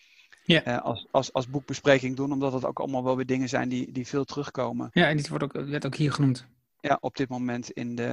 uh, 0.45 0.81
als, 0.81 1.07
als, 1.11 1.33
als 1.33 1.49
boekbespreking 1.49 2.15
doen. 2.15 2.31
Omdat 2.31 2.53
het 2.53 2.65
ook 2.65 2.79
allemaal 2.79 3.03
wel 3.03 3.15
weer 3.15 3.25
dingen 3.25 3.49
zijn 3.49 3.69
die, 3.69 3.91
die 3.91 4.07
veel 4.07 4.23
terugkomen. 4.23 4.89
Ja, 4.91 5.07
en 5.07 5.17
dit 5.17 5.29
wordt 5.29 5.43
ook, 5.43 5.51
werd 5.51 5.85
ook 5.85 5.95
hier 5.95 6.11
genoemd. 6.11 6.45
Ja, 6.79 6.97
op 7.01 7.15
dit 7.15 7.29
moment 7.29 7.71
in 7.71 7.95
de, 7.95 8.03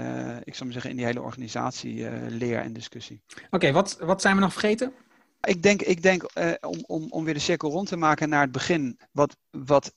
ik 0.45 0.55
zou 0.55 0.65
maar 0.65 0.73
zeggen, 0.73 0.91
in 0.91 0.97
die 0.97 1.07
hele 1.07 1.23
organisatie 1.23 1.95
uh, 1.95 2.11
leer 2.29 2.59
en 2.59 2.73
discussie. 2.73 3.23
Oké, 3.51 3.73
wat, 3.73 3.99
wat 4.01 4.21
zijn 4.21 4.35
we 4.35 4.41
nog 4.41 4.53
vergeten? 4.53 4.93
Ik 5.41 5.63
denk, 5.63 5.83
ik 5.83 6.03
denk 6.03 6.31
uh, 6.35 6.53
om, 6.61 6.79
om, 6.87 7.07
om 7.11 7.25
weer 7.25 7.35
de 7.35 7.41
cirkel 7.41 7.71
rond 7.71 7.89
te 7.89 7.97
maken 7.97 8.29
naar 8.29 8.43
het 8.43 8.53
begin. 8.53 8.99
Wat, 9.13 9.37
wat 9.51 9.95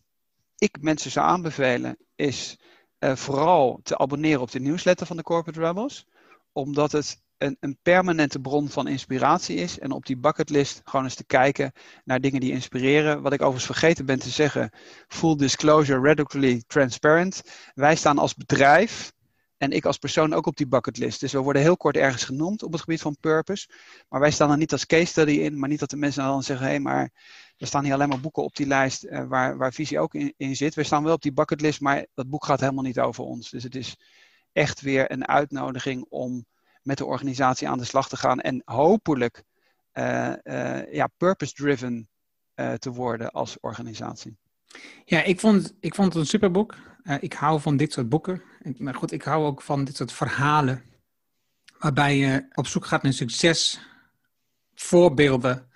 ik 0.57 0.77
mensen 0.81 1.11
zou 1.11 1.27
aanbevelen 1.27 1.97
is 2.15 2.59
vooral 3.13 3.79
te 3.83 3.97
abonneren 3.97 4.41
op 4.41 4.51
de 4.51 4.59
nieuwsletter 4.59 5.07
van 5.07 5.17
de 5.17 5.23
Corporate 5.23 5.59
Rebels. 5.59 6.07
Omdat 6.51 6.91
het 6.91 7.21
een, 7.37 7.57
een, 7.59 7.77
permanente 7.81 8.39
bron 8.39 8.69
van 8.69 8.87
inspiratie 8.87 9.55
is. 9.55 9.79
En 9.79 9.91
op 9.91 10.05
die 10.05 10.17
bucketlist 10.17 10.81
gewoon 10.83 11.05
eens 11.05 11.15
te 11.15 11.25
kijken 11.25 11.71
naar 12.03 12.21
dingen 12.21 12.39
die 12.39 12.51
inspireren. 12.51 13.21
Wat 13.21 13.33
ik 13.33 13.41
overigens 13.41 13.65
vergeten 13.65 14.05
ben 14.05 14.19
te 14.19 14.29
zeggen, 14.29 14.69
full 15.07 15.35
disclosure, 15.35 16.07
radically 16.07 16.63
transparent. 16.67 17.41
Wij 17.73 17.95
staan 17.95 18.17
als 18.17 18.35
bedrijf 18.35 19.11
En 19.63 19.71
ik 19.71 19.85
als 19.85 19.97
persoon 19.97 20.33
ook 20.33 20.45
op 20.45 20.55
die 20.55 20.67
bucketlist. 20.67 21.19
Dus 21.19 21.31
we 21.31 21.39
worden 21.39 21.61
heel 21.61 21.77
kort 21.77 21.95
ergens 21.95 22.23
genoemd 22.23 22.63
op 22.63 22.71
het 22.71 22.81
gebied 22.81 23.01
van 23.01 23.17
purpose. 23.19 23.69
Maar 24.09 24.19
wij 24.19 24.31
staan 24.31 24.51
er 24.51 24.57
niet 24.57 24.71
als 24.71 24.85
case 24.85 25.05
study 25.05 25.31
in. 25.31 25.59
Maar 25.59 25.69
niet 25.69 25.79
dat 25.79 25.89
de 25.89 25.97
mensen 25.97 26.23
dan 26.23 26.43
zeggen: 26.43 26.65
hé, 26.65 26.71
hey, 26.71 26.81
maar 26.81 27.11
er 27.57 27.67
staan 27.67 27.83
niet 27.83 27.91
alleen 27.91 28.09
maar 28.09 28.19
boeken 28.19 28.43
op 28.43 28.55
die 28.55 28.67
lijst 28.67 29.03
uh, 29.03 29.23
waar, 29.23 29.57
waar 29.57 29.73
visie 29.73 29.99
ook 29.99 30.13
in, 30.13 30.33
in 30.37 30.55
zit. 30.55 30.75
We 30.75 30.83
staan 30.83 31.03
wel 31.03 31.13
op 31.13 31.21
die 31.21 31.33
bucketlist, 31.33 31.81
maar 31.81 32.05
dat 32.13 32.29
boek 32.29 32.45
gaat 32.45 32.59
helemaal 32.59 32.83
niet 32.83 32.99
over 32.99 33.23
ons. 33.23 33.49
Dus 33.49 33.63
het 33.63 33.75
is 33.75 33.97
echt 34.51 34.81
weer 34.81 35.11
een 35.11 35.27
uitnodiging 35.27 36.05
om 36.09 36.45
met 36.81 36.97
de 36.97 37.05
organisatie 37.05 37.69
aan 37.69 37.77
de 37.77 37.83
slag 37.83 38.09
te 38.09 38.17
gaan. 38.17 38.39
En 38.39 38.61
hopelijk 38.65 39.43
uh, 39.93 40.33
uh, 40.43 40.93
ja, 40.93 41.07
purpose-driven 41.17 42.07
te 42.79 42.91
worden 42.91 43.31
als 43.31 43.57
organisatie. 43.59 44.37
Ja, 45.05 45.23
ik 45.23 45.39
vond, 45.39 45.73
ik 45.79 45.95
vond 45.95 46.13
het 46.13 46.21
een 46.21 46.27
superboek. 46.27 46.75
Uh, 47.03 47.15
ik 47.19 47.33
hou 47.33 47.61
van 47.61 47.77
dit 47.77 47.93
soort 47.93 48.09
boeken. 48.09 48.41
Maar 48.77 48.95
goed, 48.95 49.11
ik 49.11 49.23
hou 49.23 49.45
ook 49.45 49.61
van 49.61 49.83
dit 49.83 49.95
soort 49.95 50.11
verhalen. 50.11 50.83
Waarbij 51.79 52.17
je 52.17 52.45
op 52.53 52.67
zoek 52.67 52.85
gaat 52.85 53.03
naar 53.03 53.13
succes, 53.13 53.79
voorbeelden, 54.75 55.67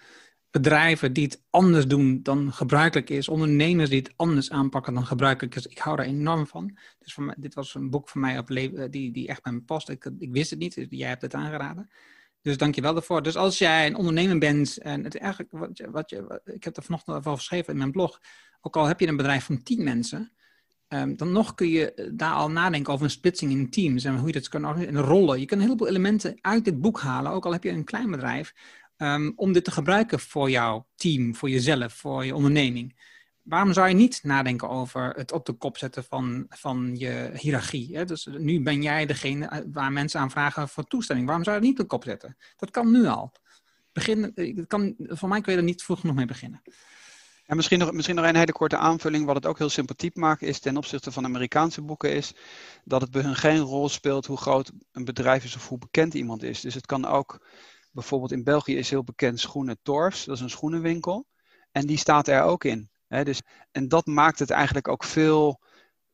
bedrijven 0.52 1.14
die 1.14 1.24
het 1.24 1.44
anders 1.50 1.88
doen 1.88 2.24
dan 2.24 2.54
gebruikelijk 2.54 3.10
is, 3.10 3.28
ondernemers 3.28 3.90
die 3.90 4.00
het 4.00 4.14
anders 4.16 4.52
aanpakken 4.52 4.94
dan 4.94 5.06
gebruikelijk 5.06 5.56
is. 5.56 5.68
Ik 5.68 5.78
hou 5.78 5.96
daar 5.96 6.06
enorm 6.06 6.48
van. 6.48 6.78
Dus 7.00 7.18
dit 7.38 7.54
was 7.54 7.76
een 7.76 7.90
boek 7.90 8.10
voor 8.10 8.22
mij 8.22 8.38
op 8.38 8.48
die, 8.48 9.12
die 9.12 9.28
echt 9.28 9.44
bij 9.44 9.52
me 9.52 9.62
past. 9.62 9.90
Ik, 9.90 10.12
ik 10.20 10.32
wist 10.32 10.50
het 10.50 10.60
niet, 10.60 10.76
dus 10.76 10.86
jij 10.90 11.08
hebt 11.08 11.22
het 11.22 11.34
aangeraden. 11.34 11.90
Dus 12.42 12.58
dank 12.58 12.76
je 12.76 12.82
wel 12.82 12.94
daarvoor. 12.94 13.24
Dus 13.24 13.36
als 13.36 13.58
jij 13.58 13.88
een 13.88 13.96
ondernemer 13.96 14.38
bent, 14.38 14.78
en 14.78 15.04
het 15.04 15.18
eigenlijk, 15.18 15.52
wat 15.52 15.78
je, 15.78 15.92
wat 15.92 16.10
je, 16.10 16.42
ik 16.46 16.64
heb 16.64 16.78
er 16.78 16.84
vanochtend 16.84 17.18
over 17.18 17.32
geschreven 17.32 17.74
in 17.74 17.80
mijn 17.80 17.92
blog, 17.92 18.20
ook 18.62 18.76
al 18.76 18.86
heb 18.86 19.00
je 19.00 19.08
een 19.08 19.18
bedrijf 19.18 19.46
van 19.46 19.64
tien 19.64 19.84
mensen, 19.84 20.32
um, 20.90 21.18
dan 21.18 21.32
nog 21.32 21.56
kun 21.56 21.70
je 21.70 22.12
daar 22.14 22.34
al 22.34 22.52
nadenken 22.52 22.94
over 22.94 23.06
een 23.06 23.12
splitsing 23.12 23.52
in 23.52 23.70
teams 23.70 24.04
en 24.04 24.18
hoe 24.18 24.28
je 24.28 24.34
dat 24.34 24.50
kan 24.50 24.66
organiseren. 24.66 25.02
En 25.02 25.08
rollen. 25.10 25.40
Je 25.40 25.46
kan 25.46 25.58
een 25.58 25.64
heleboel 25.64 25.88
elementen 25.88 26.38
uit 26.42 26.66
dit 26.66 26.80
boek 26.80 27.00
halen, 27.00 27.32
ook 27.32 27.46
al 27.46 27.52
heb 27.52 27.64
je 27.64 27.70
een 27.70 27.84
klein 27.84 28.12
bedrijf, 28.12 28.54
um, 28.98 29.34
om 29.36 29.54
dit 29.54 29.64
te 29.64 29.72
gebruiken 29.72 30.20
voor 30.20 30.50
jouw 30.50 30.88
team, 30.96 31.36
voor 31.36 31.50
jezelf, 31.50 31.94
voor 31.94 32.26
je 32.26 32.36
onderneming. 32.36 32.96
Waarom 33.48 33.74
zou 33.74 33.88
je 33.88 33.96
niet 33.96 34.20
nadenken 34.24 34.70
over 34.70 35.14
het 35.16 35.32
op 35.32 35.46
de 35.46 35.54
kop 35.54 35.78
zetten 35.78 36.04
van, 36.04 36.46
van 36.50 36.96
je 36.96 37.32
hiërarchie? 37.34 38.06
Dus 38.06 38.26
nu 38.38 38.62
ben 38.62 38.82
jij 38.82 39.06
degene 39.06 39.46
eh, 39.46 39.60
waar 39.72 39.92
mensen 39.92 40.20
aan 40.20 40.32
vragen 40.32 40.70
voor 40.70 40.88
toestemming. 40.88 41.28
Waarom 41.28 41.46
zou 41.46 41.56
je 41.56 41.62
het 41.62 41.72
niet 41.72 41.80
op 41.80 41.90
de 41.90 41.96
kop 41.96 42.04
zetten? 42.04 42.38
Dat 42.56 42.72
kan 42.72 42.92
nu 42.92 43.06
al. 43.06 43.32
Begin, 43.92 44.36
eh, 44.36 44.66
kan, 44.68 44.96
voor 44.98 45.30
mij 45.30 45.42
kun 45.42 45.52
je 45.54 45.58
er 45.58 45.64
niet 45.66 45.84
vroeg 45.84 46.00
genoeg 46.00 46.16
mee 46.16 46.26
beginnen. 46.26 46.62
En 47.48 47.56
misschien 47.56 47.80
nog, 47.80 47.92
misschien 47.92 48.16
nog 48.16 48.26
een 48.26 48.36
hele 48.36 48.52
korte 48.52 48.78
aanvulling. 48.78 49.26
Wat 49.26 49.36
het 49.36 49.46
ook 49.46 49.58
heel 49.58 49.70
sympathiek 49.70 50.16
maakt 50.16 50.42
is 50.42 50.60
ten 50.60 50.78
opzichte 50.78 51.12
van 51.12 51.26
Amerikaanse 51.26 51.82
boeken 51.82 52.14
is 52.14 52.34
dat 52.84 53.02
het 53.02 53.12
bij 53.12 53.22
hun 53.22 53.36
geen 53.36 53.60
rol 53.60 53.90
speelt 53.90 54.26
hoe 54.26 54.38
groot 54.38 54.72
een 54.92 55.06
bedrijf 55.06 55.44
is 55.44 55.56
of 55.56 55.68
hoe 55.68 55.78
bekend 55.78 56.14
iemand 56.14 56.44
is. 56.44 56.62
Dus 56.62 56.74
het 56.74 56.86
kan 56.86 57.06
ook, 57.06 57.48
bijvoorbeeld 57.92 58.32
in 58.32 58.44
België 58.44 58.78
is 58.78 58.90
heel 58.90 59.04
bekend 59.04 59.40
Schoenen 59.40 59.80
Torfs, 59.82 60.26
dat 60.26 60.36
is 60.36 60.42
een 60.42 60.50
schoenenwinkel. 60.50 61.26
En 61.72 61.86
die 61.86 61.98
staat 61.98 62.28
er 62.28 62.42
ook 62.42 62.64
in. 62.64 62.90
Hè? 63.08 63.24
Dus, 63.24 63.42
en 63.72 63.88
dat 63.88 64.06
maakt 64.06 64.40
het 64.40 64.50
eigenlijk 64.50 64.88
ook 64.88 65.04
veel 65.04 65.62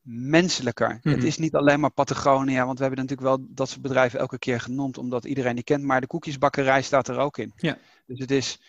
menselijker. 0.04 0.98
Het 1.02 1.16
mhm. 1.16 1.26
is 1.26 1.36
niet 1.36 1.54
alleen 1.54 1.80
maar 1.80 1.90
Patagonia, 1.90 2.64
want 2.64 2.78
we 2.78 2.84
hebben 2.84 3.04
natuurlijk 3.04 3.36
wel 3.36 3.46
dat 3.50 3.68
soort 3.68 3.82
bedrijven 3.82 4.18
elke 4.18 4.38
keer 4.38 4.60
genoemd, 4.60 4.98
omdat 4.98 5.24
iedereen 5.24 5.54
die 5.54 5.64
kent, 5.64 5.82
maar 5.82 6.00
de 6.00 6.06
koekjesbakkerij 6.06 6.82
staat 6.82 7.08
er 7.08 7.18
ook 7.18 7.38
in. 7.38 7.52
Ja. 7.56 7.78
Dus 8.06 8.18
het 8.18 8.30
is, 8.30 8.60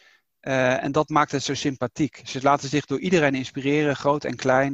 uh, 0.47 0.83
en 0.83 0.91
dat 0.91 1.09
maakt 1.09 1.31
het 1.31 1.43
zo 1.43 1.53
sympathiek. 1.53 2.21
Ze 2.25 2.41
laten 2.41 2.69
zich 2.69 2.85
door 2.85 2.99
iedereen 2.99 3.35
inspireren, 3.35 3.95
groot 3.95 4.23
en 4.23 4.35
klein. 4.35 4.73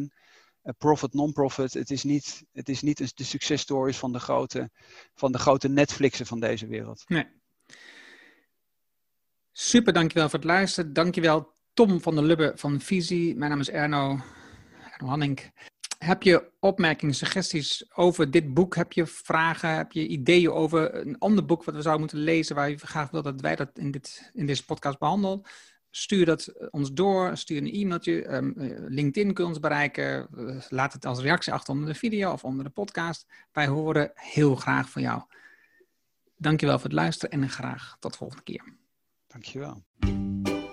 Uh, 0.64 0.74
profit, 0.78 1.14
non-profit. 1.14 1.74
Het 1.74 1.92
is 1.92 2.04
niet, 2.04 2.44
het 2.52 2.70
is 2.70 2.82
niet 2.82 3.18
de 3.18 3.24
successtories 3.24 3.98
van 3.98 4.12
de 4.12 4.20
grote, 4.20 4.70
van 5.16 5.32
de 5.32 5.38
grote 5.38 5.70
Netflixen 5.70 6.26
van 6.26 6.40
deze 6.40 6.68
wereld. 6.68 7.04
Nee. 7.08 7.28
Super, 9.52 9.94
dankjewel 9.94 10.30
voor 10.30 10.40
het 10.40 10.48
luisteren. 10.48 10.94
Dankjewel 10.94 11.54
Tom 11.74 12.02
van 12.02 12.16
der 12.16 12.24
Lubbe 12.24 12.52
van 12.56 12.82
Visie. 12.82 13.36
Mijn 13.36 13.50
naam 13.52 13.60
is 13.60 13.70
Erno, 13.70 14.20
Erno 14.92 15.10
Hanning. 15.10 15.52
Heb 16.04 16.24
je 16.24 16.52
opmerkingen, 16.60 17.16
suggesties 17.16 17.86
over 17.96 18.32
dit 18.32 18.54
boek? 18.54 18.76
Heb 18.76 18.94
je 18.94 19.06
vragen? 19.06 19.76
Heb 19.76 19.92
je 19.92 20.08
ideeën 20.08 20.52
over 20.52 20.96
een 20.96 21.18
ander 21.18 21.46
boek 21.46 21.64
wat 21.64 21.76
we 21.76 21.82
zouden 21.82 22.02
moeten 22.02 22.20
lezen 22.20 22.56
waar 22.56 22.70
je 22.70 22.78
graag 22.78 23.10
wil 23.10 23.22
dat 23.22 23.42
wij 23.42 23.56
dat 23.56 23.70
in, 23.74 23.92
dit, 23.92 24.32
in 24.34 24.46
deze 24.46 24.66
podcast 24.66 25.00
behandelen? 25.00 25.42
Stuur 25.90 26.26
dat 26.26 26.70
ons 26.72 26.94
door, 26.94 27.38
stuur 27.38 27.58
een 27.58 27.72
e-mailtje. 27.72 28.34
Um, 28.34 28.54
LinkedIn 28.88 29.34
kun 29.34 29.44
je 29.44 29.50
ons 29.50 29.60
bereiken. 29.60 30.28
laat 30.70 30.94
het 30.94 31.06
als 31.06 31.20
reactie 31.20 31.54
achter 31.54 31.74
onder 31.74 31.88
de 31.88 32.00
video 32.00 32.32
of 32.32 32.44
onder 32.44 32.66
de 32.66 32.72
podcast. 32.72 33.28
Wij 33.52 33.68
horen 33.68 34.12
heel 34.14 34.56
graag 34.56 34.90
van 34.90 35.02
jou. 35.02 35.22
Dankjewel 36.38 36.76
voor 36.76 36.90
het 36.90 37.00
luisteren 37.00 37.42
en 37.42 37.50
graag 37.50 37.98
tot 38.00 38.12
de 38.12 38.18
volgende 38.18 38.44
keer. 38.44 38.74
Dankjewel. 39.28 39.84